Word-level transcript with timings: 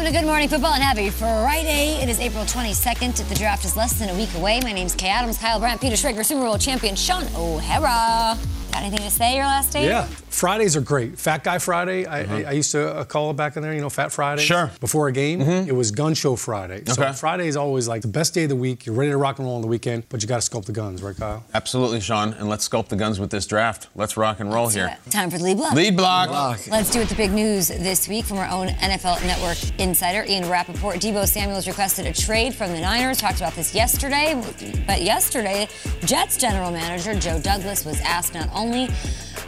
Welcome 0.00 0.14
to 0.14 0.20
Good 0.20 0.26
Morning 0.26 0.48
Football 0.48 0.72
and 0.72 0.82
happy 0.82 1.10
Friday. 1.10 2.00
It 2.00 2.08
is 2.08 2.20
April 2.20 2.44
22nd. 2.44 3.28
The 3.28 3.34
draft 3.34 3.66
is 3.66 3.76
less 3.76 3.98
than 3.98 4.08
a 4.08 4.14
week 4.14 4.32
away. 4.34 4.58
My 4.62 4.72
name's 4.72 4.94
Kay 4.94 5.08
Adams, 5.08 5.36
Kyle 5.36 5.60
Brandt, 5.60 5.78
Peter 5.78 5.94
Schrager, 5.94 6.24
Super 6.24 6.40
Bowl 6.40 6.56
champion 6.56 6.96
Shaun 6.96 7.24
O'Hara. 7.36 8.38
Got 8.72 8.82
anything 8.82 9.04
to 9.04 9.10
say 9.10 9.36
your 9.36 9.46
last 9.46 9.72
day? 9.72 9.86
Yeah, 9.86 10.04
Fridays 10.28 10.76
are 10.76 10.80
great. 10.80 11.18
Fat 11.18 11.42
Guy 11.44 11.58
Friday, 11.58 12.06
I, 12.06 12.20
I, 12.20 12.42
I 12.44 12.50
used 12.52 12.70
to 12.72 12.94
uh, 12.94 13.04
call 13.04 13.30
it 13.30 13.34
back 13.36 13.56
in 13.56 13.62
there, 13.62 13.74
you 13.74 13.80
know, 13.80 13.90
Fat 13.90 14.12
Friday. 14.12 14.42
Sure. 14.42 14.70
Before 14.80 15.08
a 15.08 15.12
game, 15.12 15.40
it 15.40 15.74
was 15.74 15.90
Gun 15.90 16.14
Show 16.14 16.36
Friday. 16.36 16.82
So 16.86 17.02
Okay. 17.02 17.12
Friday 17.12 17.48
is 17.48 17.56
always 17.56 17.88
like 17.88 18.02
the 18.02 18.08
best 18.08 18.32
day 18.34 18.44
of 18.44 18.48
the 18.48 18.56
week. 18.56 18.86
You're 18.86 18.94
ready 18.94 19.10
to 19.10 19.16
rock 19.16 19.38
and 19.38 19.46
roll 19.46 19.56
on 19.56 19.62
the 19.62 19.68
weekend, 19.68 20.04
but 20.08 20.22
you 20.22 20.28
got 20.28 20.40
to 20.40 20.48
sculpt 20.50 20.66
the 20.66 20.72
guns, 20.72 21.02
right, 21.02 21.16
Kyle? 21.16 21.42
Absolutely, 21.52 22.00
Shaun. 22.00 22.32
And 22.34 22.48
let's 22.48 22.68
sculpt 22.68 22.88
the 22.88 22.96
guns 22.96 23.18
with 23.18 23.30
this 23.30 23.44
draft. 23.46 23.88
Let's 23.96 24.16
rock 24.16 24.38
and 24.38 24.52
roll 24.52 24.68
here. 24.68 24.96
Time 25.10 25.30
for 25.30 25.38
the 25.38 25.44
lead 25.44 25.56
block. 25.56 25.74
Lead 25.74 25.96
block. 25.96 26.30
Let's 26.68 26.90
do 26.90 27.00
it. 27.00 27.08
The 27.08 27.16
big 27.16 27.32
news 27.32 27.68
this 27.68 28.08
week 28.08 28.24
from 28.24 28.38
our 28.38 28.48
own 28.48 28.68
NFL 28.68 29.26
Network 29.26 29.58
insider, 29.80 30.24
Ian 30.30 30.48
Rapoport. 30.48 30.96
Deebo 30.96 31.26
Samuels 31.26 31.66
requested 31.66 32.06
a 32.06 32.12
trade 32.12 32.54
from 32.54 32.70
the 32.72 32.80
Niners. 32.80 33.18
Talked 33.18 33.38
about 33.38 33.54
this 33.54 33.74
yesterday. 33.74 34.40
But 34.86 35.02
yesterday, 35.02 35.68
Jets 36.04 36.36
general 36.36 36.70
manager 36.70 37.18
Joe 37.18 37.40
Douglas 37.40 37.84
was 37.84 38.00
asked 38.02 38.34
not 38.34 38.48
only 38.54 38.59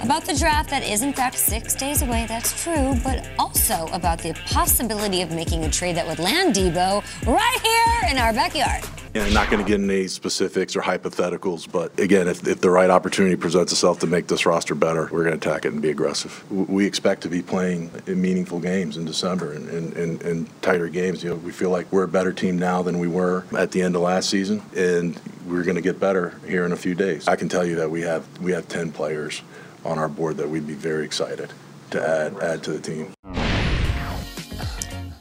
about 0.02 0.24
the 0.24 0.34
draft 0.34 0.70
that 0.70 0.82
is, 0.82 1.02
in 1.02 1.12
fact, 1.12 1.36
six 1.36 1.74
days 1.74 2.02
away, 2.02 2.26
that's 2.26 2.62
true, 2.62 2.94
but 3.04 3.28
also 3.38 3.86
about 3.92 4.18
the 4.18 4.32
possibility 4.46 5.22
of 5.22 5.30
making 5.30 5.64
a 5.64 5.70
trade 5.70 5.96
that 5.96 6.06
would 6.06 6.18
land 6.18 6.54
Deebo 6.54 7.02
right 7.26 7.60
here 7.62 8.10
in 8.10 8.18
our 8.18 8.32
backyard. 8.32 8.82
Yeah, 9.22 9.28
not 9.28 9.50
going 9.50 9.62
to 9.62 9.68
get 9.68 9.78
into 9.78 9.92
any 9.92 10.08
specifics 10.08 10.74
or 10.74 10.80
hypotheticals, 10.80 11.70
but 11.70 11.98
again, 12.00 12.28
if, 12.28 12.46
if 12.48 12.62
the 12.62 12.70
right 12.70 12.88
opportunity 12.88 13.36
presents 13.36 13.70
itself 13.70 13.98
to 13.98 14.06
make 14.06 14.26
this 14.26 14.46
roster 14.46 14.74
better, 14.74 15.02
we're 15.12 15.24
going 15.24 15.38
to 15.38 15.50
attack 15.50 15.66
it 15.66 15.72
and 15.74 15.82
be 15.82 15.90
aggressive. 15.90 16.50
We 16.50 16.86
expect 16.86 17.20
to 17.24 17.28
be 17.28 17.42
playing 17.42 17.90
in 18.06 18.22
meaningful 18.22 18.58
games 18.58 18.96
in 18.96 19.04
December 19.04 19.52
and, 19.52 19.68
and, 19.68 19.92
and, 19.98 20.22
and 20.22 20.62
tighter 20.62 20.88
games. 20.88 21.22
You 21.22 21.30
know, 21.30 21.36
we 21.36 21.52
feel 21.52 21.68
like 21.68 21.92
we're 21.92 22.04
a 22.04 22.08
better 22.08 22.32
team 22.32 22.58
now 22.58 22.80
than 22.80 22.98
we 22.98 23.06
were 23.06 23.44
at 23.54 23.72
the 23.72 23.82
end 23.82 23.96
of 23.96 24.00
last 24.00 24.30
season, 24.30 24.62
and 24.74 25.20
we're 25.46 25.64
going 25.64 25.76
to 25.76 25.82
get 25.82 26.00
better 26.00 26.40
here 26.46 26.64
in 26.64 26.72
a 26.72 26.76
few 26.76 26.94
days. 26.94 27.28
I 27.28 27.36
can 27.36 27.50
tell 27.50 27.66
you 27.66 27.76
that 27.76 27.90
we 27.90 28.00
have 28.00 28.26
we 28.40 28.52
have 28.52 28.66
10 28.68 28.92
players 28.92 29.42
on 29.84 29.98
our 29.98 30.08
board 30.08 30.38
that 30.38 30.48
we'd 30.48 30.66
be 30.66 30.72
very 30.72 31.04
excited 31.04 31.52
to 31.90 32.00
add 32.02 32.38
add 32.38 32.62
to 32.62 32.72
the 32.72 32.80
team. 32.80 33.12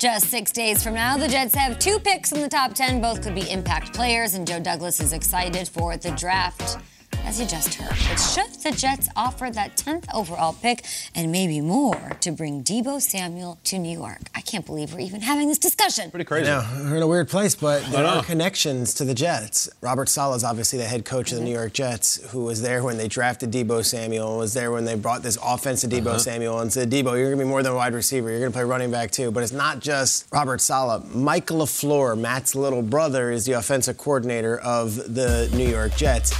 Just 0.02 0.32
six 0.32 0.52
days 0.52 0.84
from 0.84 0.96
now, 0.96 1.16
the 1.16 1.28
Jets 1.28 1.54
have 1.54 1.78
two 1.78 2.00
picks 2.00 2.32
in 2.32 2.42
the 2.42 2.50
top 2.50 2.74
10. 2.74 3.02
Both 3.02 3.22
could 3.22 3.36
be 3.36 3.48
impact 3.52 3.94
players, 3.94 4.34
and 4.34 4.48
Joe 4.48 4.60
Douglas 4.60 5.00
is 5.00 5.14
excited 5.14 5.68
for 5.68 5.96
the 5.96 6.10
draft. 6.10 6.80
As 7.24 7.40
you 7.40 7.46
just 7.46 7.76
heard, 7.76 7.96
but 8.10 8.20
should 8.20 8.52
the 8.62 8.72
Jets 8.72 9.08
offer 9.16 9.50
that 9.52 9.78
10th 9.78 10.06
overall 10.14 10.54
pick 10.54 10.84
and 11.16 11.32
maybe 11.32 11.62
more 11.62 12.18
to 12.20 12.32
bring 12.32 12.64
Deebo 12.64 13.02
Samuel 13.02 13.60
to 13.66 13.78
New 13.78 13.98
York? 13.98 14.20
I 14.36 14.42
can't 14.42 14.66
believe 14.66 14.94
we're 14.94 15.00
even 15.00 15.22
having 15.22 15.48
this 15.48 15.58
discussion. 15.58 16.12
Pretty 16.12 16.26
crazy. 16.26 16.48
Yeah, 16.48 16.68
we're 16.90 16.98
in 16.98 17.02
a 17.02 17.08
weird 17.08 17.30
place, 17.30 17.56
but 17.56 17.86
there 17.92 18.06
are 18.06 18.24
connections 18.24 18.94
to 18.96 19.06
the 19.06 19.14
Jets. 19.14 19.70
Robert 19.82 20.10
Saleh 20.10 20.36
is 20.36 20.44
obviously 20.44 20.80
the 20.80 20.86
head 20.86 21.06
coach 21.06 21.32
of 21.32 21.36
the 21.36 21.42
mm-hmm. 21.42 21.46
New 21.46 21.60
York 21.60 21.74
Jets, 21.74 22.32
who 22.32 22.44
was 22.44 22.62
there 22.62 22.84
when 22.84 22.98
they 22.98 23.08
drafted 23.08 23.52
Deebo 23.52 23.86
Samuel, 23.86 24.38
was 24.38 24.54
there 24.54 24.72
when 24.72 24.84
they 24.84 24.96
brought 24.96 25.24
this 25.24 25.38
offense 25.44 25.82
to 25.82 25.88
Deebo 25.88 26.08
uh-huh. 26.08 26.18
Samuel 26.20 26.60
and 26.60 26.74
said, 26.74 26.90
Deebo, 26.90 27.18
you're 27.18 27.28
going 27.28 27.38
to 27.38 27.46
be 27.46 27.50
more 27.50 27.64
than 27.64 27.72
a 27.72 27.76
wide 27.76 27.94
receiver. 27.94 28.30
You're 28.30 28.40
going 28.40 28.52
to 28.52 28.56
play 28.56 28.66
running 28.66 28.92
back 28.92 29.12
too. 29.12 29.32
But 29.32 29.44
it's 29.44 29.54
not 29.54 29.80
just 29.80 30.28
Robert 30.34 30.60
Saleh. 30.60 31.14
Mike 31.16 31.48
LaFleur, 31.48 32.20
Matt's 32.20 32.56
little 32.56 32.82
brother, 32.82 33.32
is 33.32 33.46
the 33.46 33.54
offensive 33.54 33.98
coordinator 33.98 34.60
of 34.60 34.96
the 34.96 35.50
New 35.54 35.68
York 35.68 35.96
Jets. 35.96 36.34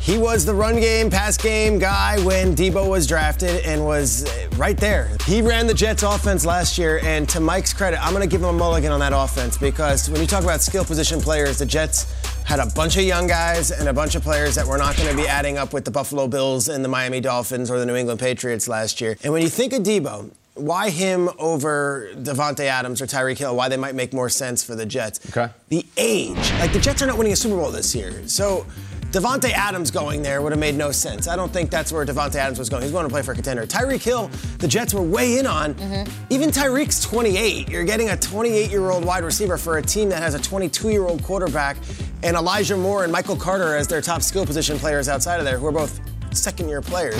He 0.00 0.16
was 0.16 0.46
the 0.46 0.54
run 0.54 0.80
game, 0.80 1.10
pass 1.10 1.36
game 1.36 1.78
guy 1.78 2.18
when 2.24 2.56
Deebo 2.56 2.88
was 2.88 3.06
drafted 3.06 3.64
and 3.66 3.84
was 3.84 4.24
uh, 4.24 4.48
right 4.56 4.76
there. 4.76 5.10
He 5.26 5.42
ran 5.42 5.66
the 5.66 5.74
Jets 5.74 6.02
offense 6.02 6.46
last 6.46 6.78
year, 6.78 7.00
and 7.04 7.28
to 7.28 7.38
Mike's 7.38 7.74
credit, 7.74 8.02
I'm 8.02 8.14
going 8.14 8.26
to 8.26 8.28
give 8.28 8.40
him 8.40 8.48
a 8.48 8.52
mulligan 8.52 8.92
on 8.92 9.00
that 9.00 9.12
offense 9.14 9.58
because 9.58 10.08
when 10.08 10.22
you 10.22 10.26
talk 10.26 10.42
about 10.42 10.62
skill 10.62 10.86
position 10.86 11.20
players, 11.20 11.58
the 11.58 11.66
Jets 11.66 12.10
had 12.44 12.60
a 12.60 12.66
bunch 12.74 12.96
of 12.96 13.02
young 13.02 13.26
guys 13.26 13.72
and 13.72 13.90
a 13.90 13.92
bunch 13.92 14.14
of 14.14 14.22
players 14.22 14.54
that 14.54 14.66
were 14.66 14.78
not 14.78 14.96
going 14.96 15.10
to 15.10 15.14
be 15.14 15.28
adding 15.28 15.58
up 15.58 15.74
with 15.74 15.84
the 15.84 15.90
Buffalo 15.90 16.26
Bills 16.26 16.70
and 16.70 16.82
the 16.82 16.88
Miami 16.88 17.20
Dolphins 17.20 17.70
or 17.70 17.78
the 17.78 17.84
New 17.84 17.94
England 17.94 18.20
Patriots 18.20 18.68
last 18.68 19.02
year. 19.02 19.18
And 19.22 19.34
when 19.34 19.42
you 19.42 19.50
think 19.50 19.74
of 19.74 19.82
Deebo, 19.82 20.30
why 20.54 20.88
him 20.88 21.28
over 21.38 22.10
Davante 22.14 22.64
Adams 22.64 23.02
or 23.02 23.06
Tyreek 23.06 23.36
Hill? 23.36 23.54
Why 23.54 23.68
they 23.68 23.76
might 23.76 23.94
make 23.94 24.14
more 24.14 24.30
sense 24.30 24.64
for 24.64 24.74
the 24.74 24.86
Jets? 24.86 25.20
Okay. 25.30 25.52
The 25.68 25.84
age, 25.98 26.52
like 26.52 26.72
the 26.72 26.80
Jets 26.80 27.02
are 27.02 27.06
not 27.06 27.18
winning 27.18 27.34
a 27.34 27.36
Super 27.36 27.56
Bowl 27.56 27.70
this 27.70 27.94
year, 27.94 28.26
so 28.26 28.66
Davante 29.10 29.50
Adams 29.50 29.90
going 29.90 30.22
there 30.22 30.40
would 30.40 30.52
have 30.52 30.60
made 30.60 30.76
no 30.76 30.92
sense. 30.92 31.26
I 31.26 31.34
don't 31.34 31.52
think 31.52 31.68
that's 31.68 31.92
where 31.92 32.06
Davante 32.06 32.36
Adams 32.36 32.60
was 32.60 32.68
going. 32.68 32.82
He's 32.82 32.92
going 32.92 33.06
to 33.06 33.10
play 33.10 33.22
for 33.22 33.32
a 33.32 33.34
contender. 33.34 33.66
Tyreek 33.66 34.02
Hill, 34.02 34.30
the 34.58 34.68
Jets 34.68 34.94
were 34.94 35.02
way 35.02 35.38
in 35.38 35.46
on. 35.46 35.74
Mm-hmm. 35.74 36.26
Even 36.30 36.50
Tyreek's 36.50 37.02
28. 37.02 37.68
You're 37.68 37.82
getting 37.82 38.10
a 38.10 38.16
28-year-old 38.16 39.04
wide 39.04 39.24
receiver 39.24 39.58
for 39.58 39.78
a 39.78 39.82
team 39.82 40.08
that 40.10 40.22
has 40.22 40.34
a 40.34 40.38
22-year-old 40.38 41.24
quarterback, 41.24 41.76
and 42.22 42.36
Elijah 42.36 42.76
Moore 42.76 43.02
and 43.02 43.12
Michael 43.12 43.34
Carter 43.34 43.74
as 43.74 43.88
their 43.88 44.00
top 44.00 44.22
skill 44.22 44.46
position 44.46 44.78
players 44.78 45.08
outside 45.08 45.40
of 45.40 45.44
there, 45.44 45.58
who 45.58 45.66
are 45.66 45.72
both 45.72 46.00
second 46.32 46.68
year 46.68 46.80
players. 46.80 47.16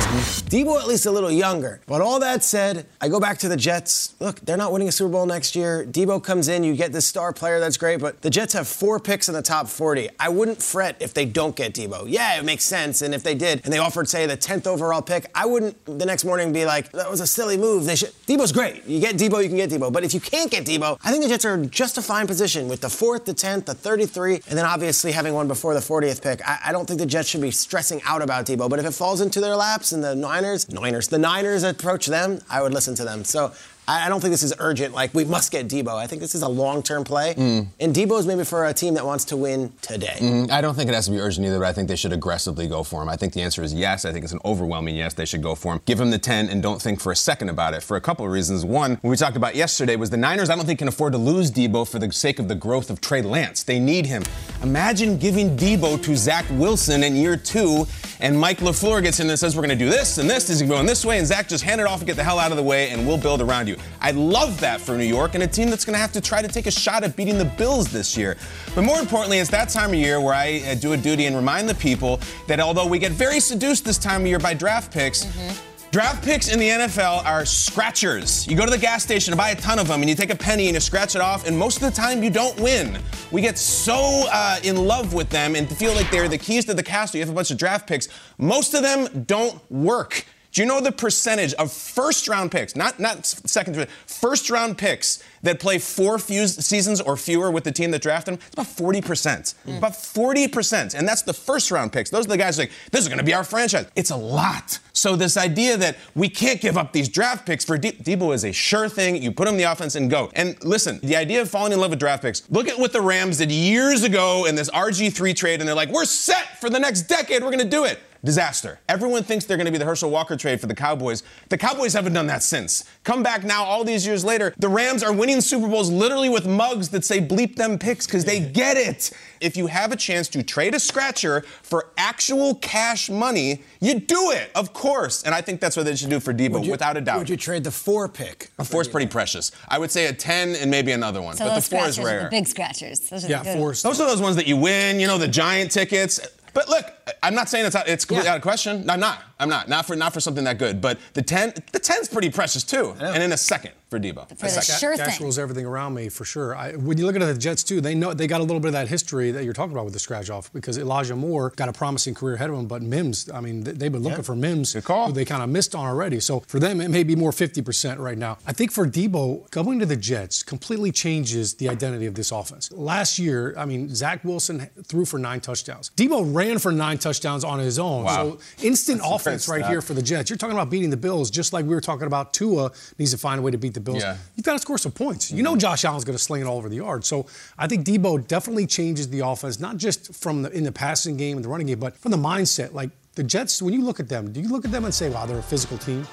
Deebo 0.50 0.80
at 0.80 0.86
least 0.86 1.06
a 1.06 1.10
little 1.10 1.30
younger. 1.30 1.80
But 1.86 2.00
all 2.00 2.20
that 2.20 2.42
said, 2.42 2.86
I 3.00 3.08
go 3.08 3.20
back 3.20 3.38
to 3.38 3.48
the 3.48 3.56
Jets. 3.56 4.14
Look, 4.20 4.40
they're 4.40 4.56
not 4.56 4.72
winning 4.72 4.88
a 4.88 4.92
Super 4.92 5.10
Bowl 5.12 5.26
next 5.26 5.54
year. 5.56 5.84
Deebo 5.84 6.22
comes 6.22 6.48
in, 6.48 6.64
you 6.64 6.74
get 6.74 6.92
this 6.92 7.06
star 7.06 7.32
player, 7.32 7.60
that's 7.60 7.76
great, 7.76 8.00
but 8.00 8.22
the 8.22 8.30
Jets 8.30 8.52
have 8.54 8.68
four 8.68 8.98
picks 9.00 9.28
in 9.28 9.34
the 9.34 9.42
top 9.42 9.68
40. 9.68 10.08
I 10.18 10.28
wouldn't 10.28 10.62
fret 10.62 10.96
if 11.00 11.14
they 11.14 11.24
don't 11.24 11.54
get 11.56 11.74
Deebo. 11.74 12.04
Yeah, 12.08 12.38
it 12.38 12.44
makes 12.44 12.64
sense. 12.64 13.02
And 13.02 13.14
if 13.14 13.22
they 13.22 13.34
did, 13.34 13.60
and 13.64 13.72
they 13.72 13.78
offered, 13.78 14.08
say, 14.08 14.26
the 14.26 14.36
10th 14.36 14.66
overall 14.66 15.02
pick, 15.02 15.26
I 15.34 15.46
wouldn't 15.46 15.84
the 15.86 16.06
next 16.06 16.24
morning 16.24 16.52
be 16.52 16.64
like, 16.64 16.92
that 16.92 17.10
was 17.10 17.20
a 17.20 17.26
silly 17.26 17.56
move. 17.56 17.84
They 17.84 17.96
should. 17.96 18.10
Deebo's 18.26 18.52
great. 18.52 18.84
You 18.86 19.00
get 19.00 19.16
Deebo, 19.16 19.42
you 19.42 19.48
can 19.48 19.56
get 19.56 19.70
Deebo. 19.70 19.92
But 19.92 20.04
if 20.04 20.14
you 20.14 20.20
can't 20.20 20.50
get 20.50 20.64
Deebo, 20.64 20.98
I 21.04 21.10
think 21.10 21.22
the 21.22 21.28
Jets 21.28 21.44
are 21.44 21.64
just 21.66 21.98
a 21.98 22.02
fine 22.02 22.26
position 22.26 22.68
with 22.68 22.80
the 22.80 22.90
fourth, 22.90 23.24
the 23.24 23.34
10th, 23.34 23.66
the 23.66 23.74
33, 23.74 24.34
and 24.48 24.58
then 24.58 24.64
obviously 24.64 25.12
having 25.12 25.34
one 25.34 25.48
before 25.48 25.74
the 25.74 25.80
40th 25.80 26.22
pick. 26.22 26.46
I, 26.46 26.58
I 26.66 26.72
don't 26.72 26.86
think 26.86 27.00
the 27.00 27.06
Jets 27.06 27.28
should 27.28 27.40
be 27.40 27.50
stressing 27.50 28.00
out 28.04 28.22
about 28.22 28.46
Deebo. 28.46 28.68
But 28.68 28.78
if 28.78 28.86
it 28.86 28.92
falls 29.00 29.22
into 29.22 29.40
their 29.40 29.56
laps 29.56 29.92
and 29.92 30.04
the 30.04 30.14
Niners, 30.14 30.68
Niners, 30.68 31.08
the 31.08 31.18
Niners 31.18 31.62
approach 31.62 32.04
them, 32.04 32.38
I 32.50 32.60
would 32.60 32.74
listen 32.74 32.94
to 32.96 33.04
them. 33.04 33.24
So 33.24 33.54
I 33.90 34.08
don't 34.08 34.20
think 34.20 34.32
this 34.32 34.42
is 34.42 34.52
urgent. 34.58 34.92
Like 34.94 35.14
we 35.14 35.24
must 35.24 35.52
get 35.52 35.68
Deebo. 35.68 35.94
I 35.94 36.06
think 36.06 36.20
this 36.20 36.34
is 36.34 36.42
a 36.42 36.48
long-term 36.48 37.04
play, 37.04 37.34
mm. 37.34 37.66
and 37.78 37.94
Deebo 37.94 38.18
is 38.18 38.26
maybe 38.26 38.44
for 38.44 38.66
a 38.66 38.74
team 38.74 38.94
that 38.94 39.06
wants 39.06 39.24
to 39.26 39.36
win 39.36 39.72
today. 39.82 40.16
Mm, 40.18 40.50
I 40.50 40.60
don't 40.60 40.74
think 40.74 40.88
it 40.88 40.94
has 40.94 41.06
to 41.06 41.12
be 41.12 41.20
urgent 41.20 41.46
either, 41.46 41.58
but 41.58 41.66
I 41.66 41.72
think 41.72 41.88
they 41.88 41.96
should 41.96 42.12
aggressively 42.12 42.66
go 42.66 42.82
for 42.82 43.02
him. 43.02 43.08
I 43.08 43.16
think 43.16 43.32
the 43.32 43.42
answer 43.42 43.62
is 43.62 43.72
yes. 43.72 44.04
I 44.04 44.12
think 44.12 44.24
it's 44.24 44.32
an 44.32 44.40
overwhelming 44.44 44.96
yes. 44.96 45.14
They 45.14 45.24
should 45.24 45.42
go 45.42 45.54
for 45.54 45.74
him. 45.74 45.80
Give 45.84 46.00
him 46.00 46.10
the 46.10 46.18
10 46.18 46.48
and 46.48 46.62
don't 46.62 46.82
think 46.82 47.00
for 47.00 47.12
a 47.12 47.16
second 47.16 47.48
about 47.48 47.74
it 47.74 47.82
for 47.82 47.96
a 47.96 48.00
couple 48.00 48.24
of 48.24 48.32
reasons. 48.32 48.64
One, 48.64 48.92
what 49.02 49.10
we 49.10 49.16
talked 49.16 49.36
about 49.36 49.54
yesterday 49.54 49.96
was 49.96 50.10
the 50.10 50.16
Niners. 50.16 50.50
I 50.50 50.56
don't 50.56 50.66
think 50.66 50.80
can 50.80 50.88
afford 50.88 51.12
to 51.12 51.18
lose 51.18 51.50
Deebo 51.50 51.86
for 51.86 51.98
the 51.98 52.10
sake 52.10 52.38
of 52.38 52.48
the 52.48 52.54
growth 52.54 52.88
of 52.88 53.02
Trey 53.02 53.20
Lance. 53.20 53.62
They 53.62 53.78
need 53.78 54.06
him. 54.06 54.22
Imagine 54.62 55.18
giving 55.18 55.54
Deebo 55.58 56.02
to 56.02 56.16
Zach 56.16 56.46
Wilson 56.52 57.04
in 57.04 57.14
year 57.14 57.36
two, 57.36 57.86
and 58.18 58.38
Mike 58.38 58.60
LaFleur 58.60 59.02
gets 59.02 59.20
in 59.20 59.28
and 59.28 59.38
says 59.38 59.54
we're 59.54 59.66
going 59.66 59.78
to 59.78 59.84
do 59.84 59.90
this 59.90 60.16
and 60.16 60.28
this. 60.28 60.46
This 60.46 60.62
is 60.62 60.66
going 60.66 60.86
this 60.86 61.04
way, 61.04 61.18
and 61.18 61.26
Zach 61.26 61.48
just 61.48 61.64
hand 61.64 61.82
it 61.82 61.86
off 61.86 62.00
and 62.00 62.06
get 62.06 62.16
the 62.16 62.24
hell 62.24 62.38
out 62.38 62.50
of 62.50 62.56
the 62.56 62.62
way, 62.62 62.88
and 62.88 63.06
we'll 63.06 63.18
build 63.18 63.42
around 63.42 63.68
you. 63.68 63.76
I 64.00 64.12
love 64.12 64.60
that 64.60 64.80
for 64.80 64.96
New 64.96 65.04
York 65.04 65.34
and 65.34 65.42
a 65.42 65.46
team 65.46 65.70
that's 65.70 65.84
going 65.84 65.94
to 65.94 66.00
have 66.00 66.12
to 66.12 66.20
try 66.20 66.42
to 66.42 66.48
take 66.48 66.66
a 66.66 66.70
shot 66.70 67.04
at 67.04 67.16
beating 67.16 67.38
the 67.38 67.44
Bills 67.44 67.90
this 67.90 68.16
year. 68.16 68.36
But 68.74 68.82
more 68.82 68.98
importantly, 68.98 69.38
it's 69.38 69.50
that 69.50 69.68
time 69.68 69.90
of 69.90 69.96
year 69.96 70.20
where 70.20 70.34
I 70.34 70.62
uh, 70.66 70.74
do 70.74 70.92
a 70.92 70.96
duty 70.96 71.26
and 71.26 71.36
remind 71.36 71.68
the 71.68 71.74
people 71.74 72.20
that 72.46 72.60
although 72.60 72.86
we 72.86 72.98
get 72.98 73.12
very 73.12 73.40
seduced 73.40 73.84
this 73.84 73.98
time 73.98 74.22
of 74.22 74.26
year 74.26 74.38
by 74.38 74.54
draft 74.54 74.92
picks, 74.92 75.24
mm-hmm. 75.24 75.66
Draft 75.90 76.24
picks 76.24 76.46
in 76.52 76.60
the 76.60 76.68
NFL 76.68 77.24
are 77.24 77.44
scratchers. 77.44 78.46
You 78.46 78.56
go 78.56 78.64
to 78.64 78.70
the 78.70 78.78
gas 78.78 79.02
station 79.02 79.32
to 79.32 79.36
buy 79.36 79.50
a 79.50 79.56
ton 79.56 79.80
of 79.80 79.88
them, 79.88 80.00
and 80.02 80.08
you 80.08 80.14
take 80.14 80.30
a 80.30 80.36
penny 80.36 80.66
and 80.68 80.74
you 80.74 80.80
scratch 80.80 81.16
it 81.16 81.20
off, 81.20 81.48
and 81.48 81.58
most 81.58 81.82
of 81.82 81.82
the 81.82 81.90
time 81.90 82.22
you 82.22 82.30
don't 82.30 82.58
win. 82.60 82.96
We 83.32 83.42
get 83.42 83.58
so 83.58 84.28
uh, 84.30 84.60
in 84.62 84.76
love 84.76 85.14
with 85.14 85.30
them 85.30 85.56
and 85.56 85.68
feel 85.68 85.92
like 85.94 86.08
they're 86.12 86.28
the 86.28 86.38
keys 86.38 86.64
to 86.66 86.74
the 86.74 86.82
castle. 86.84 87.18
You 87.18 87.24
have 87.24 87.32
a 87.32 87.34
bunch 87.34 87.50
of 87.50 87.58
draft 87.58 87.88
picks. 87.88 88.06
Most 88.38 88.74
of 88.74 88.82
them 88.82 89.24
don't 89.24 89.58
work. 89.68 90.24
Do 90.52 90.60
you 90.60 90.66
know 90.66 90.80
the 90.80 90.90
percentage 90.90 91.54
of 91.54 91.72
first 91.72 92.26
round 92.26 92.50
picks, 92.50 92.74
not 92.74 92.98
not 92.98 93.24
second, 93.24 93.86
first 94.06 94.50
round 94.50 94.78
picks 94.78 95.22
that 95.42 95.60
play 95.60 95.78
four 95.78 96.18
seasons 96.18 97.00
or 97.00 97.16
fewer 97.16 97.50
with 97.50 97.64
the 97.64 97.70
team 97.70 97.92
that 97.92 98.02
drafted 98.02 98.34
them? 98.34 98.40
It's 98.46 98.54
about 98.54 98.66
40%. 98.66 99.54
Mm. 99.66 99.78
About 99.78 99.92
40%. 99.92 100.94
And 100.94 101.06
that's 101.06 101.22
the 101.22 101.32
first 101.32 101.70
round 101.70 101.92
picks. 101.92 102.10
Those 102.10 102.26
are 102.26 102.30
the 102.30 102.36
guys 102.36 102.58
like, 102.58 102.72
this 102.90 103.02
is 103.02 103.08
going 103.08 103.18
to 103.18 103.24
be 103.24 103.32
our 103.32 103.44
franchise. 103.44 103.86
It's 103.94 104.10
a 104.10 104.16
lot. 104.16 104.80
So 104.92 105.14
this 105.14 105.36
idea 105.36 105.76
that 105.76 105.96
we 106.14 106.28
can't 106.28 106.60
give 106.60 106.76
up 106.76 106.92
these 106.92 107.08
draft 107.08 107.46
picks 107.46 107.64
for 107.64 107.78
De- 107.78 107.92
Deebo 107.92 108.34
is 108.34 108.44
a 108.44 108.52
sure 108.52 108.88
thing. 108.88 109.22
You 109.22 109.30
put 109.30 109.46
him 109.46 109.54
in 109.54 109.58
the 109.58 109.70
offense 109.70 109.94
and 109.94 110.10
go. 110.10 110.30
And 110.34 110.62
listen, 110.64 110.98
the 111.02 111.16
idea 111.16 111.40
of 111.40 111.48
falling 111.48 111.72
in 111.72 111.80
love 111.80 111.90
with 111.90 112.00
draft 112.00 112.22
picks, 112.22 112.42
look 112.50 112.68
at 112.68 112.78
what 112.78 112.92
the 112.92 113.00
Rams 113.00 113.38
did 113.38 113.52
years 113.52 114.02
ago 114.02 114.46
in 114.46 114.56
this 114.56 114.68
RG3 114.70 115.34
trade, 115.34 115.60
and 115.60 115.68
they're 115.68 115.76
like, 115.76 115.90
we're 115.90 116.04
set 116.04 116.60
for 116.60 116.68
the 116.68 116.78
next 116.80 117.02
decade. 117.02 117.42
We're 117.42 117.52
going 117.52 117.60
to 117.60 117.64
do 117.64 117.84
it 117.84 118.00
disaster. 118.24 118.80
Everyone 118.88 119.22
thinks 119.22 119.44
they're 119.44 119.56
going 119.56 119.66
to 119.66 119.72
be 119.72 119.78
the 119.78 119.84
Herschel 119.84 120.10
Walker 120.10 120.36
trade 120.36 120.60
for 120.60 120.66
the 120.66 120.74
Cowboys. 120.74 121.22
The 121.48 121.58
Cowboys 121.58 121.92
haven't 121.92 122.12
done 122.12 122.26
that 122.26 122.42
since. 122.42 122.84
Come 123.04 123.22
back 123.22 123.44
now, 123.44 123.64
all 123.64 123.84
these 123.84 124.06
years 124.06 124.24
later, 124.24 124.54
the 124.58 124.68
Rams 124.68 125.02
are 125.02 125.12
winning 125.12 125.40
Super 125.40 125.68
Bowls 125.68 125.90
literally 125.90 126.28
with 126.28 126.46
mugs 126.46 126.90
that 126.90 127.04
say 127.04 127.20
bleep 127.20 127.56
them 127.56 127.78
picks 127.78 128.06
because 128.06 128.24
they 128.24 128.40
get 128.52 128.76
it. 128.76 129.10
If 129.40 129.56
you 129.56 129.68
have 129.68 129.90
a 129.90 129.96
chance 129.96 130.28
to 130.28 130.42
trade 130.42 130.74
a 130.74 130.80
scratcher 130.80 131.42
for 131.62 131.92
actual 131.96 132.56
cash 132.56 133.08
money, 133.08 133.62
you 133.80 133.98
do 133.98 134.32
it, 134.32 134.50
of 134.54 134.72
course. 134.74 135.22
And 135.22 135.34
I 135.34 135.40
think 135.40 135.60
that's 135.60 135.76
what 135.76 135.86
they 135.86 135.96
should 135.96 136.10
do 136.10 136.20
for 136.20 136.34
Deebo, 136.34 136.64
you, 136.64 136.70
without 136.70 136.96
a 136.96 137.00
doubt. 137.00 137.18
Would 137.18 137.30
you 137.30 137.38
trade 137.38 137.64
the 137.64 137.70
four 137.70 138.08
pick? 138.08 138.50
A 138.58 138.64
four 138.64 138.82
is 138.82 138.88
pretty 138.88 139.06
precious. 139.06 139.50
I 139.68 139.78
would 139.78 139.90
say 139.90 140.06
a 140.06 140.12
10 140.12 140.56
and 140.56 140.70
maybe 140.70 140.92
another 140.92 141.22
one. 141.22 141.36
So 141.36 141.46
but 141.46 141.54
the 141.54 141.62
four 141.62 141.86
is 141.86 141.98
rare. 141.98 142.24
The 142.24 142.30
big 142.30 142.46
scratchers. 142.46 143.00
Those 143.00 143.24
are 143.24 143.28
yeah, 143.28 143.42
the 143.42 143.54
four. 143.54 143.72
Those 143.72 144.00
are 144.00 144.06
those 144.06 144.20
ones 144.20 144.36
that 144.36 144.46
you 144.46 144.58
win, 144.58 145.00
you 145.00 145.06
know, 145.06 145.16
the 145.16 145.28
giant 145.28 145.70
tickets. 145.70 146.20
But 146.52 146.68
look, 146.68 146.84
I'm 147.22 147.34
not 147.34 147.48
saying 147.48 147.66
it's 147.66 147.76
out, 147.76 147.88
it's 147.88 148.04
completely 148.04 148.26
yeah. 148.26 148.32
out 148.32 148.36
of 148.36 148.42
question. 148.42 148.88
I'm 148.88 149.00
not. 149.00 149.22
I'm 149.40 149.48
not. 149.48 149.68
Not 149.68 149.86
for 149.86 149.96
not 149.96 150.12
for 150.12 150.20
something 150.20 150.44
that 150.44 150.58
good. 150.58 150.80
But 150.80 150.98
the 151.14 151.22
10, 151.22 151.54
the 151.72 151.80
10's 151.80 152.08
pretty 152.08 152.30
precious 152.30 152.62
too. 152.62 152.94
And 153.00 153.22
in 153.22 153.32
a 153.32 153.36
second 153.36 153.72
for 153.90 153.98
Deebo. 153.98 154.28
For 154.38 154.46
the 154.46 154.60
sure 154.60 154.96
Cash 154.96 155.18
thing. 155.18 155.24
rules 155.24 155.38
everything 155.38 155.66
around 155.66 155.94
me 155.94 156.08
for 156.08 156.24
sure. 156.24 156.54
I, 156.54 156.76
when 156.76 156.96
you 156.96 157.06
look 157.06 157.16
at 157.16 157.20
the 157.20 157.36
Jets 157.36 157.64
too, 157.64 157.80
they 157.80 157.94
know 157.94 158.14
they 158.14 158.28
got 158.28 158.40
a 158.40 158.44
little 158.44 158.60
bit 158.60 158.68
of 158.68 158.72
that 158.74 158.88
history 158.88 159.32
that 159.32 159.44
you're 159.44 159.52
talking 159.52 159.72
about 159.72 159.84
with 159.84 159.94
the 159.94 159.98
scratch 159.98 160.30
off 160.30 160.52
because 160.52 160.78
Elijah 160.78 161.16
Moore 161.16 161.52
got 161.56 161.68
a 161.68 161.72
promising 161.72 162.14
career 162.14 162.36
ahead 162.36 162.50
of 162.50 162.56
him, 162.56 162.66
but 162.66 162.82
Mims, 162.82 163.28
I 163.30 163.40
mean, 163.40 163.64
they've 163.64 163.90
been 163.90 164.02
looking 164.02 164.18
yeah. 164.18 164.22
for 164.22 164.36
Mims, 164.36 164.72
who 164.72 165.12
they 165.12 165.24
kind 165.24 165.42
of 165.42 165.48
missed 165.48 165.74
on 165.74 165.86
already. 165.86 166.20
So 166.20 166.40
for 166.40 166.60
them, 166.60 166.80
it 166.80 166.88
may 166.88 167.02
be 167.02 167.16
more 167.16 167.32
50% 167.32 167.98
right 167.98 168.16
now. 168.16 168.38
I 168.46 168.52
think 168.52 168.70
for 168.70 168.86
Deebo, 168.86 169.50
going 169.50 169.80
to 169.80 169.86
the 169.86 169.96
Jets 169.96 170.44
completely 170.44 170.92
changes 170.92 171.54
the 171.54 171.68
identity 171.68 172.06
of 172.06 172.14
this 172.14 172.30
offense. 172.30 172.70
Last 172.70 173.18
year, 173.18 173.54
I 173.58 173.64
mean, 173.64 173.92
Zach 173.92 174.22
Wilson 174.24 174.70
threw 174.84 175.04
for 175.04 175.18
nine 175.18 175.40
touchdowns. 175.40 175.90
Debo 175.96 176.32
ran 176.32 176.58
for 176.60 176.70
nine 176.70 176.98
touchdowns 176.98 177.42
on 177.42 177.58
his 177.58 177.78
own. 177.78 178.04
Wow. 178.04 178.38
So 178.38 178.38
instant 178.62 179.00
That's 179.00 179.10
offense 179.30 179.48
right 179.48 179.66
here 179.66 179.80
for 179.80 179.94
the 179.94 180.02
Jets. 180.02 180.30
You're 180.30 180.36
talking 180.36 180.56
about 180.56 180.70
beating 180.70 180.90
the 180.90 180.96
Bills, 180.96 181.30
just 181.30 181.52
like 181.52 181.64
we 181.64 181.74
were 181.74 181.80
talking 181.80 182.06
about 182.06 182.32
Tua 182.32 182.70
needs 182.98 183.10
to 183.12 183.18
find 183.18 183.38
a 183.38 183.42
way 183.42 183.50
to 183.50 183.58
beat 183.58 183.74
the 183.74 183.80
Bills. 183.80 184.02
Yeah. 184.02 184.16
You've 184.36 184.44
got 184.44 184.52
to 184.54 184.58
score 184.58 184.78
some 184.78 184.92
points. 184.92 185.28
Mm-hmm. 185.28 185.36
You 185.36 185.42
know 185.42 185.56
Josh 185.56 185.84
Allen's 185.84 186.04
going 186.04 186.16
to 186.16 186.22
sling 186.22 186.42
it 186.42 186.44
all 186.44 186.58
over 186.58 186.68
the 186.68 186.76
yard. 186.76 187.04
So 187.04 187.26
I 187.58 187.66
think 187.66 187.86
Deebo 187.86 188.26
definitely 188.26 188.66
changes 188.66 189.08
the 189.08 189.20
offense, 189.20 189.60
not 189.60 189.76
just 189.76 190.14
from 190.14 190.42
the, 190.42 190.50
in 190.50 190.64
the 190.64 190.72
passing 190.72 191.16
game 191.16 191.36
and 191.36 191.44
the 191.44 191.48
running 191.48 191.66
game, 191.66 191.78
but 191.78 191.96
from 191.96 192.10
the 192.10 192.18
mindset. 192.18 192.72
Like 192.72 192.90
the 193.14 193.22
Jets, 193.22 193.60
when 193.62 193.74
you 193.74 193.82
look 193.82 194.00
at 194.00 194.08
them, 194.08 194.32
do 194.32 194.40
you 194.40 194.48
look 194.48 194.64
at 194.64 194.70
them 194.70 194.84
and 194.84 194.94
say, 194.94 195.08
wow, 195.08 195.26
they're 195.26 195.38
a 195.38 195.42
physical 195.42 195.78
team? 195.78 196.06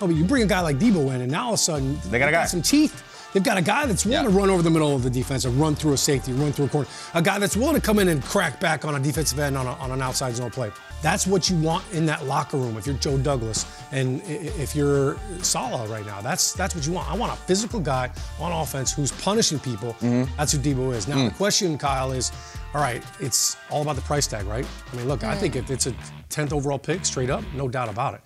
Oh, 0.00 0.06
but 0.06 0.16
you 0.16 0.24
bring 0.24 0.42
a 0.42 0.46
guy 0.46 0.60
like 0.60 0.78
Deebo 0.78 1.14
in, 1.14 1.20
and 1.20 1.30
now 1.30 1.46
all 1.46 1.52
of 1.52 1.54
a 1.54 1.62
sudden 1.62 1.98
they 2.10 2.18
got 2.18 2.28
a 2.28 2.32
guy. 2.32 2.44
some 2.46 2.62
teeth. 2.62 3.04
They've 3.32 3.42
got 3.42 3.56
a 3.56 3.62
guy 3.62 3.86
that's 3.86 4.04
willing 4.04 4.24
yep. 4.24 4.32
to 4.32 4.38
run 4.38 4.50
over 4.50 4.62
the 4.62 4.70
middle 4.70 4.94
of 4.94 5.02
the 5.02 5.08
defense 5.08 5.46
and 5.46 5.58
run 5.58 5.74
through 5.74 5.94
a 5.94 5.96
safety, 5.96 6.32
run 6.32 6.52
through 6.52 6.66
a 6.66 6.68
corner. 6.68 6.88
A 7.14 7.22
guy 7.22 7.38
that's 7.38 7.56
willing 7.56 7.76
to 7.76 7.80
come 7.80 7.98
in 7.98 8.08
and 8.08 8.22
crack 8.22 8.60
back 8.60 8.84
on 8.84 8.94
a 8.94 9.00
defensive 9.00 9.38
end 9.38 9.56
on, 9.56 9.66
a, 9.66 9.72
on 9.74 9.90
an 9.90 10.02
outside 10.02 10.34
zone 10.34 10.50
play. 10.50 10.70
That's 11.02 11.26
what 11.26 11.50
you 11.50 11.56
want 11.60 11.84
in 11.92 12.06
that 12.06 12.24
locker 12.26 12.56
room 12.56 12.76
if 12.76 12.86
you're 12.86 12.96
Joe 12.96 13.18
Douglas 13.18 13.66
and 13.90 14.22
if 14.24 14.76
you're 14.76 15.18
Saleh 15.40 15.90
right 15.90 16.06
now. 16.06 16.20
That's 16.20 16.52
that's 16.52 16.74
what 16.74 16.86
you 16.86 16.92
want. 16.92 17.10
I 17.10 17.16
want 17.16 17.32
a 17.32 17.36
physical 17.36 17.80
guy 17.80 18.10
on 18.38 18.52
offense 18.52 18.92
who's 18.92 19.10
punishing 19.10 19.58
people. 19.58 19.94
Mm-hmm. 19.94 20.32
That's 20.36 20.52
who 20.52 20.58
Deebo 20.58 20.94
is. 20.94 21.08
Now 21.08 21.16
mm. 21.16 21.28
the 21.28 21.34
question, 21.34 21.76
Kyle, 21.76 22.12
is 22.12 22.30
all 22.74 22.80
right, 22.80 23.02
it's 23.20 23.56
all 23.70 23.82
about 23.82 23.96
the 23.96 24.02
price 24.02 24.26
tag, 24.26 24.46
right? 24.46 24.66
I 24.92 24.96
mean, 24.96 25.08
look, 25.08 25.20
mm. 25.20 25.28
I 25.28 25.36
think 25.36 25.56
if 25.56 25.70
it's 25.70 25.86
a 25.86 25.94
10th 26.30 26.52
overall 26.52 26.78
pick, 26.78 27.04
straight 27.04 27.28
up, 27.28 27.44
no 27.54 27.68
doubt 27.68 27.88
about 27.90 28.14
it. 28.14 28.20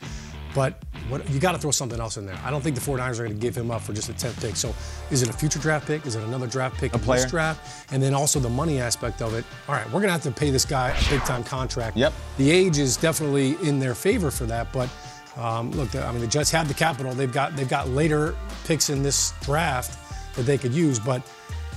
But 0.57 0.83
what, 1.11 1.29
you 1.29 1.39
got 1.39 1.53
to 1.53 1.59
throw 1.59 1.71
something 1.71 2.01
else 2.01 2.17
in 2.17 2.25
there. 2.25 2.41
I 2.43 2.51
don't 2.51 2.63
think 2.63 2.77
the 2.77 2.81
49ers 2.81 3.21
are 3.21 3.25
going 3.25 3.37
to 3.37 3.41
give 3.41 3.55
him 3.55 3.71
up 3.71 3.83
for 3.83 3.93
just 3.93 4.09
a 4.09 4.15
10th 4.15 4.41
pick. 4.41 4.57
So 4.57 4.75
is 5.11 5.23
it 5.23 5.29
a 5.29 5.33
future 5.35 5.59
draft 5.59 5.87
pick? 5.87 6.07
Is 6.07 6.17
it 6.17 6.25
another 6.25 6.47
draft 6.47 6.79
pick 6.79 6.93
a 6.93 6.95
in 6.95 7.03
player. 7.03 7.21
this 7.21 7.31
draft? 7.31 7.93
And 7.93 8.03
then 8.03 8.15
also 8.15 8.41
the 8.41 8.49
money 8.49 8.81
aspect 8.81 9.21
of 9.21 9.35
it. 9.35 9.45
All 9.69 9.75
right, 9.75 9.85
we're 9.89 10.01
going 10.01 10.05
to 10.05 10.13
have 10.13 10.23
to 10.23 10.31
pay 10.31 10.51
this 10.51 10.65
guy 10.65 10.97
a 10.99 11.11
big 11.11 11.21
time 11.25 11.45
contract. 11.45 11.99
Yep. 11.99 12.15
The 12.39 12.51
age 12.51 12.79
is 12.79 12.97
definitely 12.97 13.57
in 13.69 13.79
their 13.79 13.95
favor 13.95 14.31
for 14.31 14.47
that. 14.47 14.73
But 14.73 14.89
um, 15.37 15.73
look, 15.73 15.95
I 15.95 16.11
mean, 16.11 16.23
the 16.23 16.27
Jets 16.27 16.51
have 16.53 16.69
the 16.69 16.75
capital. 16.75 17.13
They've 17.13 17.31
got 17.31 17.55
they've 17.55 17.69
got 17.69 17.91
later 17.91 18.35
picks 18.65 18.89
in 18.89 19.03
this 19.03 19.35
draft 19.43 19.99
that 20.37 20.45
they 20.45 20.57
could 20.57 20.73
use. 20.73 20.99
But 20.99 21.21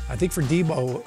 I 0.08 0.16
think 0.16 0.32
for 0.32 0.42
Deebo, 0.42 1.04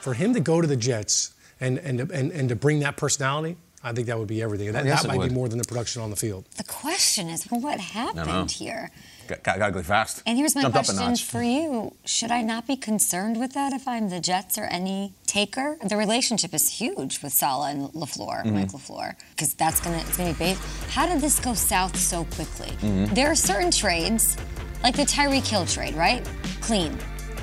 for 0.00 0.12
him 0.12 0.34
to 0.34 0.40
go 0.40 0.60
to 0.60 0.66
the 0.66 0.76
Jets 0.76 1.34
and 1.60 1.78
and 1.78 2.00
and, 2.10 2.32
and 2.32 2.48
to 2.48 2.56
bring 2.56 2.80
that 2.80 2.96
personality 2.96 3.56
I 3.86 3.92
think 3.92 4.08
that 4.08 4.18
would 4.18 4.26
be 4.26 4.42
everything. 4.42 4.72
That, 4.72 4.84
yes, 4.84 5.02
that 5.02 5.08
might 5.08 5.18
would. 5.18 5.28
be 5.28 5.34
more 5.34 5.48
than 5.48 5.58
the 5.58 5.64
production 5.64 6.02
on 6.02 6.10
the 6.10 6.16
field. 6.16 6.44
The 6.56 6.64
question 6.64 7.28
is, 7.28 7.48
well, 7.48 7.60
what 7.60 7.78
happened 7.78 8.50
here? 8.50 8.90
Got, 9.28 9.44
got, 9.44 9.58
got 9.58 9.66
to 9.68 9.72
go 9.74 9.82
fast. 9.82 10.24
And 10.26 10.36
here's 10.36 10.56
my 10.56 10.62
Jumped 10.62 10.74
question 10.74 11.16
for 11.16 11.40
you: 11.40 11.94
Should 12.04 12.32
I 12.32 12.42
not 12.42 12.66
be 12.66 12.76
concerned 12.76 13.38
with 13.38 13.52
that 13.52 13.72
if 13.72 13.86
I'm 13.86 14.08
the 14.10 14.18
Jets 14.18 14.58
or 14.58 14.64
any 14.64 15.12
taker? 15.28 15.78
The 15.84 15.96
relationship 15.96 16.52
is 16.52 16.68
huge 16.68 17.22
with 17.22 17.32
Saleh 17.32 17.70
and 17.70 17.88
Lafleur, 17.92 18.42
mm-hmm. 18.42 18.54
Mike 18.54 18.72
Lafleur, 18.72 19.14
because 19.30 19.54
that's 19.54 19.80
gonna 19.80 19.98
it's 19.98 20.16
gonna 20.16 20.32
be 20.32 20.38
based. 20.38 20.62
How 20.90 21.06
did 21.06 21.20
this 21.20 21.38
go 21.38 21.54
south 21.54 21.96
so 21.96 22.24
quickly? 22.24 22.70
Mm-hmm. 22.80 23.14
There 23.14 23.30
are 23.30 23.36
certain 23.36 23.70
trades, 23.70 24.36
like 24.82 24.96
the 24.96 25.02
Tyreek 25.02 25.46
Hill 25.46 25.66
trade, 25.66 25.94
right? 25.94 26.28
Clean. 26.60 26.96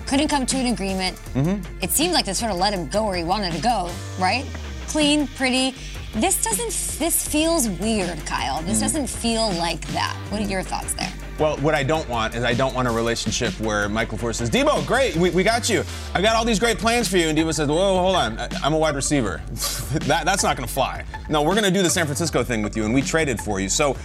Couldn't 0.08 0.28
come 0.28 0.46
to 0.46 0.58
an 0.58 0.74
agreement. 0.74 1.16
Mm-hmm. 1.34 1.82
It 1.82 1.90
seemed 1.90 2.14
like 2.14 2.26
they 2.26 2.34
sort 2.34 2.52
of 2.52 2.58
let 2.58 2.74
him 2.74 2.90
go 2.90 3.06
where 3.06 3.16
he 3.16 3.24
wanted 3.24 3.54
to 3.54 3.62
go, 3.62 3.90
right? 4.20 4.46
Clean, 4.88 5.28
pretty 5.28 5.74
this 6.15 6.43
doesn't, 6.43 7.00
this 7.00 7.27
feels 7.27 7.70
weird, 7.70 8.25
Kyle. 8.25 8.62
This 8.63 8.77
mm. 8.77 8.82
doesn't 8.82 9.08
feel 9.08 9.51
like 9.53 9.86
that. 9.88 10.15
What 10.29 10.41
are 10.41 10.46
your 10.46 10.62
thoughts 10.62 10.93
there? 10.93 11.12
Well, 11.39 11.58
what 11.58 11.74
I 11.74 11.82
don't 11.82 12.08
want 12.08 12.36
is 12.36 12.43
I 12.43 12.53
don't 12.53 12.75
want 12.75 12.88
a 12.88 12.91
relationship 12.91 13.60
where 13.60 13.89
Michael 13.89 14.20
LaFleur 14.20 14.36
says, 14.36 14.51
Deebo, 14.51 14.86
great, 14.86 15.15
we, 15.15 15.32
we 15.32 15.43
got 15.43 15.67
you. 15.67 15.84
I 16.13 16.22
got 16.22 16.36
all 16.36 16.46
these 16.46 16.60
great 16.60 16.77
plans 16.77 17.08
for 17.08 17.17
you. 17.17 17.27
And 17.27 17.38
Deebo 17.38 17.53
says, 17.53 17.67
whoa, 17.67 17.98
hold 17.98 18.15
on, 18.15 18.38
I'm 18.63 18.74
a 18.74 18.77
wide 18.77 18.96
receiver. 18.96 19.41
that, 19.51 20.25
that's 20.25 20.43
not 20.43 20.55
going 20.55 20.67
to 20.67 20.74
fly. 20.74 21.03
No, 21.29 21.41
we're 21.41 21.55
going 21.55 21.63
to 21.63 21.72
do 21.72 21.82
the 21.82 21.89
San 21.89 22.05
Francisco 22.05 22.43
thing 22.43 22.62
with 22.62 22.77
you, 22.77 22.86
and 22.86 22.93
we 22.93 23.01
traded 23.01 23.39
for 23.39 23.60
you. 23.60 23.67
So 23.67 23.98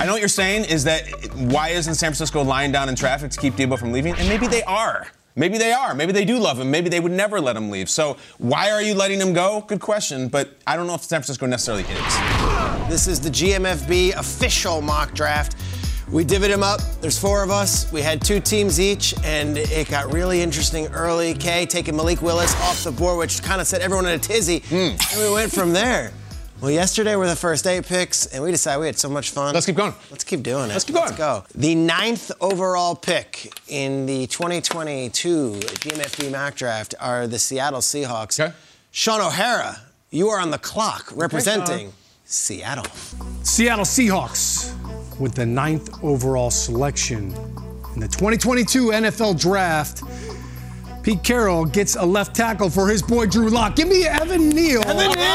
I 0.00 0.04
know 0.04 0.12
what 0.12 0.20
you're 0.20 0.28
saying 0.28 0.64
is 0.64 0.82
that 0.84 1.06
why 1.36 1.68
isn't 1.68 1.94
San 1.94 2.08
Francisco 2.08 2.42
lying 2.42 2.72
down 2.72 2.88
in 2.88 2.96
traffic 2.96 3.30
to 3.30 3.40
keep 3.40 3.54
Deebo 3.54 3.78
from 3.78 3.92
leaving? 3.92 4.16
And 4.16 4.28
maybe 4.28 4.48
they 4.48 4.64
are. 4.64 5.06
Maybe 5.34 5.56
they 5.56 5.72
are. 5.72 5.94
Maybe 5.94 6.12
they 6.12 6.24
do 6.24 6.38
love 6.38 6.60
him. 6.60 6.70
Maybe 6.70 6.88
they 6.88 7.00
would 7.00 7.12
never 7.12 7.40
let 7.40 7.56
him 7.56 7.70
leave. 7.70 7.88
So 7.88 8.16
why 8.38 8.70
are 8.70 8.82
you 8.82 8.94
letting 8.94 9.20
him 9.20 9.32
go? 9.32 9.64
Good 9.66 9.80
question. 9.80 10.28
But 10.28 10.50
I 10.66 10.76
don't 10.76 10.86
know 10.86 10.94
if 10.94 11.02
San 11.02 11.20
Francisco 11.20 11.46
necessarily 11.46 11.84
is. 11.84 12.88
This 12.88 13.06
is 13.08 13.20
the 13.20 13.30
GMFB 13.30 14.14
official 14.16 14.82
mock 14.82 15.14
draft. 15.14 15.56
We 16.10 16.26
divvied 16.26 16.50
him 16.50 16.62
up. 16.62 16.80
There's 17.00 17.18
four 17.18 17.42
of 17.42 17.50
us. 17.50 17.90
We 17.90 18.02
had 18.02 18.20
two 18.20 18.38
teams 18.38 18.78
each, 18.78 19.14
and 19.24 19.56
it 19.56 19.88
got 19.88 20.12
really 20.12 20.42
interesting 20.42 20.86
early. 20.88 21.32
Kay 21.32 21.64
taking 21.64 21.96
Malik 21.96 22.20
Willis 22.20 22.54
off 22.60 22.84
the 22.84 22.92
board, 22.92 23.18
which 23.18 23.42
kind 23.42 23.62
of 23.62 23.66
set 23.66 23.80
everyone 23.80 24.04
in 24.04 24.12
a 24.12 24.18
tizzy. 24.18 24.60
Mm. 24.60 25.12
And 25.12 25.22
we 25.22 25.32
went 25.32 25.50
from 25.50 25.72
there. 25.72 26.12
Well, 26.62 26.70
yesterday 26.70 27.16
were 27.16 27.26
the 27.26 27.34
first 27.34 27.66
eight 27.66 27.86
picks, 27.86 28.26
and 28.26 28.40
we 28.40 28.52
decided 28.52 28.78
we 28.78 28.86
had 28.86 28.96
so 28.96 29.08
much 29.08 29.30
fun. 29.30 29.52
Let's 29.52 29.66
keep 29.66 29.74
going. 29.74 29.94
Let's 30.12 30.22
keep 30.22 30.44
doing 30.44 30.66
it. 30.66 30.72
Let's 30.72 30.84
keep 30.84 30.94
going. 30.94 31.06
Let's 31.06 31.18
go. 31.18 31.42
The 31.56 31.74
ninth 31.74 32.30
overall 32.40 32.94
pick 32.94 33.52
in 33.66 34.06
the 34.06 34.28
2022 34.28 35.54
GMFB 35.54 36.30
mock 36.30 36.54
draft 36.54 36.94
are 37.00 37.26
the 37.26 37.40
Seattle 37.40 37.80
Seahawks. 37.80 38.38
Okay. 38.38 38.54
Shaun 38.92 39.20
O'Hara, 39.20 39.80
you 40.12 40.28
are 40.28 40.38
on 40.38 40.52
the 40.52 40.58
clock 40.58 41.10
representing 41.16 41.88
okay, 41.88 41.96
Seattle. 42.26 42.86
Seattle 43.42 43.84
Seahawks 43.84 44.72
with 45.18 45.34
the 45.34 45.44
ninth 45.44 45.90
overall 46.04 46.52
selection 46.52 47.32
in 47.94 48.00
the 48.00 48.06
2022 48.06 48.90
NFL 48.90 49.40
Draft. 49.40 50.04
Pete 51.02 51.24
Carroll 51.24 51.64
gets 51.64 51.96
a 51.96 52.04
left 52.04 52.34
tackle 52.34 52.70
for 52.70 52.88
his 52.88 53.02
boy 53.02 53.26
Drew 53.26 53.48
Lock. 53.48 53.74
Give 53.74 53.88
me 53.88 54.06
Evan 54.06 54.48
Neal. 54.48 54.82
Evan 54.82 55.10
Neal. 55.10 55.26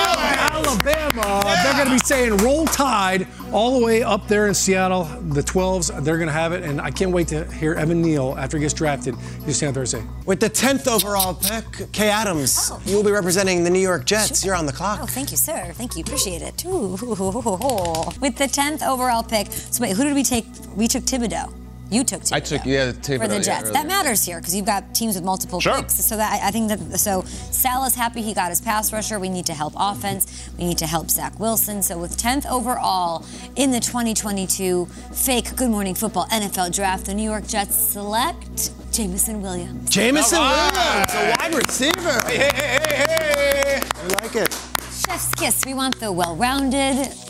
Alabama. 0.48 1.42
Yeah. 1.46 1.64
They're 1.64 1.74
going 1.74 1.88
to 1.88 1.92
be 1.92 2.08
saying 2.08 2.38
roll 2.38 2.66
tide 2.66 3.28
all 3.52 3.78
the 3.78 3.86
way 3.86 4.02
up 4.02 4.30
there 4.30 4.48
in 4.48 4.54
Seattle. 4.54 5.04
The 5.04 5.42
12s, 5.42 6.04
they're 6.06 6.18
going 6.18 6.28
to 6.28 6.34
have 6.34 6.54
it. 6.54 6.64
And 6.64 6.80
I 6.80 6.90
can't 6.90 7.12
wait 7.12 7.28
to 7.30 7.44
hear 7.52 7.74
Evan 7.74 8.02
Neal 8.02 8.36
after 8.38 8.58
he 8.58 8.62
gets 8.62 8.74
drafted. 8.74 9.16
You 9.46 9.52
stand 9.52 9.76
there 9.76 9.84
and 9.84 9.90
say. 9.90 10.04
With 10.26 10.40
the 10.40 10.50
10th 10.50 10.88
overall 10.88 11.34
pick, 11.34 11.92
Kay 11.92 12.10
Adams, 12.10 12.70
oh. 12.72 12.82
you 12.86 12.96
will 12.96 13.04
be 13.04 13.12
representing 13.12 13.66
the 13.66 13.70
New 13.70 13.80
York 13.80 14.06
Jets. 14.06 14.42
Sure. 14.42 14.48
You're 14.48 14.56
on 14.56 14.68
the 14.68 14.74
clock. 14.74 15.00
Oh, 15.02 15.06
thank 15.06 15.32
you, 15.32 15.38
sir. 15.38 15.74
Thank 15.74 15.98
you. 15.98 16.04
Appreciate 16.04 16.42
it. 16.42 16.66
Ooh. 16.66 16.92
With 16.92 18.38
the 18.38 18.48
10th 18.48 18.88
overall 18.88 19.24
pick. 19.24 19.52
So 19.52 19.82
wait, 19.82 19.98
who 19.98 20.06
did 20.06 20.16
we 20.16 20.24
take? 20.24 20.46
We 20.78 20.88
took 20.88 21.04
Thibodeaux. 21.04 21.67
You 21.90 22.04
took 22.04 22.22
Thibodeaux. 22.22 22.34
I 22.34 22.40
took 22.40 22.66
yeah 22.66 22.92
Thibodeaux, 22.92 23.22
for 23.22 23.28
the 23.28 23.40
Jets. 23.40 23.66
Yeah, 23.68 23.72
that 23.72 23.88
matters 23.88 24.26
here 24.26 24.40
because 24.40 24.56
you've 24.56 24.66
got 24.66 24.94
teams 24.94 25.16
with 25.16 25.24
multiple 25.24 25.60
sure. 25.60 25.76
picks. 25.76 25.96
So 25.96 26.18
that 26.18 26.42
I 26.44 26.52
think 26.52 26.70
that 26.70 27.00
so 27.00 27.22
Saleh's 27.24 27.96
happy 27.96 28.22
he 28.22 28.34
got 28.34 28.50
his 28.50 28.62
pass 28.62 28.92
rusher. 28.92 29.20
We 29.20 29.30
need 29.30 29.46
to 29.46 29.54
help 29.54 29.74
offense. 29.78 30.50
We 30.58 30.66
need 30.66 30.78
to 30.80 30.88
help 30.88 31.10
Zach 31.10 31.40
Wilson. 31.40 31.82
So 31.82 31.98
with 31.98 32.18
10th 32.18 32.50
overall 32.50 33.26
in 33.56 33.72
the 33.72 33.80
2022 33.80 34.86
fake 35.14 35.56
Good 35.56 35.70
Morning 35.70 35.96
Football 35.96 36.28
NFL 36.28 36.76
Draft, 36.76 37.06
the 37.06 37.14
New 37.14 37.24
York 37.24 37.48
Jets 37.48 37.76
select 37.76 38.72
Jameson 38.92 39.42
Williams. 39.42 39.90
Jameson 39.90 40.40
Williams, 40.40 41.14
a 41.14 41.36
wide 41.40 41.56
receiver. 41.56 42.22
Hey, 42.28 42.38
hey, 42.38 42.52
hey, 42.54 42.80
hey, 42.88 43.64
hey. 43.66 43.82
I 43.94 44.08
like 44.22 44.36
it. 44.36 44.54
Chef's 45.08 45.34
kiss. 45.36 45.64
We 45.66 45.74
want 45.74 46.00
the 46.00 46.12
well-rounded 46.12 47.27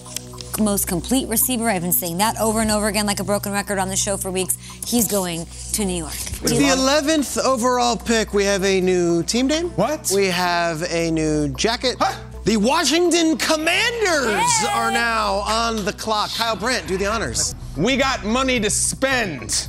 most 0.59 0.87
complete 0.87 1.27
receiver. 1.27 1.69
I've 1.69 1.81
been 1.81 1.91
saying 1.91 2.17
that 2.17 2.39
over 2.39 2.61
and 2.61 2.71
over 2.71 2.87
again 2.87 3.05
like 3.05 3.19
a 3.19 3.23
broken 3.23 3.51
record 3.51 3.79
on 3.79 3.89
the 3.89 3.95
show 3.95 4.17
for 4.17 4.31
weeks. 4.31 4.57
He's 4.85 5.07
going 5.07 5.45
to 5.73 5.85
New 5.85 5.97
York. 5.97 6.13
With 6.41 6.57
the 6.57 6.69
11th 6.69 7.43
overall 7.43 7.97
pick, 7.97 8.33
we 8.33 8.43
have 8.45 8.63
a 8.63 8.81
new 8.81 9.23
team 9.23 9.47
name. 9.47 9.69
What? 9.71 10.11
We 10.15 10.27
have 10.27 10.83
a 10.91 11.11
new 11.11 11.49
jacket. 11.49 11.97
Huh? 11.99 12.17
The 12.45 12.57
Washington 12.57 13.37
Commanders 13.37 14.31
Yay! 14.61 14.69
are 14.73 14.89
now 14.89 15.39
on 15.45 15.83
the 15.83 15.91
clock. 15.93 16.31
Kyle 16.33 16.55
Brandt, 16.55 16.87
do 16.87 16.97
the 16.97 17.05
honors. 17.05 17.55
We 17.75 17.97
got 17.97 18.23
money 18.23 18.59
to 18.61 18.69
spend, 18.69 19.67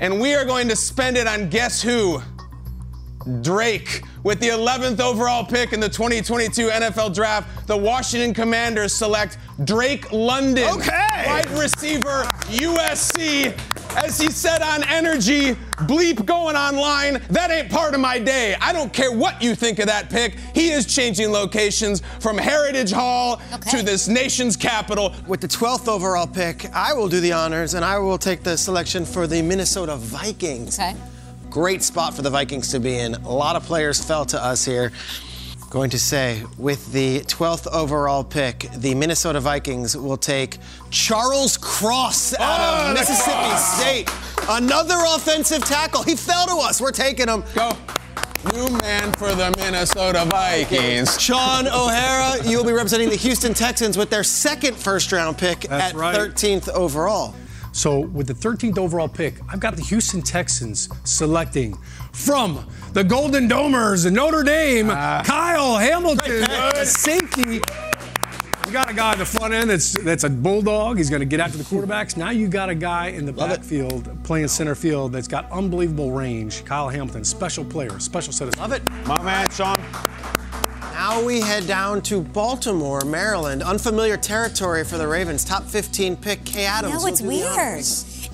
and 0.00 0.20
we 0.20 0.34
are 0.34 0.44
going 0.44 0.68
to 0.68 0.76
spend 0.76 1.16
it 1.16 1.26
on 1.26 1.48
guess 1.48 1.80
who? 1.80 2.20
Drake. 3.40 4.02
With 4.22 4.38
the 4.40 4.48
11th 4.48 5.00
overall 5.00 5.44
pick 5.44 5.72
in 5.72 5.80
the 5.80 5.88
2022 5.88 6.68
NFL 6.68 7.14
Draft, 7.14 7.66
the 7.66 7.76
Washington 7.76 8.34
Commanders 8.34 8.92
select 8.92 9.38
Drake 9.64 10.12
London, 10.12 10.68
okay. 10.74 11.24
wide 11.26 11.50
receiver, 11.52 12.24
USC. 12.48 13.58
As 13.96 14.20
he 14.20 14.30
said 14.30 14.60
on 14.60 14.84
Energy, 14.84 15.54
bleep 15.86 16.24
going 16.26 16.54
online, 16.54 17.22
that 17.30 17.50
ain't 17.50 17.70
part 17.70 17.94
of 17.94 18.00
my 18.00 18.18
day. 18.18 18.54
I 18.60 18.74
don't 18.74 18.92
care 18.92 19.10
what 19.10 19.42
you 19.42 19.54
think 19.54 19.78
of 19.78 19.86
that 19.86 20.10
pick. 20.10 20.38
He 20.54 20.70
is 20.70 20.84
changing 20.86 21.32
locations 21.32 22.02
from 22.20 22.36
Heritage 22.36 22.92
Hall 22.92 23.40
okay. 23.54 23.78
to 23.78 23.82
this 23.82 24.06
nation's 24.06 24.56
capital. 24.56 25.14
With 25.26 25.40
the 25.40 25.48
12th 25.48 25.88
overall 25.88 26.26
pick, 26.26 26.66
I 26.74 26.92
will 26.92 27.08
do 27.08 27.20
the 27.20 27.32
honors 27.32 27.72
and 27.72 27.84
I 27.84 27.98
will 27.98 28.18
take 28.18 28.42
the 28.42 28.56
selection 28.56 29.06
for 29.06 29.26
the 29.26 29.40
Minnesota 29.40 29.96
Vikings. 29.96 30.78
Okay. 30.78 30.94
Great 31.50 31.82
spot 31.82 32.14
for 32.14 32.22
the 32.22 32.30
Vikings 32.30 32.70
to 32.70 32.78
be 32.78 32.96
in. 32.96 33.14
A 33.14 33.32
lot 33.32 33.56
of 33.56 33.64
players 33.64 34.02
fell 34.02 34.24
to 34.26 34.40
us 34.40 34.64
here. 34.64 34.92
Going 35.68 35.90
to 35.90 35.98
say, 35.98 36.44
with 36.58 36.92
the 36.92 37.20
12th 37.22 37.66
overall 37.72 38.22
pick, 38.22 38.68
the 38.76 38.94
Minnesota 38.94 39.40
Vikings 39.40 39.96
will 39.96 40.16
take 40.16 40.58
Charles 40.90 41.56
Cross 41.56 42.34
out 42.38 42.60
oh, 42.60 42.88
of 42.88 42.94
Mississippi 42.94 43.32
cross. 43.32 43.80
State. 43.80 44.10
Another 44.48 44.94
offensive 45.08 45.64
tackle. 45.64 46.04
He 46.04 46.14
fell 46.14 46.46
to 46.46 46.54
us. 46.54 46.80
We're 46.80 46.92
taking 46.92 47.26
him. 47.26 47.42
Go. 47.52 47.72
New 48.54 48.68
man 48.78 49.12
for 49.14 49.34
the 49.34 49.52
Minnesota 49.58 50.26
Vikings. 50.30 51.20
Shaun 51.20 51.66
O'Hara, 51.66 52.42
you'll 52.48 52.64
be 52.64 52.72
representing 52.72 53.08
the 53.08 53.16
Houston 53.16 53.54
Texans 53.54 53.98
with 53.98 54.08
their 54.08 54.24
second 54.24 54.76
first 54.76 55.10
round 55.10 55.36
pick 55.36 55.62
That's 55.62 55.94
at 55.94 55.98
right. 55.98 56.16
13th 56.16 56.68
overall. 56.70 57.34
So 57.72 58.00
with 58.00 58.26
the 58.26 58.34
13th 58.34 58.78
overall 58.78 59.08
pick, 59.08 59.34
I've 59.48 59.60
got 59.60 59.76
the 59.76 59.82
Houston 59.82 60.22
Texans 60.22 60.88
selecting 61.04 61.76
from 62.12 62.66
the 62.92 63.04
Golden 63.04 63.48
Domers, 63.48 64.10
Notre 64.10 64.42
Dame, 64.42 64.90
uh, 64.90 65.22
Kyle 65.22 65.76
Hamilton, 65.76 66.46
safety. 66.84 67.60
You 68.66 68.72
got 68.72 68.90
a 68.90 68.94
guy 68.94 69.12
at 69.12 69.18
the 69.18 69.24
front 69.24 69.52
end 69.52 69.68
that's 69.70 69.98
that's 70.04 70.22
a 70.24 70.30
bulldog. 70.30 70.98
He's 70.98 71.10
going 71.10 71.20
to 71.20 71.26
get 71.26 71.40
after 71.40 71.58
the 71.58 71.64
quarterbacks. 71.64 72.16
Now 72.16 72.30
you 72.30 72.46
got 72.46 72.68
a 72.68 72.74
guy 72.74 73.08
in 73.08 73.26
the 73.26 73.32
Love 73.32 73.50
backfield 73.50 74.06
it. 74.06 74.22
playing 74.22 74.48
center 74.48 74.74
field 74.76 75.12
that's 75.12 75.26
got 75.26 75.50
unbelievable 75.50 76.12
range. 76.12 76.64
Kyle 76.64 76.88
Hamilton, 76.88 77.24
special 77.24 77.64
player, 77.64 77.98
special 77.98 78.32
set 78.32 78.46
of. 78.48 78.56
Love 78.58 78.72
it, 78.72 78.88
my 79.06 79.20
man, 79.22 79.50
Shaun. 79.50 79.76
Now 80.92 81.24
we 81.24 81.40
head 81.40 81.66
down 81.66 82.02
to 82.02 82.20
Baltimore, 82.20 83.00
Maryland. 83.00 83.62
Unfamiliar 83.62 84.16
territory 84.16 84.84
for 84.84 84.98
the 84.98 85.08
Ravens. 85.08 85.44
Top 85.44 85.64
15 85.64 86.16
pick, 86.16 86.44
Kay 86.44 86.66
Adams. 86.66 86.94
No, 86.94 87.06
it's 87.06 87.22
weird. 87.22 87.78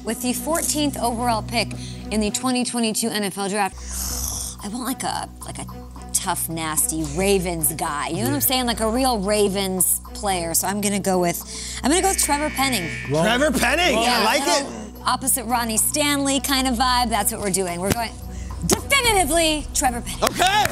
With 0.04 0.20
the 0.20 0.32
14th 0.32 1.00
overall 1.00 1.42
pick 1.42 1.68
in 2.10 2.20
the 2.20 2.30
2022 2.30 3.08
NFL 3.08 3.50
Draft, 3.50 3.76
I 4.64 4.68
want 4.68 4.84
like 4.84 5.02
a 5.02 5.28
like 5.44 5.58
a 5.60 5.85
tough, 6.26 6.48
nasty 6.48 7.04
Ravens 7.16 7.72
guy. 7.74 8.08
You 8.08 8.16
know 8.16 8.30
what 8.30 8.34
I'm 8.34 8.40
saying? 8.40 8.66
Like 8.66 8.80
a 8.80 8.90
real 8.90 9.20
Ravens 9.20 10.00
player. 10.12 10.54
So 10.54 10.66
I'm 10.66 10.80
gonna 10.80 10.98
go 10.98 11.20
with 11.20 11.38
I'm 11.84 11.90
gonna 11.92 12.02
go 12.02 12.08
with 12.08 12.18
Trevor 12.18 12.50
Penning. 12.50 12.90
Well, 13.12 13.22
Trevor 13.22 13.56
Penning, 13.56 13.96
yeah, 14.02 14.18
I 14.18 14.24
like 14.24 14.42
it. 14.44 15.00
Opposite 15.04 15.44
Ronnie 15.44 15.76
Stanley 15.76 16.40
kind 16.40 16.66
of 16.66 16.74
vibe. 16.74 17.10
That's 17.10 17.30
what 17.30 17.40
we're 17.40 17.50
doing. 17.50 17.80
We're 17.80 17.92
going 17.92 18.10
definitively 18.66 19.68
Trevor 19.72 20.00
Penning. 20.00 20.24
Okay. 20.24 20.64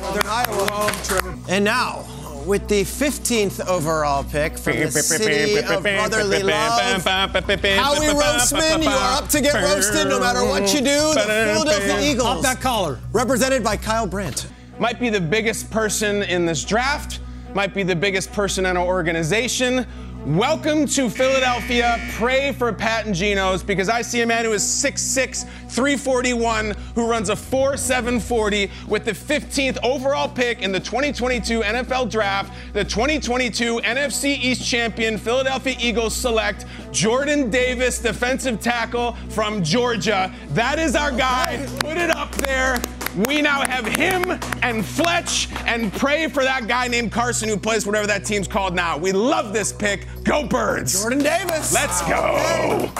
Northern 0.00 0.26
Iowa. 0.26 0.66
Home 0.72 0.90
Trevor. 1.04 1.38
And 1.48 1.64
now, 1.64 2.04
with 2.46 2.68
the 2.68 2.82
15th 2.82 3.64
overall 3.66 4.24
pick 4.24 4.58
from 4.58 4.78
the 4.78 4.90
city 4.90 5.58
of 5.58 5.82
brotherly 5.82 6.42
love, 6.42 7.04
Howie 7.04 8.08
Roastman, 8.08 8.82
you 8.82 8.88
are 8.88 9.22
up 9.22 9.28
to 9.30 9.40
get 9.40 9.54
roasted 9.54 10.08
no 10.08 10.20
matter 10.20 10.44
what 10.44 10.72
you 10.74 10.80
do. 10.80 11.14
The 11.14 11.52
Philadelphia 11.54 12.10
Eagles. 12.10 12.28
Pop 12.28 12.42
that 12.42 12.60
collar. 12.60 12.98
Represented 13.12 13.62
by 13.64 13.76
Kyle 13.76 14.06
Brandt. 14.06 14.46
Might 14.78 14.98
be 14.98 15.08
the 15.08 15.20
biggest 15.20 15.70
person 15.70 16.22
in 16.24 16.46
this 16.46 16.64
draft, 16.64 17.20
might 17.54 17.72
be 17.74 17.82
the 17.82 17.96
biggest 17.96 18.32
person 18.32 18.66
in 18.66 18.76
our 18.76 18.86
organization. 18.86 19.86
Welcome 20.26 20.86
to 20.86 21.10
Philadelphia. 21.10 22.00
Pray 22.12 22.52
for 22.52 22.72
Pat 22.72 23.04
and 23.04 23.14
Geno's 23.14 23.62
because 23.62 23.90
I 23.90 24.00
see 24.00 24.22
a 24.22 24.26
man 24.26 24.46
who 24.46 24.52
is 24.52 24.62
6'6, 24.62 25.42
341, 25.68 26.74
who 26.94 27.06
runs 27.06 27.28
a 27.28 27.34
4'740 27.34 28.70
with 28.88 29.04
the 29.04 29.12
15th 29.12 29.76
overall 29.82 30.26
pick 30.26 30.62
in 30.62 30.72
the 30.72 30.80
2022 30.80 31.60
NFL 31.60 32.10
Draft. 32.10 32.54
The 32.72 32.84
2022 32.84 33.80
NFC 33.80 34.38
East 34.38 34.66
champion 34.66 35.18
Philadelphia 35.18 35.76
Eagles 35.78 36.16
select 36.16 36.64
Jordan 36.90 37.50
Davis, 37.50 37.98
defensive 37.98 38.60
tackle 38.60 39.12
from 39.28 39.62
Georgia. 39.62 40.34
That 40.52 40.78
is 40.78 40.96
our 40.96 41.12
guy. 41.12 41.66
Put 41.80 41.98
it 41.98 42.08
up 42.08 42.34
there. 42.36 42.80
We 43.16 43.42
now 43.42 43.64
have 43.64 43.86
him 43.86 44.40
and 44.62 44.84
Fletch 44.84 45.48
and 45.66 45.92
pray 45.92 46.26
for 46.28 46.42
that 46.42 46.66
guy 46.66 46.88
named 46.88 47.12
Carson 47.12 47.48
who 47.48 47.56
plays 47.56 47.86
whatever 47.86 48.08
that 48.08 48.24
team's 48.24 48.48
called 48.48 48.74
now. 48.74 48.98
We 48.98 49.12
love 49.12 49.52
this 49.52 49.72
pick. 49.72 50.08
Go 50.24 50.46
Birds. 50.46 51.00
Jordan 51.00 51.20
Davis. 51.20 51.72
Let's 51.72 52.02
go. 52.08 52.90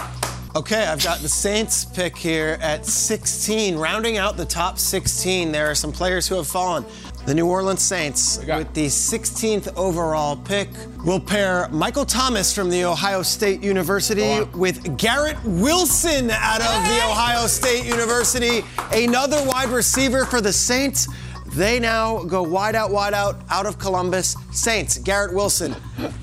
Okay, 0.54 0.86
I've 0.86 1.02
got 1.02 1.18
the 1.18 1.28
Saints 1.28 1.84
pick 1.84 2.16
here 2.16 2.58
at 2.60 2.86
16. 2.86 3.76
Rounding 3.76 4.16
out 4.16 4.36
the 4.36 4.44
top 4.44 4.78
16, 4.78 5.50
there 5.50 5.68
are 5.68 5.74
some 5.74 5.90
players 5.90 6.28
who 6.28 6.36
have 6.36 6.46
fallen. 6.46 6.84
The 7.26 7.34
New 7.34 7.46
Orleans 7.46 7.80
Saints, 7.80 8.38
with 8.46 8.74
the 8.74 8.84
16th 8.84 9.74
overall 9.76 10.36
pick, 10.36 10.68
will 11.06 11.18
pair 11.18 11.68
Michael 11.70 12.04
Thomas 12.04 12.54
from 12.54 12.68
the 12.68 12.84
Ohio 12.84 13.22
State 13.22 13.62
University 13.62 14.42
with 14.54 14.98
Garrett 14.98 15.42
Wilson 15.42 16.30
out 16.30 16.60
of 16.60 16.86
the 16.86 17.02
Ohio 17.08 17.46
State 17.46 17.86
University, 17.86 18.62
another 18.92 19.42
wide 19.46 19.70
receiver 19.70 20.26
for 20.26 20.42
the 20.42 20.52
Saints. 20.52 21.08
They 21.54 21.80
now 21.80 22.24
go 22.24 22.42
wide 22.42 22.74
out, 22.74 22.90
wide 22.90 23.14
out, 23.14 23.36
out 23.48 23.64
of 23.64 23.78
Columbus. 23.78 24.36
Saints, 24.52 24.98
Garrett 24.98 25.32
Wilson. 25.32 25.74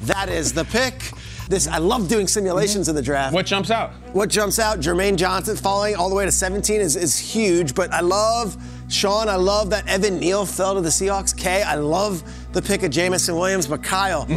That 0.03 0.29
is 0.29 0.53
the 0.53 0.65
pick. 0.65 1.13
This 1.49 1.67
I 1.67 1.79
love 1.79 2.09
doing 2.09 2.27
simulations 2.27 2.89
in 2.89 2.95
the 2.95 3.01
draft. 3.01 3.33
What 3.33 3.47
jumps 3.47 3.71
out? 3.71 3.91
What 4.13 4.29
jumps 4.29 4.59
out? 4.59 4.79
Jermaine 4.79 5.15
Johnson 5.15 5.57
falling 5.57 5.95
all 5.95 6.09
the 6.09 6.15
way 6.15 6.25
to 6.25 6.31
17 6.31 6.79
is, 6.79 6.95
is 6.95 7.17
huge, 7.17 7.73
but 7.73 7.91
I 7.91 8.01
love 8.01 8.55
Shaun. 8.91 9.29
I 9.29 9.35
love 9.35 9.69
that 9.69 9.87
Evan 9.87 10.19
Neal 10.19 10.45
fell 10.45 10.75
to 10.75 10.81
the 10.81 10.89
Seahawks. 10.89 11.35
Kay, 11.35 11.63
I 11.63 11.75
love 11.75 12.23
the 12.53 12.61
pick 12.61 12.83
of 12.83 12.91
Jameson 12.91 13.35
Williams. 13.35 13.67
But 13.67 13.83
Kyle, 13.83 14.27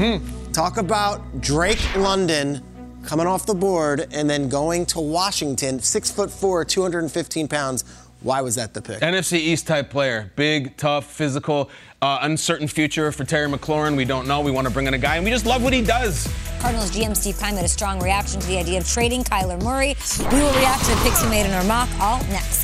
talk 0.52 0.76
about 0.76 1.40
Drake 1.40 1.82
London 1.96 2.62
coming 3.04 3.26
off 3.26 3.44
the 3.46 3.54
board 3.54 4.06
and 4.12 4.28
then 4.30 4.48
going 4.48 4.86
to 4.86 5.00
Washington, 5.00 5.80
six 5.80 6.10
foot 6.10 6.30
four, 6.30 6.64
215 6.64 7.48
pounds. 7.48 7.84
Why 8.20 8.40
was 8.40 8.54
that 8.54 8.72
the 8.72 8.80
pick? 8.80 9.00
NFC 9.00 9.34
East 9.34 9.66
type 9.66 9.90
player. 9.90 10.32
Big, 10.34 10.74
tough, 10.78 11.04
physical, 11.04 11.68
uh, 12.00 12.20
uncertain 12.22 12.66
future 12.68 13.12
for 13.12 13.24
Terry 13.24 13.50
McLaurin. 13.50 13.98
We 13.98 14.06
don't 14.06 14.26
know. 14.26 14.40
We 14.40 14.50
want 14.50 14.66
to 14.66 14.72
bring 14.72 14.86
in 14.86 14.94
a 14.94 14.98
guy, 14.98 15.16
and 15.16 15.24
we 15.26 15.30
just 15.30 15.44
love 15.44 15.62
what 15.62 15.74
he 15.74 15.82
does. 15.82 16.26
Cardinals 16.58 16.90
GM 16.90 17.14
Steve 17.14 17.38
Keim 17.38 17.56
had 17.56 17.66
a 17.66 17.68
strong 17.68 18.00
reaction 18.02 18.40
to 18.40 18.46
the 18.46 18.56
idea 18.56 18.78
of 18.78 18.88
trading 18.88 19.24
Kyler 19.24 19.62
Murray. 19.62 19.94
We 20.32 20.40
will 20.40 20.54
react 20.54 20.84
to 20.86 20.92
the 20.92 21.00
picks 21.02 21.22
he 21.22 21.28
made 21.28 21.44
in 21.44 21.52
our 21.52 21.64
mock 21.64 21.90
all 22.00 22.18
next. 22.28 22.63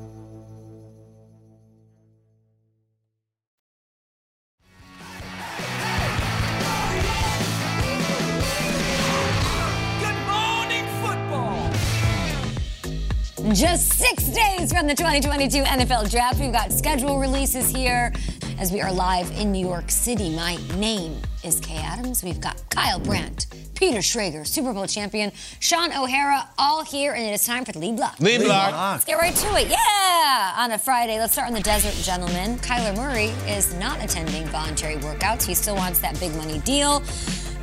Just 13.53 13.91
six 13.93 14.27
days 14.27 14.71
from 14.71 14.87
the 14.87 14.95
2022 14.95 15.63
NFL 15.63 16.09
Draft, 16.09 16.39
we've 16.39 16.53
got 16.53 16.71
schedule 16.71 17.19
releases 17.19 17.69
here 17.69 18.13
as 18.57 18.71
we 18.71 18.79
are 18.79 18.93
live 18.93 19.29
in 19.31 19.51
New 19.51 19.67
York 19.67 19.91
City. 19.91 20.33
My 20.33 20.57
name 20.77 21.21
is 21.43 21.59
Kay 21.59 21.75
Adams. 21.75 22.23
We've 22.23 22.39
got 22.39 22.61
Kyle 22.69 22.99
Brandt, 22.99 23.47
Peter 23.75 23.97
Schrager, 23.97 24.47
Super 24.47 24.71
Bowl 24.73 24.87
champion, 24.87 25.33
Shaun 25.59 25.91
O'Hara, 25.91 26.47
all 26.57 26.85
here, 26.85 27.11
and 27.11 27.25
it 27.25 27.33
is 27.33 27.45
time 27.45 27.65
for 27.65 27.73
the 27.73 27.79
lead 27.79 27.97
block. 27.97 28.17
Lead 28.21 28.41
block. 28.41 28.71
Let's 28.93 29.03
get 29.03 29.17
right 29.17 29.35
to 29.35 29.55
it. 29.57 29.67
Yeah! 29.67 30.53
On 30.57 30.71
a 30.71 30.77
Friday, 30.77 31.19
let's 31.19 31.33
start 31.33 31.49
in 31.49 31.53
the 31.53 31.61
desert, 31.61 31.93
gentlemen. 32.05 32.57
Kyler 32.59 32.95
Murray 32.95 33.31
is 33.51 33.73
not 33.73 34.01
attending 34.01 34.45
voluntary 34.45 34.95
workouts. 34.95 35.43
He 35.43 35.55
still 35.55 35.75
wants 35.75 35.99
that 35.99 36.17
big 36.21 36.33
money 36.35 36.59
deal. 36.59 37.03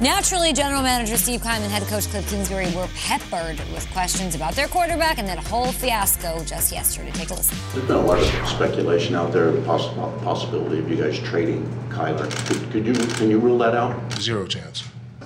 Naturally, 0.00 0.52
general 0.52 0.80
manager 0.80 1.16
Steve 1.16 1.42
Keim 1.42 1.60
and 1.60 1.72
head 1.72 1.82
coach 1.88 2.06
Cliff 2.06 2.28
Kingsbury 2.30 2.70
were 2.70 2.86
peppered 2.94 3.58
with 3.72 3.84
questions 3.90 4.36
about 4.36 4.54
their 4.54 4.68
quarterback 4.68 5.18
and 5.18 5.26
that 5.26 5.38
whole 5.38 5.72
fiasco 5.72 6.44
just 6.44 6.70
yesterday. 6.70 7.10
Take 7.10 7.30
a 7.30 7.34
listen. 7.34 7.58
There's 7.72 7.84
been 7.88 7.96
a 7.96 8.00
lot 8.00 8.20
of 8.20 8.48
speculation 8.48 9.16
out 9.16 9.32
there, 9.32 9.48
about 9.48 9.60
the 9.60 9.66
poss- 9.66 10.22
possibility 10.22 10.78
of 10.78 10.88
you 10.88 10.94
guys 10.96 11.18
trading 11.18 11.66
Kyler. 11.88 12.30
Could, 12.46 12.70
could 12.70 12.86
you, 12.86 12.92
can 13.16 13.28
you 13.28 13.40
rule 13.40 13.58
that 13.58 13.74
out? 13.74 14.00
Zero 14.20 14.46
chance. 14.46 14.82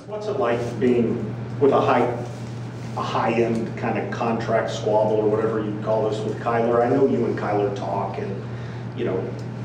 What's 0.07 0.27
it 0.29 0.39
like 0.39 0.81
being 0.81 1.35
with 1.61 1.73
a 1.73 1.81
high, 1.81 2.05
a 2.97 3.03
high-end 3.03 3.77
kind 3.77 3.99
of 3.99 4.11
contract 4.11 4.71
squabble 4.71 5.17
or 5.17 5.29
whatever 5.29 5.63
you 5.63 5.79
call 5.83 6.09
this 6.09 6.19
with 6.21 6.39
Kyler? 6.41 6.83
I 6.83 6.89
know 6.89 7.07
you 7.07 7.27
and 7.27 7.39
Kyler 7.39 7.77
talk 7.77 8.17
and, 8.17 8.43
you 8.97 9.05
know, 9.05 9.23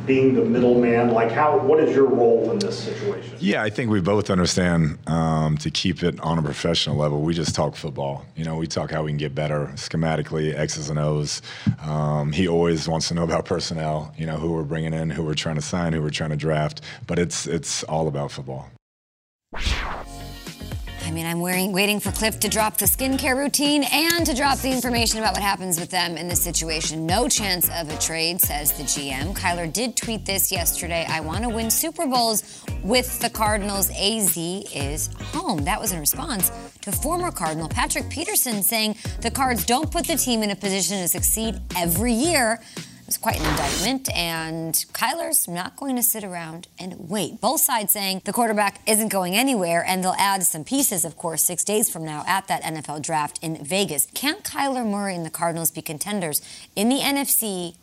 being 0.07 0.33
the 0.33 0.43
middleman, 0.43 1.11
like 1.11 1.31
how, 1.31 1.59
what 1.59 1.79
is 1.79 1.95
your 1.95 2.07
role 2.07 2.49
in 2.51 2.59
this 2.59 2.79
situation? 2.79 3.35
Yeah, 3.39 3.61
I 3.61 3.69
think 3.69 3.91
we 3.91 3.99
both 3.99 4.29
understand 4.29 4.97
um, 5.07 5.57
to 5.57 5.69
keep 5.69 6.01
it 6.01 6.19
on 6.21 6.39
a 6.39 6.41
professional 6.41 6.95
level. 6.95 7.21
We 7.21 7.33
just 7.33 7.53
talk 7.53 7.75
football. 7.75 8.25
You 8.35 8.45
know, 8.45 8.55
we 8.55 8.65
talk 8.65 8.89
how 8.89 9.03
we 9.03 9.11
can 9.11 9.17
get 9.17 9.35
better 9.35 9.67
schematically, 9.75 10.57
X's 10.57 10.89
and 10.89 10.97
O's. 10.97 11.41
Um, 11.83 12.31
he 12.31 12.47
always 12.47 12.87
wants 12.87 13.09
to 13.09 13.13
know 13.13 13.23
about 13.23 13.45
personnel. 13.45 14.13
You 14.17 14.25
know, 14.25 14.37
who 14.37 14.53
we're 14.53 14.63
bringing 14.63 14.93
in, 14.93 15.09
who 15.09 15.23
we're 15.23 15.35
trying 15.35 15.55
to 15.55 15.61
sign, 15.61 15.93
who 15.93 16.01
we're 16.01 16.09
trying 16.09 16.31
to 16.31 16.37
draft. 16.37 16.81
But 17.05 17.19
it's 17.19 17.45
it's 17.45 17.83
all 17.83 18.07
about 18.07 18.31
football. 18.31 18.69
I 21.07 21.11
mean, 21.11 21.25
I'm 21.25 21.39
wearing, 21.39 21.71
waiting 21.71 22.01
for 22.01 22.11
Cliff 22.11 22.37
to 22.41 22.49
drop 22.49 22.75
the 22.75 22.85
skincare 22.85 23.37
routine 23.37 23.85
and 23.93 24.25
to 24.25 24.33
drop 24.33 24.57
the 24.57 24.69
information 24.69 25.19
about 25.19 25.31
what 25.31 25.41
happens 25.41 25.79
with 25.79 25.89
them 25.89 26.17
in 26.17 26.27
this 26.27 26.41
situation. 26.41 27.05
No 27.05 27.29
chance 27.29 27.69
of 27.69 27.89
a 27.89 27.97
trade, 27.97 28.41
says 28.41 28.73
the 28.73 28.83
GM. 28.83 29.33
Kyler 29.33 29.71
did 29.71 29.95
tweet 29.95 30.25
this 30.25 30.51
yesterday. 30.51 31.05
I 31.07 31.21
want 31.21 31.43
to 31.43 31.49
win 31.49 31.71
Super 31.71 32.05
Bowls 32.05 32.61
with 32.83 33.19
the 33.19 33.29
Cardinals. 33.29 33.89
AZ 33.91 34.35
is 34.35 35.09
home. 35.31 35.63
That 35.63 35.79
was 35.79 35.93
in 35.93 36.01
response 36.01 36.51
to 36.81 36.91
former 36.91 37.31
Cardinal 37.31 37.69
Patrick 37.69 38.09
Peterson 38.09 38.61
saying 38.61 38.97
the 39.21 39.31
Cards 39.31 39.65
don't 39.65 39.89
put 39.89 40.05
the 40.07 40.17
team 40.17 40.43
in 40.43 40.51
a 40.51 40.57
position 40.57 40.97
to 40.97 41.07
succeed 41.07 41.55
every 41.77 42.11
year. 42.11 42.59
It's 43.07 43.17
quite 43.17 43.39
an 43.39 43.45
indictment, 43.45 44.13
and 44.13 44.73
Kyler's 44.91 45.47
not 45.47 45.77
going 45.77 45.95
to 45.95 46.03
sit 46.03 46.25
around 46.25 46.67
and 46.77 47.09
wait. 47.09 47.39
Both 47.39 47.61
sides 47.61 47.93
saying 47.93 48.23
the 48.25 48.33
quarterback 48.33 48.81
isn't 48.85 49.07
going 49.07 49.33
anywhere, 49.33 49.81
and 49.87 50.03
they'll 50.03 50.15
add 50.17 50.43
some 50.43 50.65
pieces, 50.65 51.05
of 51.05 51.15
course, 51.15 51.41
six 51.41 51.63
days 51.63 51.89
from 51.89 52.03
now 52.03 52.25
at 52.27 52.47
that 52.49 52.63
NFL 52.63 53.01
draft 53.03 53.39
in 53.41 53.63
Vegas. 53.63 54.07
Can 54.13 54.35
Kyler 54.41 54.85
Murray 54.85 55.15
and 55.15 55.25
the 55.25 55.29
Cardinals 55.29 55.71
be 55.71 55.81
contenders 55.81 56.41
in 56.75 56.89
the 56.89 56.99
NFC 56.99 57.75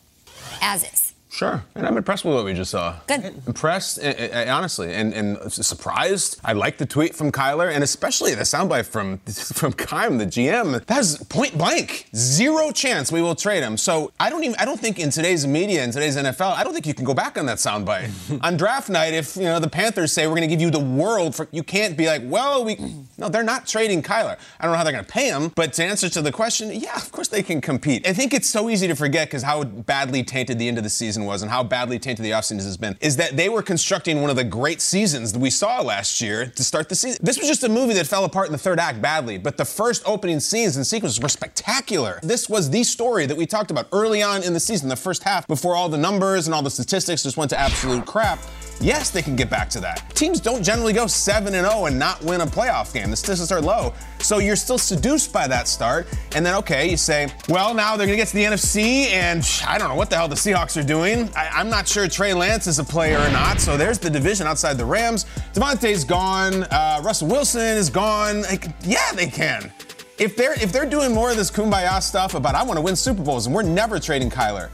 as 0.60 0.84
is? 0.84 1.03
Sure, 1.34 1.64
and 1.74 1.84
I'm 1.84 1.96
impressed 1.96 2.24
with 2.24 2.32
what 2.32 2.44
we 2.44 2.54
just 2.54 2.70
saw. 2.70 2.94
Good. 3.08 3.42
Impressed, 3.48 3.98
uh, 3.98 4.02
uh, 4.02 4.44
honestly, 4.50 4.94
and, 4.94 5.12
and 5.12 5.52
surprised. 5.52 6.38
I 6.44 6.52
like 6.52 6.78
the 6.78 6.86
tweet 6.86 7.12
from 7.12 7.32
Kyler, 7.32 7.74
and 7.74 7.82
especially 7.82 8.36
the 8.36 8.44
soundbite 8.44 8.86
from 8.86 9.18
from 9.26 9.72
Keim, 9.72 10.18
the 10.18 10.26
GM. 10.26 10.86
That's 10.86 11.16
point 11.24 11.58
blank, 11.58 12.06
zero 12.14 12.70
chance 12.70 13.10
we 13.10 13.20
will 13.20 13.34
trade 13.34 13.64
him. 13.64 13.76
So 13.76 14.12
I 14.20 14.30
don't 14.30 14.44
even. 14.44 14.54
I 14.60 14.64
don't 14.64 14.78
think 14.78 15.00
in 15.00 15.10
today's 15.10 15.44
media, 15.44 15.82
in 15.82 15.90
today's 15.90 16.16
NFL, 16.16 16.52
I 16.52 16.62
don't 16.62 16.72
think 16.72 16.86
you 16.86 16.94
can 16.94 17.04
go 17.04 17.14
back 17.14 17.36
on 17.36 17.46
that 17.46 17.58
soundbite. 17.58 18.12
on 18.44 18.56
draft 18.56 18.88
night, 18.88 19.12
if 19.12 19.34
you 19.34 19.42
know 19.42 19.58
the 19.58 19.68
Panthers 19.68 20.12
say 20.12 20.28
we're 20.28 20.36
going 20.36 20.48
to 20.48 20.54
give 20.54 20.60
you 20.60 20.70
the 20.70 20.78
world, 20.78 21.34
for, 21.34 21.48
you 21.50 21.64
can't 21.64 21.96
be 21.96 22.06
like, 22.06 22.22
well, 22.26 22.64
we. 22.64 22.76
No, 23.18 23.28
they're 23.28 23.42
not 23.42 23.66
trading 23.66 24.02
Kyler. 24.02 24.36
I 24.60 24.64
don't 24.64 24.72
know 24.72 24.78
how 24.78 24.84
they're 24.84 24.92
going 24.92 25.04
to 25.04 25.12
pay 25.12 25.30
him, 25.30 25.48
but 25.48 25.72
to 25.74 25.84
answer 25.84 26.08
to 26.08 26.22
the 26.22 26.32
question, 26.32 26.72
yeah, 26.72 26.96
of 26.96 27.10
course 27.10 27.26
they 27.26 27.42
can 27.42 27.60
compete. 27.60 28.06
I 28.06 28.12
think 28.12 28.32
it's 28.32 28.48
so 28.48 28.70
easy 28.70 28.86
to 28.86 28.94
forget 28.94 29.28
because 29.28 29.42
how 29.42 29.64
badly 29.64 30.22
tainted 30.22 30.60
the 30.60 30.68
end 30.68 30.78
of 30.78 30.84
the 30.84 30.90
season 30.90 31.23
was 31.24 31.42
and 31.42 31.50
how 31.50 31.62
badly 31.62 31.98
tainted 31.98 32.24
the 32.24 32.30
offseason 32.30 32.64
has 32.64 32.76
been 32.76 32.96
is 33.00 33.16
that 33.16 33.36
they 33.36 33.48
were 33.48 33.62
constructing 33.62 34.20
one 34.20 34.30
of 34.30 34.36
the 34.36 34.44
great 34.44 34.80
seasons 34.80 35.32
that 35.32 35.38
we 35.38 35.50
saw 35.50 35.80
last 35.80 36.20
year 36.20 36.46
to 36.46 36.64
start 36.64 36.88
the 36.88 36.94
season. 36.94 37.20
This 37.24 37.38
was 37.38 37.48
just 37.48 37.64
a 37.64 37.68
movie 37.68 37.94
that 37.94 38.06
fell 38.06 38.24
apart 38.24 38.46
in 38.46 38.52
the 38.52 38.58
third 38.58 38.78
act 38.78 39.00
badly, 39.00 39.38
but 39.38 39.56
the 39.56 39.64
first 39.64 40.02
opening 40.06 40.40
scenes 40.40 40.76
and 40.76 40.86
sequences 40.86 41.20
were 41.20 41.28
spectacular. 41.28 42.20
This 42.22 42.48
was 42.48 42.70
the 42.70 42.84
story 42.84 43.26
that 43.26 43.36
we 43.36 43.46
talked 43.46 43.70
about 43.70 43.88
early 43.92 44.22
on 44.22 44.42
in 44.42 44.52
the 44.52 44.60
season, 44.60 44.88
the 44.88 44.96
first 44.96 45.22
half, 45.22 45.46
before 45.46 45.74
all 45.74 45.88
the 45.88 45.98
numbers 45.98 46.46
and 46.46 46.54
all 46.54 46.62
the 46.62 46.70
statistics 46.70 47.22
just 47.22 47.36
went 47.36 47.50
to 47.50 47.58
absolute 47.58 48.06
crap. 48.06 48.38
Yes, 48.80 49.10
they 49.10 49.22
can 49.22 49.36
get 49.36 49.48
back 49.48 49.70
to 49.70 49.80
that. 49.80 50.10
Teams 50.14 50.40
don't 50.40 50.62
generally 50.62 50.92
go 50.92 51.06
7 51.06 51.54
and 51.54 51.66
0 51.66 51.86
and 51.86 51.98
not 51.98 52.22
win 52.22 52.40
a 52.40 52.46
playoff 52.46 52.92
game. 52.92 53.10
The 53.10 53.16
statistics 53.16 53.52
are 53.52 53.60
low. 53.60 53.94
So 54.18 54.38
you're 54.38 54.56
still 54.56 54.78
seduced 54.78 55.32
by 55.32 55.46
that 55.48 55.68
start. 55.68 56.06
And 56.34 56.44
then, 56.44 56.54
okay, 56.56 56.90
you 56.90 56.96
say, 56.96 57.28
well, 57.48 57.74
now 57.74 57.96
they're 57.96 58.06
going 58.06 58.18
to 58.18 58.22
get 58.22 58.28
to 58.28 58.34
the 58.34 58.44
NFC, 58.44 59.08
and 59.08 59.46
I 59.66 59.78
don't 59.78 59.88
know 59.88 59.94
what 59.94 60.10
the 60.10 60.16
hell 60.16 60.28
the 60.28 60.34
Seahawks 60.34 60.80
are 60.80 60.86
doing. 60.86 61.30
I, 61.36 61.60
am 61.60 61.68
not 61.68 61.86
sure 61.86 62.08
Trey 62.08 62.34
Lance 62.34 62.66
is 62.66 62.78
a 62.78 62.84
player 62.84 63.18
or 63.18 63.30
not. 63.30 63.60
So 63.60 63.76
there's 63.76 63.98
the 63.98 64.10
division 64.10 64.46
outside 64.46 64.74
the 64.74 64.84
Rams. 64.84 65.24
Davante's 65.52 66.04
gone. 66.04 66.64
Uh, 66.64 67.00
Russell 67.04 67.28
Wilson 67.28 67.76
is 67.76 67.90
gone. 67.90 68.42
Like, 68.42 68.66
yeah, 68.82 69.12
they 69.12 69.26
can. 69.26 69.72
If 70.16 70.36
they're 70.36 70.54
if 70.62 70.70
they're 70.70 70.88
doing 70.88 71.12
more 71.12 71.32
of 71.32 71.36
this 71.36 71.50
kumbaya 71.50 72.00
stuff 72.00 72.34
about 72.34 72.54
I 72.54 72.62
want 72.62 72.76
to 72.76 72.80
win 72.80 72.94
Super 72.94 73.22
Bowls 73.22 73.46
and 73.46 73.54
we're 73.54 73.62
never 73.62 73.98
trading 73.98 74.30
Kyler, 74.30 74.70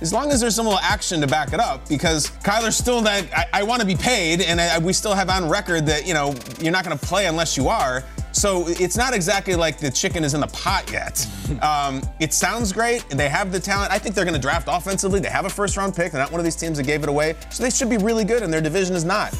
as 0.00 0.12
long 0.12 0.30
as 0.30 0.40
there's 0.40 0.56
some 0.56 0.66
little 0.66 0.80
action 0.80 1.20
to 1.20 1.26
back 1.26 1.52
it 1.52 1.60
up, 1.60 1.88
because 1.88 2.30
Kyler's 2.42 2.76
still 2.76 3.02
that 3.02 3.24
I, 3.34 3.60
I 3.60 3.62
want 3.62 3.80
to 3.80 3.86
be 3.86 3.96
paid, 3.96 4.40
and 4.40 4.60
I, 4.60 4.78
we 4.78 4.92
still 4.92 5.14
have 5.14 5.28
on 5.28 5.48
record 5.48 5.86
that 5.86 6.06
you 6.06 6.14
know 6.14 6.34
you're 6.60 6.72
not 6.72 6.84
going 6.84 6.96
to 6.96 7.06
play 7.06 7.26
unless 7.26 7.56
you 7.56 7.68
are. 7.68 8.04
So 8.32 8.64
it's 8.68 8.96
not 8.96 9.12
exactly 9.12 9.56
like 9.56 9.78
the 9.78 9.90
chicken 9.90 10.22
is 10.22 10.34
in 10.34 10.40
the 10.40 10.46
pot 10.48 10.90
yet. 10.90 11.26
Um, 11.62 12.00
it 12.20 12.32
sounds 12.32 12.72
great. 12.72 13.04
They 13.08 13.28
have 13.28 13.50
the 13.50 13.58
talent. 13.58 13.90
I 13.90 13.98
think 13.98 14.14
they're 14.14 14.24
going 14.24 14.36
to 14.36 14.40
draft 14.40 14.68
offensively. 14.70 15.18
They 15.18 15.28
have 15.28 15.46
a 15.46 15.50
first 15.50 15.76
round 15.76 15.96
pick. 15.96 16.12
They're 16.12 16.20
not 16.20 16.30
one 16.30 16.38
of 16.38 16.44
these 16.44 16.54
teams 16.54 16.78
that 16.78 16.84
gave 16.84 17.02
it 17.02 17.08
away. 17.08 17.34
So 17.50 17.64
they 17.64 17.70
should 17.70 17.90
be 17.90 17.96
really 17.96 18.24
good, 18.24 18.44
and 18.44 18.52
their 18.52 18.60
division 18.60 18.94
is 18.94 19.04
not. 19.04 19.36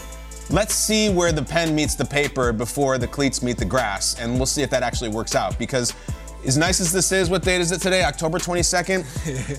Let's 0.50 0.74
see 0.74 1.08
where 1.08 1.30
the 1.30 1.42
pen 1.42 1.72
meets 1.72 1.94
the 1.94 2.04
paper 2.04 2.52
before 2.52 2.98
the 2.98 3.06
cleats 3.06 3.44
meet 3.44 3.58
the 3.58 3.64
grass, 3.64 4.18
and 4.18 4.34
we'll 4.34 4.46
see 4.46 4.62
if 4.62 4.70
that 4.70 4.82
actually 4.82 5.10
works 5.10 5.36
out. 5.36 5.56
Because 5.56 5.94
as 6.46 6.56
nice 6.56 6.80
as 6.80 6.92
this 6.92 7.12
is, 7.12 7.28
what 7.30 7.42
date 7.42 7.60
is 7.60 7.72
it 7.72 7.80
today? 7.80 8.04
October 8.04 8.38
22nd? 8.38 9.04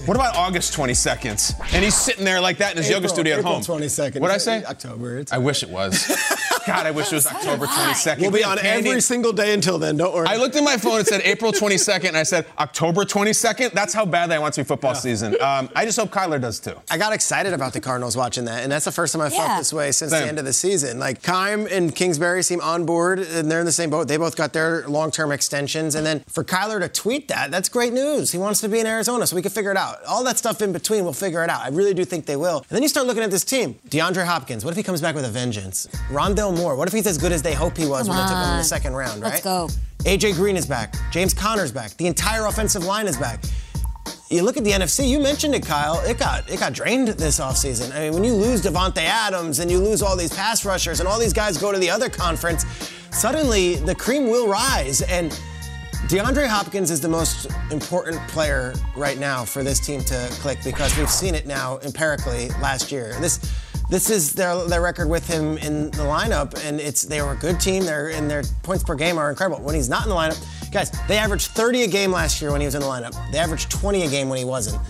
what 0.08 0.15
about 0.15 0.36
August 0.36 0.76
22nd? 0.76 1.54
And 1.74 1.84
he's 1.84 1.96
sitting 1.96 2.26
there 2.26 2.41
like 2.41 2.58
that 2.58 2.72
in 2.72 2.78
his 2.78 2.88
April, 2.88 3.02
yoga 3.02 3.10
studio 3.10 3.34
at 3.34 3.39
April 3.39 3.54
home. 3.54 3.62
22nd. 3.62 4.20
What'd 4.20 4.34
I 4.36 4.38
say? 4.38 4.63
October. 4.63 5.20
It's 5.20 5.32
I 5.32 5.38
wish 5.38 5.63
it 5.63 5.70
was. 5.70 6.06
God, 6.67 6.86
I 6.86 6.91
wish 6.91 7.12
it 7.12 7.15
was 7.15 7.26
October 7.28 7.65
22nd. 7.65 8.19
We'll 8.21 8.32
be 8.32 8.43
on 8.43 8.58
candy. 8.58 8.89
every 8.89 9.02
single 9.02 9.34
day 9.34 9.54
until 9.54 9.80
then. 9.80 9.97
Don't 9.97 10.13
worry. 10.13 10.28
I 10.28 10.36
looked 10.36 10.56
at 10.56 10.63
my 10.63 10.78
phone 10.78 11.00
It 11.00 11.08
said 11.08 11.21
April 11.24 11.52
22nd, 11.52 12.10
and 12.10 12.17
I 12.17 12.24
said 12.24 12.45
October 12.60 13.04
22nd. 13.04 13.71
That's 13.71 13.93
how 13.93 14.06
badly 14.06 14.36
I 14.36 14.39
want 14.39 14.54
to 14.56 14.62
be 14.62 14.65
football 14.65 14.93
season. 14.95 15.36
Um, 15.41 15.69
I 15.76 15.86
just 15.86 15.97
hope 16.00 16.10
Kyler 16.12 16.39
does 16.39 16.60
too. 16.60 16.76
I 16.89 16.97
got 16.97 17.13
excited 17.13 17.54
about 17.54 17.74
the 17.74 17.82
Cardinals 17.82 18.15
watching 18.15 18.45
that, 18.45 18.63
and 18.63 18.71
that's 18.71 18.86
the 18.86 18.91
first 18.91 19.13
time 19.13 19.21
I 19.21 19.30
felt 19.30 19.41
Yeah. 19.50 19.58
this 19.58 19.74
way 19.74 19.91
since 19.91 20.12
Same. 20.12 20.21
the 20.24 20.28
end 20.28 20.39
of 20.39 20.45
the 20.45 20.54
season. 20.54 21.00
Like 21.00 21.24
Keim 21.24 21.67
and 21.67 21.95
Kingsbury 21.95 22.43
seem 22.43 22.62
on 22.62 22.86
board, 22.86 23.19
and 23.19 23.50
they're 23.50 23.60
in 23.62 23.65
the 23.65 23.71
same 23.71 23.89
boat. 23.89 24.08
They 24.08 24.17
both 24.17 24.36
got 24.36 24.54
their 24.54 24.88
long-term 24.88 25.32
extensions, 25.32 25.95
and 25.95 26.06
then 26.06 26.24
for 26.28 26.43
Kyler 26.43 26.80
to 26.80 26.88
tweet 26.88 27.28
that, 27.30 27.50
that's 27.52 27.69
great 27.69 27.93
news. 27.93 28.32
He 28.32 28.38
wants 28.38 28.62
to 28.62 28.69
be 28.69 28.80
in 28.80 28.86
Arizona, 28.86 29.26
so 29.26 29.36
we 29.36 29.41
can 29.41 29.52
figure 29.52 29.71
it 29.71 29.78
out. 29.78 30.04
All 30.06 30.24
that 30.26 30.38
stuff 30.38 30.62
in 30.62 30.71
between, 30.71 31.04
we'll 31.04 31.13
figure 31.13 31.43
it 31.43 31.50
out. 31.50 31.62
I 31.62 31.69
really 31.69 31.93
do 31.93 32.06
think 32.06 32.26
they 32.26 32.36
will. 32.36 32.58
And 32.58 32.76
then 32.76 32.84
you 32.84 32.89
start 32.89 33.08
looking 33.08 33.24
at 33.24 33.32
this 33.32 33.43
team: 33.43 33.76
DeAndre 33.89 34.26
Hopkins. 34.26 34.63
What 34.63 34.71
if 34.71 34.78
he 34.78 34.84
comes 34.84 35.02
back 35.02 35.15
with 35.15 35.26
a 35.26 35.30
vengeance? 35.30 35.88
Rondale 36.10 36.51
Moore. 36.52 36.76
What 36.76 36.88
if 36.88 36.94
he's 36.94 37.08
as 37.08 37.18
good 37.18 37.32
as 37.32 37.42
they 37.42 37.54
hope 37.54 37.78
he 37.78 37.86
was 37.88 38.08
Come 38.08 38.16
when 38.16 38.26
they 38.26 38.30
took 38.30 38.38
him 38.38 38.44
in 38.44 38.50
on. 38.50 38.58
the 38.58 38.64
second 38.64 38.94
round? 38.94 39.22
Right? 39.22 39.32
Let's 39.32 39.44
go. 39.44 39.70
AJ 40.00 40.36
Green 40.36 40.58
is 40.58 40.66
back. 40.66 40.96
James 41.12 41.34
Conner's 41.34 41.72
back. 41.72 41.92
The 41.98 42.08
entire 42.08 42.46
offensive 42.46 42.84
line 42.84 43.08
is 43.08 43.18
back. 43.18 43.44
You 44.30 44.44
look 44.44 44.56
at 44.58 44.64
the 44.64 44.72
NFC, 44.72 45.10
you 45.10 45.20
mentioned 45.20 45.54
it, 45.56 45.66
Kyle. 45.66 46.00
It 46.06 46.18
got 46.18 46.50
it 46.50 46.60
got 46.60 46.74
drained 46.74 47.10
this 47.10 47.40
offseason. 47.40 47.94
I 47.94 48.00
mean, 48.00 48.14
when 48.14 48.24
you 48.24 48.34
lose 48.34 48.62
Davante 48.62 49.00
Adams 49.00 49.60
and 49.60 49.70
you 49.70 49.78
lose 49.78 50.02
all 50.02 50.16
these 50.16 50.34
pass 50.34 50.64
rushers 50.66 51.00
and 51.02 51.08
all 51.08 51.20
these 51.20 51.34
guys 51.34 51.58
go 51.58 51.72
to 51.72 51.78
the 51.78 51.90
other 51.90 52.10
conference, 52.10 52.66
suddenly 53.12 53.76
the 53.76 53.94
cream 53.94 54.28
will 54.30 54.48
rise. 54.48 55.02
And 55.02 55.32
DeAndre 56.08 56.48
Hopkins 56.48 56.92
is 56.92 57.00
the 57.02 57.10
most 57.10 57.48
important 57.72 58.20
player 58.30 58.74
right 58.96 59.18
now 59.20 59.44
for 59.46 59.64
this 59.64 59.80
team 59.86 60.02
to 60.06 60.28
click 60.40 60.60
because 60.64 60.98
we've 60.98 61.10
seen 61.10 61.36
it 61.36 61.46
now 61.46 61.80
empirically 61.80 62.50
last 62.62 62.92
year. 62.92 63.16
This 63.20 63.40
this 63.92 64.10
is 64.10 64.32
their, 64.32 64.56
their 64.68 64.82
record 64.82 65.10
with 65.10 65.28
him 65.28 65.58
in 65.58 65.92
the 65.92 66.04
lineup, 66.04 66.66
and 66.66 66.80
it's 66.80 67.04
they 67.04 67.22
were 67.22 67.34
a 67.34 67.36
good 67.36 67.60
team. 67.60 67.84
They're 67.84 68.10
and 68.10 68.32
their 68.32 68.42
points 68.64 68.84
per 68.86 68.96
game 68.96 69.18
are 69.18 69.30
incredible. 69.30 69.62
When 69.62 69.76
he's 69.76 69.90
not 69.90 70.04
in 70.06 70.10
the 70.10 70.16
lineup, 70.16 70.72
guys, 70.72 70.92
they 71.10 71.18
averaged 71.18 71.50
30 71.52 71.84
a 71.84 71.88
game 71.88 72.12
last 72.12 72.42
year 72.42 72.52
when 72.54 72.62
he 72.62 72.66
was 72.66 72.74
in 72.74 72.82
the 72.82 72.88
lineup. 72.88 73.14
They 73.34 73.38
averaged 73.38 73.70
20 73.70 74.04
a 74.04 74.08
game 74.08 74.30
when 74.30 74.40
he 74.40 74.46
wasn't. 74.46 74.82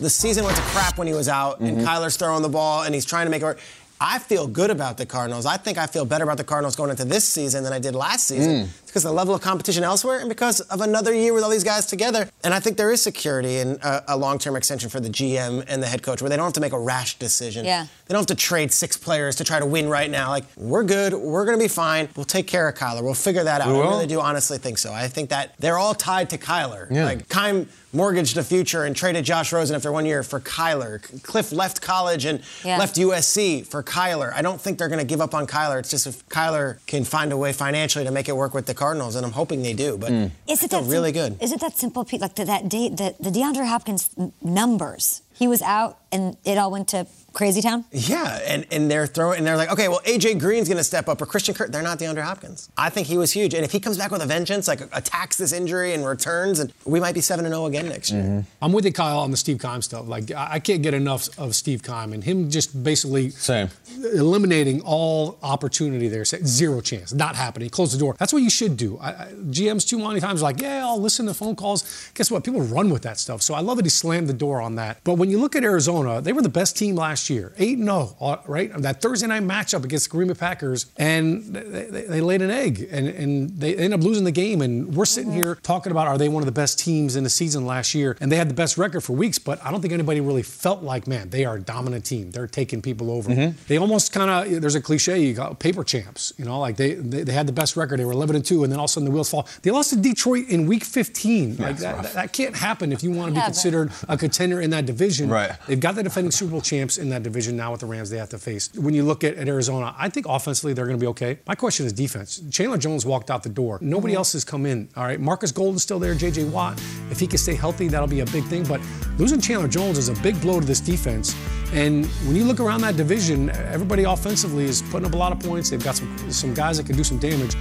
The 0.00 0.08
season 0.08 0.44
went 0.44 0.56
to 0.56 0.62
crap 0.62 0.96
when 0.96 1.06
he 1.06 1.12
was 1.12 1.28
out, 1.28 1.60
and 1.60 1.78
Kyler's 1.78 2.16
throwing 2.16 2.42
the 2.42 2.48
ball, 2.48 2.84
and 2.84 2.94
he's 2.94 3.04
trying 3.04 3.26
to 3.26 3.30
make 3.30 3.42
it 3.42 3.44
work. 3.44 3.60
I 4.00 4.18
feel 4.18 4.46
good 4.46 4.70
about 4.70 4.96
the 4.96 5.04
Cardinals. 5.06 5.44
I 5.44 5.56
think 5.56 5.76
I 5.76 5.86
feel 5.86 6.04
better 6.04 6.24
about 6.24 6.36
the 6.36 6.44
Cardinals 6.44 6.76
going 6.76 6.90
into 6.90 7.04
this 7.04 7.28
season 7.28 7.64
than 7.64 7.72
I 7.72 7.80
did 7.80 7.94
last 7.94 8.28
season. 8.28 8.66
Mm. 8.66 8.87
It's 8.88 8.92
because 8.94 9.04
of 9.04 9.10
the 9.10 9.16
level 9.18 9.34
of 9.34 9.42
competition 9.42 9.84
elsewhere 9.84 10.18
and 10.20 10.30
because 10.30 10.62
of 10.62 10.80
another 10.80 11.12
year 11.12 11.34
with 11.34 11.44
all 11.44 11.50
these 11.50 11.62
guys 11.62 11.84
together. 11.84 12.26
And 12.42 12.54
I 12.54 12.58
think 12.60 12.78
there 12.78 12.90
is 12.90 13.02
security 13.02 13.58
in 13.58 13.78
a, 13.82 14.02
a 14.08 14.16
long-term 14.16 14.56
extension 14.56 14.88
for 14.88 14.98
the 14.98 15.10
GM 15.10 15.62
and 15.68 15.82
the 15.82 15.86
head 15.86 16.02
coach 16.02 16.22
where 16.22 16.30
they 16.30 16.36
don't 16.36 16.46
have 16.46 16.54
to 16.54 16.60
make 16.62 16.72
a 16.72 16.78
rash 16.80 17.18
decision. 17.18 17.66
Yeah. 17.66 17.84
They 18.06 18.14
don't 18.14 18.20
have 18.20 18.34
to 18.34 18.34
trade 18.34 18.72
six 18.72 18.96
players 18.96 19.36
to 19.36 19.44
try 19.44 19.58
to 19.58 19.66
win 19.66 19.90
right 19.90 20.10
now. 20.10 20.30
Like, 20.30 20.44
we're 20.56 20.84
good. 20.84 21.12
We're 21.12 21.44
going 21.44 21.58
to 21.58 21.62
be 21.62 21.68
fine. 21.68 22.08
We'll 22.16 22.24
take 22.24 22.46
care 22.46 22.66
of 22.66 22.76
Kyler. 22.76 23.02
We'll 23.02 23.12
figure 23.12 23.44
that 23.44 23.60
out. 23.60 23.68
I 23.68 23.78
really 23.78 24.06
do 24.06 24.20
honestly 24.22 24.56
think 24.56 24.78
so. 24.78 24.90
I 24.90 25.06
think 25.06 25.28
that 25.28 25.52
they're 25.58 25.76
all 25.76 25.94
tied 25.94 26.30
to 26.30 26.38
Kyler. 26.38 26.90
Yeah. 26.90 27.04
Like, 27.04 27.28
Keim 27.28 27.68
mortgaged 27.92 28.36
the 28.36 28.44
future 28.44 28.84
and 28.84 28.94
traded 28.96 29.24
Josh 29.24 29.50
Rosen 29.52 29.74
after 29.76 29.90
one 29.92 30.06
year 30.06 30.22
for 30.22 30.40
Kyler. 30.40 31.00
Cliff 31.22 31.52
left 31.52 31.80
college 31.82 32.24
and 32.24 32.40
Yeah. 32.64 32.78
left 32.78 32.96
USC 32.96 33.62
for 33.66 33.82
Kyler. 33.82 34.32
I 34.34 34.40
don't 34.40 34.60
think 34.60 34.78
they're 34.78 34.88
going 34.88 34.98
to 35.00 35.06
give 35.06 35.20
up 35.20 35.34
on 35.34 35.46
Kyler. 35.46 35.78
It's 35.78 35.90
just 35.90 36.06
if 36.06 36.26
Kyler 36.28 36.78
can 36.86 37.04
find 37.04 37.32
a 37.32 37.36
way 37.36 37.52
financially 37.52 38.04
to 38.04 38.10
make 38.10 38.28
it 38.28 38.36
work 38.36 38.54
with 38.54 38.64
the 38.66 38.74
Cardinals, 38.78 39.14
and 39.16 39.22
I'm 39.26 39.32
hoping 39.40 39.62
they 39.62 39.74
do. 39.86 39.90
But 39.98 40.10
Mm. 40.12 40.30
Is 40.46 40.62
it 40.62 40.70
that 40.70 40.84
really 40.94 41.12
sim- 41.12 41.20
good. 41.36 41.42
Is 41.44 41.52
it 41.52 41.60
that 41.60 41.74
simple, 41.76 42.02
Pete? 42.04 42.20
Like 42.20 42.34
the, 42.38 42.44
that 42.54 42.62
day, 42.68 42.88
the, 43.00 43.08
the 43.26 43.30
DeAndre 43.36 43.66
Hopkins 43.74 44.02
numbers. 44.40 45.22
He 45.38 45.46
was 45.46 45.62
out, 45.62 45.98
and 46.10 46.36
it 46.44 46.58
all 46.58 46.70
went 46.70 46.88
to 46.88 47.06
crazy 47.32 47.62
town. 47.62 47.84
Yeah, 47.92 48.40
and, 48.46 48.66
and 48.72 48.90
they're 48.90 49.06
throwing 49.06 49.38
and 49.38 49.46
they're 49.46 49.56
like, 49.56 49.70
okay, 49.70 49.86
well, 49.88 50.00
AJ 50.00 50.40
Green's 50.40 50.68
gonna 50.68 50.82
step 50.82 51.08
up 51.08 51.20
or 51.20 51.26
Christian 51.26 51.54
Kirk. 51.54 51.70
They're 51.70 51.82
not 51.82 51.98
DeAndre 51.98 52.22
Hopkins. 52.22 52.68
I 52.76 52.90
think 52.90 53.06
he 53.06 53.16
was 53.16 53.32
huge. 53.32 53.54
And 53.54 53.64
if 53.64 53.70
he 53.70 53.78
comes 53.78 53.96
back 53.96 54.10
with 54.10 54.22
a 54.22 54.26
vengeance, 54.26 54.66
like 54.66 54.80
attacks 54.92 55.36
this 55.36 55.52
injury 55.52 55.94
and 55.94 56.04
returns, 56.04 56.58
and 56.58 56.72
we 56.84 56.98
might 56.98 57.14
be 57.14 57.20
7 57.20 57.44
0 57.44 57.66
again 57.66 57.88
next 57.88 58.10
year. 58.10 58.22
Mm-hmm. 58.22 58.64
I'm 58.64 58.72
with 58.72 58.84
you, 58.84 58.92
Kyle, 58.92 59.20
on 59.20 59.30
the 59.30 59.36
Steve 59.36 59.60
Keim 59.60 59.82
stuff. 59.82 60.08
Like, 60.08 60.32
I 60.32 60.58
I 60.58 60.60
can't 60.60 60.82
get 60.82 60.94
enough 60.94 61.28
of 61.38 61.54
Steve 61.54 61.84
Keim 61.84 62.12
and 62.12 62.24
him 62.24 62.50
just 62.50 62.82
basically 62.82 63.30
Same. 63.30 63.68
eliminating 64.14 64.80
all 64.80 65.38
opportunity 65.40 66.08
there. 66.08 66.24
Zero 66.24 66.80
chance, 66.80 67.12
not 67.12 67.36
happening. 67.36 67.70
Close 67.70 67.92
the 67.92 67.98
door. 67.98 68.16
That's 68.18 68.32
what 68.32 68.42
you 68.42 68.50
should 68.50 68.76
do. 68.76 68.98
I, 68.98 69.10
I, 69.10 69.28
GMs 69.50 69.86
too 69.88 69.98
many 69.98 70.18
times 70.18 70.42
like, 70.42 70.60
yeah, 70.60 70.84
I'll 70.84 71.00
listen 71.00 71.26
to 71.26 71.34
phone 71.34 71.54
calls. 71.54 72.10
Guess 72.14 72.32
what? 72.32 72.42
People 72.42 72.62
run 72.62 72.90
with 72.90 73.02
that 73.02 73.20
stuff. 73.20 73.42
So 73.42 73.54
I 73.54 73.60
love 73.60 73.76
that 73.76 73.86
he 73.86 73.90
slammed 73.90 74.26
the 74.28 74.32
door 74.32 74.60
on 74.60 74.74
that. 74.74 74.98
But 75.04 75.14
when 75.14 75.27
you 75.30 75.38
look 75.38 75.56
at 75.56 75.64
Arizona, 75.64 75.78
Arizona, 75.78 76.20
they 76.20 76.32
were 76.32 76.42
the 76.42 76.48
best 76.48 76.76
team 76.76 76.96
last 76.96 77.30
year, 77.30 77.52
eight 77.56 77.78
and 77.78 77.86
zero, 77.86 78.16
uh, 78.20 78.36
right? 78.46 78.70
That 78.82 79.00
Thursday 79.00 79.26
night 79.28 79.42
matchup 79.42 79.84
against 79.84 80.06
the 80.06 80.10
Green 80.10 80.28
Bay 80.28 80.34
Packers, 80.34 80.86
and 80.96 81.44
they, 81.54 81.62
they, 81.84 82.00
they 82.02 82.20
laid 82.20 82.42
an 82.42 82.50
egg, 82.50 82.88
and, 82.90 83.06
and 83.06 83.50
they 83.60 83.74
ended 83.76 83.94
up 83.94 84.02
losing 84.04 84.24
the 84.24 84.32
game. 84.32 84.60
And 84.60 84.94
we're 84.94 85.04
sitting 85.04 85.32
here 85.32 85.54
talking 85.62 85.92
about 85.92 86.08
are 86.08 86.18
they 86.18 86.28
one 86.28 86.42
of 86.42 86.46
the 86.46 86.52
best 86.52 86.78
teams 86.78 87.14
in 87.16 87.22
the 87.24 87.30
season 87.30 87.64
last 87.64 87.94
year, 87.94 88.16
and 88.20 88.30
they 88.32 88.36
had 88.36 88.50
the 88.50 88.54
best 88.54 88.76
record 88.76 89.02
for 89.02 89.12
weeks, 89.14 89.38
but 89.38 89.64
I 89.64 89.70
don't 89.70 89.80
think 89.80 89.92
anybody 89.94 90.20
really 90.20 90.42
felt 90.42 90.82
like, 90.82 91.06
man, 91.06 91.30
they 91.30 91.44
are 91.44 91.56
a 91.56 91.60
dominant 91.60 92.04
team. 92.04 92.32
They're 92.32 92.46
taking 92.48 92.82
people 92.82 93.10
over. 93.10 93.32
They 93.68 93.78
almost 93.78 94.12
kind 94.12 94.30
of 94.30 94.60
there's 94.60 94.74
a 94.74 94.80
cliche, 94.82 95.20
you 95.20 95.34
got 95.34 95.58
paper 95.58 95.84
champs, 95.84 96.32
you 96.38 96.44
know, 96.44 96.58
like 96.58 96.76
they, 96.76 96.94
they 96.94 97.22
they 97.22 97.32
had 97.32 97.46
the 97.46 97.52
best 97.52 97.76
record. 97.76 98.00
They 98.00 98.04
were 98.04 98.12
11 98.12 98.36
and 98.36 98.44
two, 98.44 98.62
and 98.64 98.72
then 98.72 98.78
all 98.78 98.86
of 98.86 98.90
a 98.90 98.92
sudden 98.92 99.04
the 99.06 99.12
wheels 99.12 99.30
fall. 99.30 99.46
They 99.62 99.70
lost 99.70 99.90
to 99.90 99.96
Detroit 99.96 100.48
in 100.48 100.66
week 100.66 100.84
15. 100.84 101.56
like 101.56 101.76
that, 101.78 102.02
that, 102.02 102.12
that 102.14 102.32
can't 102.32 102.56
happen 102.56 102.92
if 102.92 103.02
you 103.02 103.10
want 103.10 103.28
to 103.28 103.32
be 103.32 103.36
Yeah, 103.38 103.42
but- 103.42 103.52
considered 103.52 103.92
a 104.08 104.16
contender 104.16 104.60
in 104.60 104.70
that 104.70 104.84
division. 104.86 105.17
Right. 105.26 105.52
They've 105.66 105.80
got 105.80 105.94
the 105.94 106.02
defending 106.02 106.30
Super 106.30 106.52
Bowl 106.52 106.60
champs 106.60 106.98
in 106.98 107.08
that 107.10 107.22
division 107.22 107.56
now 107.56 107.72
with 107.72 107.80
the 107.80 107.86
Rams 107.86 108.10
they 108.10 108.18
have 108.18 108.28
to 108.30 108.38
face. 108.38 108.70
When 108.74 108.94
you 108.94 109.02
look 109.02 109.24
at, 109.24 109.34
at 109.34 109.48
Arizona, 109.48 109.94
I 109.98 110.08
think 110.08 110.26
offensively 110.28 110.72
they're 110.72 110.86
going 110.86 110.98
to 110.98 111.00
be 111.00 111.08
okay. 111.08 111.38
My 111.46 111.54
question 111.54 111.86
is 111.86 111.92
defense. 111.92 112.40
Chandler 112.50 112.78
Jones 112.78 113.04
walked 113.04 113.30
out 113.30 113.42
the 113.42 113.48
door. 113.48 113.78
Nobody 113.80 114.12
mm-hmm. 114.12 114.18
else 114.18 114.32
has 114.34 114.44
come 114.44 114.66
in. 114.66 114.88
All 114.96 115.04
right. 115.04 115.20
Marcus 115.20 115.52
Golden's 115.52 115.82
still 115.82 115.98
there. 115.98 116.14
J.J. 116.14 116.44
Watt. 116.44 116.80
If 117.10 117.20
he 117.20 117.26
can 117.26 117.38
stay 117.38 117.54
healthy, 117.54 117.88
that'll 117.88 118.08
be 118.08 118.20
a 118.20 118.26
big 118.26 118.44
thing. 118.44 118.64
But 118.64 118.80
losing 119.18 119.40
Chandler 119.40 119.68
Jones 119.68 119.98
is 119.98 120.08
a 120.08 120.14
big 120.22 120.40
blow 120.40 120.60
to 120.60 120.66
this 120.66 120.80
defense. 120.80 121.34
And 121.72 122.06
when 122.26 122.36
you 122.36 122.44
look 122.44 122.60
around 122.60 122.80
that 122.82 122.96
division, 122.96 123.50
everybody 123.50 124.04
offensively 124.04 124.64
is 124.64 124.82
putting 124.82 125.06
up 125.06 125.14
a 125.14 125.16
lot 125.16 125.32
of 125.32 125.40
points. 125.40 125.70
They've 125.70 125.82
got 125.82 125.96
some 125.96 126.30
some 126.30 126.54
guys 126.54 126.78
that 126.78 126.86
can 126.86 126.96
do 126.96 127.04
some 127.04 127.18
damage. 127.18 127.54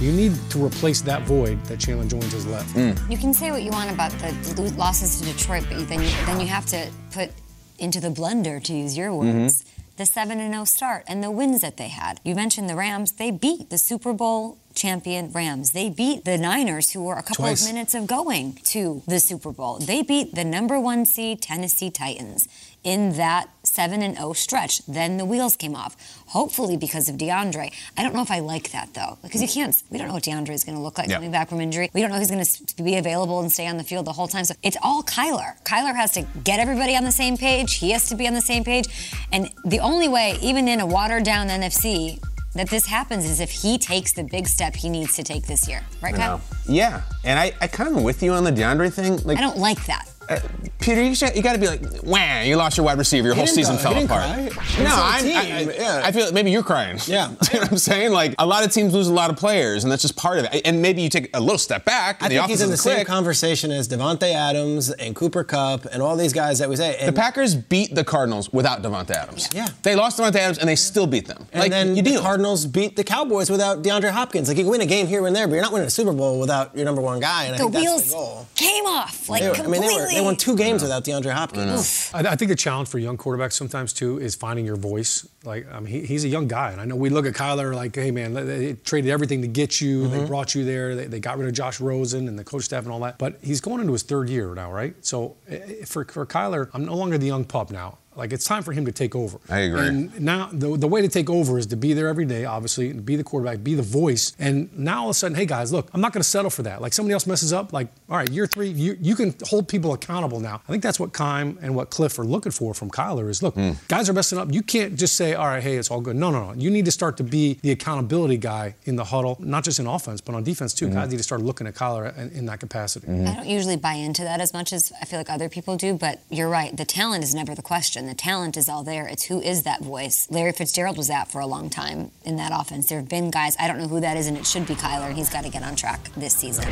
You 0.00 0.12
need 0.12 0.36
to 0.50 0.64
replace 0.64 1.00
that 1.02 1.22
void 1.22 1.62
that 1.64 1.80
Chandler 1.80 2.06
Jones 2.06 2.32
has 2.32 2.46
left. 2.46 2.70
Hmm. 2.70 2.92
You 3.10 3.18
can 3.18 3.34
say 3.34 3.50
what 3.50 3.62
you 3.62 3.72
want 3.72 3.90
about 3.90 4.12
the 4.12 4.72
losses 4.76 5.20
to 5.20 5.26
Detroit, 5.26 5.66
but 5.68 5.88
then 5.88 6.02
you, 6.02 6.08
then 6.24 6.40
you 6.40 6.46
have 6.46 6.66
to 6.66 6.88
put 7.10 7.30
into 7.78 8.00
the 8.00 8.08
blender, 8.08 8.62
to 8.62 8.72
use 8.72 8.96
your 8.96 9.14
words, 9.14 9.62
mm-hmm. 9.62 9.82
the 9.96 10.06
7 10.06 10.52
0 10.52 10.64
start 10.64 11.04
and 11.08 11.22
the 11.22 11.30
wins 11.30 11.62
that 11.62 11.76
they 11.76 11.88
had. 11.88 12.20
You 12.24 12.34
mentioned 12.34 12.68
the 12.68 12.76
Rams. 12.76 13.12
They 13.12 13.30
beat 13.30 13.70
the 13.70 13.78
Super 13.78 14.12
Bowl 14.12 14.58
champion 14.78 15.30
Rams. 15.32 15.72
They 15.72 15.90
beat 15.90 16.24
the 16.24 16.38
Niners, 16.38 16.92
who 16.92 17.02
were 17.04 17.14
a 17.16 17.22
couple 17.22 17.44
Twice. 17.44 17.66
of 17.66 17.74
minutes 17.74 17.94
of 17.94 18.06
going 18.06 18.54
to 18.64 19.02
the 19.06 19.20
Super 19.20 19.52
Bowl. 19.52 19.78
They 19.78 20.02
beat 20.02 20.34
the 20.34 20.44
number 20.44 20.80
one 20.80 21.04
seed 21.04 21.42
Tennessee 21.42 21.90
Titans 21.90 22.48
in 22.84 23.16
that 23.16 23.48
7 23.64 24.00
and 24.02 24.16
0 24.16 24.32
stretch. 24.34 24.86
Then 24.86 25.16
the 25.18 25.24
wheels 25.26 25.56
came 25.56 25.74
off. 25.74 25.96
Hopefully 26.28 26.76
because 26.76 27.08
of 27.08 27.16
DeAndre. 27.16 27.72
I 27.96 28.02
don't 28.02 28.14
know 28.14 28.22
if 28.22 28.30
I 28.30 28.38
like 28.38 28.70
that 28.70 28.94
though, 28.94 29.18
because 29.22 29.42
you 29.42 29.48
can't. 29.48 29.74
We 29.90 29.98
don't 29.98 30.06
know 30.08 30.14
what 30.14 30.22
DeAndre 30.22 30.50
is 30.50 30.62
going 30.64 30.76
to 30.76 30.82
look 30.82 30.96
like 30.96 31.08
Yeah. 31.08 31.16
coming 31.16 31.32
back 31.32 31.48
from 31.48 31.60
injury. 31.60 31.90
We 31.92 32.00
don't 32.00 32.10
know 32.10 32.18
who's 32.18 32.30
going 32.30 32.44
to 32.44 32.82
be 32.82 32.96
available 32.96 33.40
and 33.40 33.50
stay 33.52 33.66
on 33.66 33.76
the 33.78 33.84
field 33.84 34.06
the 34.06 34.12
whole 34.12 34.28
time. 34.28 34.44
So 34.44 34.54
it's 34.62 34.76
all 34.82 35.02
Kyler. 35.02 35.60
Kyler 35.64 35.94
has 35.96 36.12
to 36.12 36.22
get 36.44 36.60
everybody 36.60 36.96
on 36.96 37.04
the 37.04 37.12
same 37.12 37.36
page. 37.36 37.74
He 37.74 37.90
has 37.90 38.08
to 38.10 38.14
be 38.14 38.26
on 38.28 38.34
the 38.34 38.40
same 38.40 38.62
page. 38.62 38.86
And 39.32 39.50
the 39.64 39.80
only 39.80 40.08
way, 40.08 40.38
even 40.40 40.68
in 40.68 40.78
a 40.80 40.86
watered 40.86 41.24
down 41.24 41.48
NFC, 41.48 42.22
that 42.54 42.70
this 42.70 42.86
happens 42.86 43.24
is 43.24 43.40
if 43.40 43.50
he 43.50 43.78
takes 43.78 44.12
the 44.12 44.24
big 44.24 44.46
step 44.46 44.74
he 44.74 44.88
needs 44.88 45.14
to 45.16 45.22
take 45.22 45.46
this 45.46 45.68
year. 45.68 45.82
Right, 46.02 46.14
Kyle? 46.14 46.40
Yeah, 46.66 47.02
and 47.24 47.38
I, 47.38 47.52
I 47.60 47.66
kind 47.66 47.90
of 47.90 47.96
am 47.96 48.02
with 48.02 48.22
you 48.22 48.32
on 48.32 48.44
the 48.44 48.52
DeAndre 48.52 48.92
thing. 48.92 49.18
Like, 49.18 49.38
I 49.38 49.40
don't 49.40 49.58
like 49.58 49.84
that. 49.86 50.08
Uh, 50.28 50.38
Peter, 50.80 51.02
you, 51.02 51.14
you 51.34 51.42
got 51.42 51.54
to 51.54 51.58
be 51.58 51.66
like, 51.66 51.80
wham, 52.02 52.46
you 52.46 52.56
lost 52.56 52.76
your 52.76 52.86
wide 52.86 52.98
receiver, 52.98 53.26
your 53.28 53.34
He 53.34 53.40
whole 53.40 53.46
season 53.46 53.76
cry. 53.76 53.82
fell 53.82 53.94
He 53.94 53.98
didn't 54.00 54.10
apart. 54.10 54.52
cry. 54.52 54.84
No, 54.84 54.90
I'm. 54.94 55.24
I, 55.24 55.28
I, 55.28 55.60
Yeah. 55.74 56.00
I 56.04 56.12
feel 56.12 56.24
like 56.26 56.34
maybe 56.34 56.50
you're 56.50 56.62
crying. 56.62 56.98
Yeah. 57.06 57.30
you 57.52 57.54
know 57.54 57.60
what 57.62 57.72
I'm 57.72 57.78
saying? 57.78 58.12
Like, 58.12 58.34
a 58.38 58.46
lot 58.46 58.64
of 58.64 58.72
teams 58.72 58.94
lose 58.94 59.08
a 59.08 59.12
lot 59.12 59.30
of 59.30 59.36
players, 59.36 59.82
and 59.84 59.90
that's 59.92 60.02
just 60.02 60.16
part 60.16 60.38
of 60.38 60.44
it. 60.52 60.62
And 60.64 60.80
maybe 60.80 61.02
you 61.02 61.08
take 61.08 61.30
a 61.36 61.40
little 61.40 61.58
step 61.58 61.84
back, 61.84 62.22
I 62.22 62.28
the 62.28 62.36
think 62.36 62.48
he's 62.50 62.60
in 62.62 62.68
the 62.68 62.74
is 62.74 62.82
same 62.82 63.04
conversation 63.06 63.70
as 63.70 63.88
Davante 63.88 64.32
Adams 64.32 64.90
and 64.90 65.16
Cooper 65.16 65.44
Kupp 65.44 65.84
and 65.86 66.00
all 66.02 66.16
these 66.16 66.32
guys 66.32 66.58
that 66.60 66.68
we 66.68 66.76
say. 66.76 67.04
The 67.04 67.12
Packers 67.12 67.54
beat 67.54 67.94
the 67.94 68.04
Cardinals 68.04 68.52
without 68.52 68.82
Davante 68.82 69.10
Adams. 69.10 69.48
Yeah. 69.52 69.68
They 69.82 69.96
lost 69.96 70.18
Davante 70.18 70.36
Adams, 70.36 70.58
and 70.58 70.68
they 70.68 70.76
still 70.76 71.06
beat 71.06 71.26
them. 71.26 71.46
and 71.52 71.60
like, 71.62 71.70
then 71.70 71.96
you 71.96 72.02
the 72.02 72.10
deal. 72.10 72.20
Cardinals 72.22 72.66
beat 72.66 72.94
the 72.96 73.04
Cowboys 73.04 73.50
without 73.50 73.82
DeAndre 73.82 74.10
Hopkins. 74.10 74.48
Like 74.48 74.56
you 74.58 74.64
can 74.64 74.70
win 74.70 74.80
a 74.80 74.86
game 74.86 75.06
here 75.06 75.26
and 75.26 75.34
there, 75.34 75.46
but 75.48 75.54
you're 75.54 75.62
not 75.62 75.72
winning 75.72 75.88
a 75.88 75.90
Super 75.90 76.12
Bowl 76.12 76.38
without 76.38 76.76
your 76.76 76.84
number 76.84 77.00
one 77.02 77.18
guy. 77.20 77.44
And 77.44 77.54
I 77.54 77.58
The 77.58 77.64
think 77.64 77.72
that's 77.74 77.84
wheels 77.84 78.06
the 78.08 78.12
goal. 78.14 78.46
came 78.54 78.84
off 78.86 79.28
like 79.28 79.42
They 79.42 79.48
were- 79.48 79.54
I 79.54 79.58
completely. 79.58 79.86
mean, 79.88 80.17
they, 80.18 80.24
won 80.24 80.36
two 80.36 80.56
games 80.56 80.82
without 80.82 81.04
DeAndre 81.04 81.32
Hopkins. 81.32 82.10
I, 82.14 82.20
I 82.20 82.36
think 82.36 82.50
the 82.50 82.56
challenge 82.56 82.88
for 82.88 82.98
young 82.98 83.16
quarterbacks 83.16 83.52
sometimes 83.52 83.92
too 83.92 84.18
is 84.18 84.34
finding 84.34 84.64
your 84.64 84.76
voice. 84.76 85.26
Like, 85.44 85.66
I 85.72 85.80
mean, 85.80 85.92
he, 85.92 86.06
he's 86.06 86.24
a 86.24 86.28
young 86.28 86.48
guy, 86.48 86.72
and 86.72 86.80
I 86.80 86.84
know 86.84 86.96
we 86.96 87.10
look 87.10 87.26
at 87.26 87.34
Kyler 87.34 87.74
like, 87.74 87.94
hey 87.94 88.10
man, 88.10 88.34
they, 88.34 88.44
they 88.44 88.72
traded 88.74 89.10
everything 89.10 89.42
to 89.42 89.48
get 89.48 89.80
you. 89.80 90.08
They 90.08 90.24
brought 90.24 90.54
you 90.54 90.64
there. 90.64 90.94
They, 90.94 91.06
they 91.06 91.20
got 91.20 91.38
rid 91.38 91.48
of 91.48 91.54
Josh 91.54 91.80
Rosen 91.80 92.28
and 92.28 92.38
the 92.38 92.44
coach 92.44 92.64
staff 92.64 92.84
and 92.84 92.92
all 92.92 93.00
that. 93.00 93.18
But 93.18 93.38
he's 93.42 93.60
going 93.60 93.80
into 93.80 93.92
his 93.92 94.02
third 94.02 94.28
year 94.28 94.54
now, 94.54 94.72
right? 94.72 94.94
So 95.04 95.36
eh, 95.48 95.84
for 95.84 96.04
for 96.04 96.26
Kyler, 96.26 96.70
I'm 96.74 96.84
no 96.84 96.94
longer 96.94 97.18
the 97.18 97.26
young 97.26 97.44
pup 97.44 97.70
now. 97.70 97.98
Like 98.18 98.32
it's 98.32 98.44
time 98.44 98.64
for 98.64 98.72
him 98.72 98.84
to 98.84 98.92
take 98.92 99.14
over. 99.14 99.38
I 99.48 99.60
agree. 99.60 99.86
And 99.86 100.20
now 100.20 100.48
the, 100.52 100.76
the 100.76 100.88
way 100.88 101.00
to 101.02 101.08
take 101.08 101.30
over 101.30 101.56
is 101.56 101.66
to 101.66 101.76
be 101.76 101.92
there 101.94 102.08
every 102.08 102.24
day, 102.24 102.44
obviously, 102.44 102.90
and 102.90 103.06
be 103.06 103.14
the 103.14 103.22
quarterback, 103.22 103.62
be 103.62 103.74
the 103.74 103.82
voice. 103.82 104.34
And 104.38 104.76
now 104.76 105.02
all 105.02 105.06
of 105.06 105.10
a 105.10 105.14
sudden, 105.14 105.36
hey 105.36 105.46
guys, 105.46 105.72
look, 105.72 105.88
I'm 105.94 106.00
not 106.00 106.12
going 106.12 106.22
to 106.22 106.28
settle 106.28 106.50
for 106.50 106.64
that. 106.64 106.82
Like 106.82 106.92
somebody 106.92 107.12
else 107.12 107.26
messes 107.26 107.52
up, 107.52 107.72
like 107.72 107.88
all 108.08 108.16
right, 108.16 108.28
year 108.30 108.46
three, 108.46 108.68
you, 108.68 108.96
you 109.00 109.14
can 109.14 109.34
hold 109.44 109.68
people 109.68 109.92
accountable 109.92 110.40
now. 110.40 110.60
I 110.68 110.72
think 110.72 110.82
that's 110.82 110.98
what 110.98 111.12
Keim 111.12 111.58
and 111.62 111.76
what 111.76 111.90
Cliff 111.90 112.18
are 112.18 112.24
looking 112.24 112.50
for 112.50 112.74
from 112.74 112.90
Kyler 112.90 113.28
is 113.28 113.42
look, 113.42 113.54
hmm. 113.54 113.72
guys 113.86 114.10
are 114.10 114.12
messing 114.12 114.38
up. 114.38 114.52
You 114.52 114.62
can't 114.62 114.96
just 114.96 115.14
say, 115.14 115.34
all 115.34 115.46
right, 115.46 115.62
hey, 115.62 115.76
it's 115.76 115.90
all 115.90 116.00
good. 116.00 116.16
No, 116.16 116.30
no, 116.30 116.52
no. 116.52 116.60
You 116.60 116.70
need 116.70 116.86
to 116.86 116.92
start 116.92 117.16
to 117.18 117.24
be 117.24 117.54
the 117.62 117.70
accountability 117.70 118.36
guy 118.36 118.74
in 118.84 118.96
the 118.96 119.04
huddle, 119.04 119.36
not 119.38 119.62
just 119.62 119.78
in 119.78 119.86
offense, 119.86 120.20
but 120.20 120.34
on 120.34 120.42
defense 120.42 120.74
too. 120.74 120.88
Hmm. 120.88 120.94
Guys 120.94 121.10
need 121.10 121.18
to 121.18 121.22
start 121.22 121.40
looking 121.40 121.68
at 121.68 121.74
Kyler 121.74 122.16
in, 122.18 122.30
in 122.30 122.46
that 122.46 122.58
capacity. 122.58 123.06
Hmm. 123.06 123.28
I 123.28 123.36
don't 123.36 123.46
usually 123.46 123.76
buy 123.76 123.92
into 123.92 124.24
that 124.24 124.40
as 124.40 124.52
much 124.52 124.72
as 124.72 124.92
I 125.00 125.04
feel 125.04 125.20
like 125.20 125.30
other 125.30 125.48
people 125.48 125.76
do, 125.76 125.94
but 125.94 126.20
you're 126.30 126.48
right. 126.48 126.76
The 126.76 126.84
talent 126.84 127.22
is 127.22 127.34
never 127.34 127.54
the 127.54 127.62
question. 127.62 128.07
The 128.08 128.14
talent 128.14 128.56
is 128.56 128.70
all 128.70 128.84
there. 128.84 129.06
It's 129.06 129.24
who 129.24 129.38
is 129.38 129.64
that 129.64 129.82
voice. 129.82 130.28
Larry 130.30 130.52
Fitzgerald 130.52 130.96
was 130.96 131.08
that 131.08 131.30
for 131.30 131.42
a 131.42 131.46
long 131.46 131.68
time 131.68 132.10
in 132.24 132.36
that 132.36 132.52
offense. 132.58 132.88
There 132.88 132.98
have 132.98 133.08
been 133.10 133.30
guys, 133.30 133.54
I 133.60 133.68
don't 133.68 133.76
know 133.76 133.86
who 133.86 134.00
that 134.00 134.16
is, 134.16 134.28
and 134.28 134.38
it 134.38 134.46
should 134.46 134.66
be 134.66 134.74
Kyler, 134.74 135.08
and 135.08 135.14
he's 135.14 135.28
got 135.28 135.44
to 135.44 135.50
get 135.50 135.62
on 135.62 135.76
track 135.76 136.00
this 136.16 136.32
season. 136.32 136.64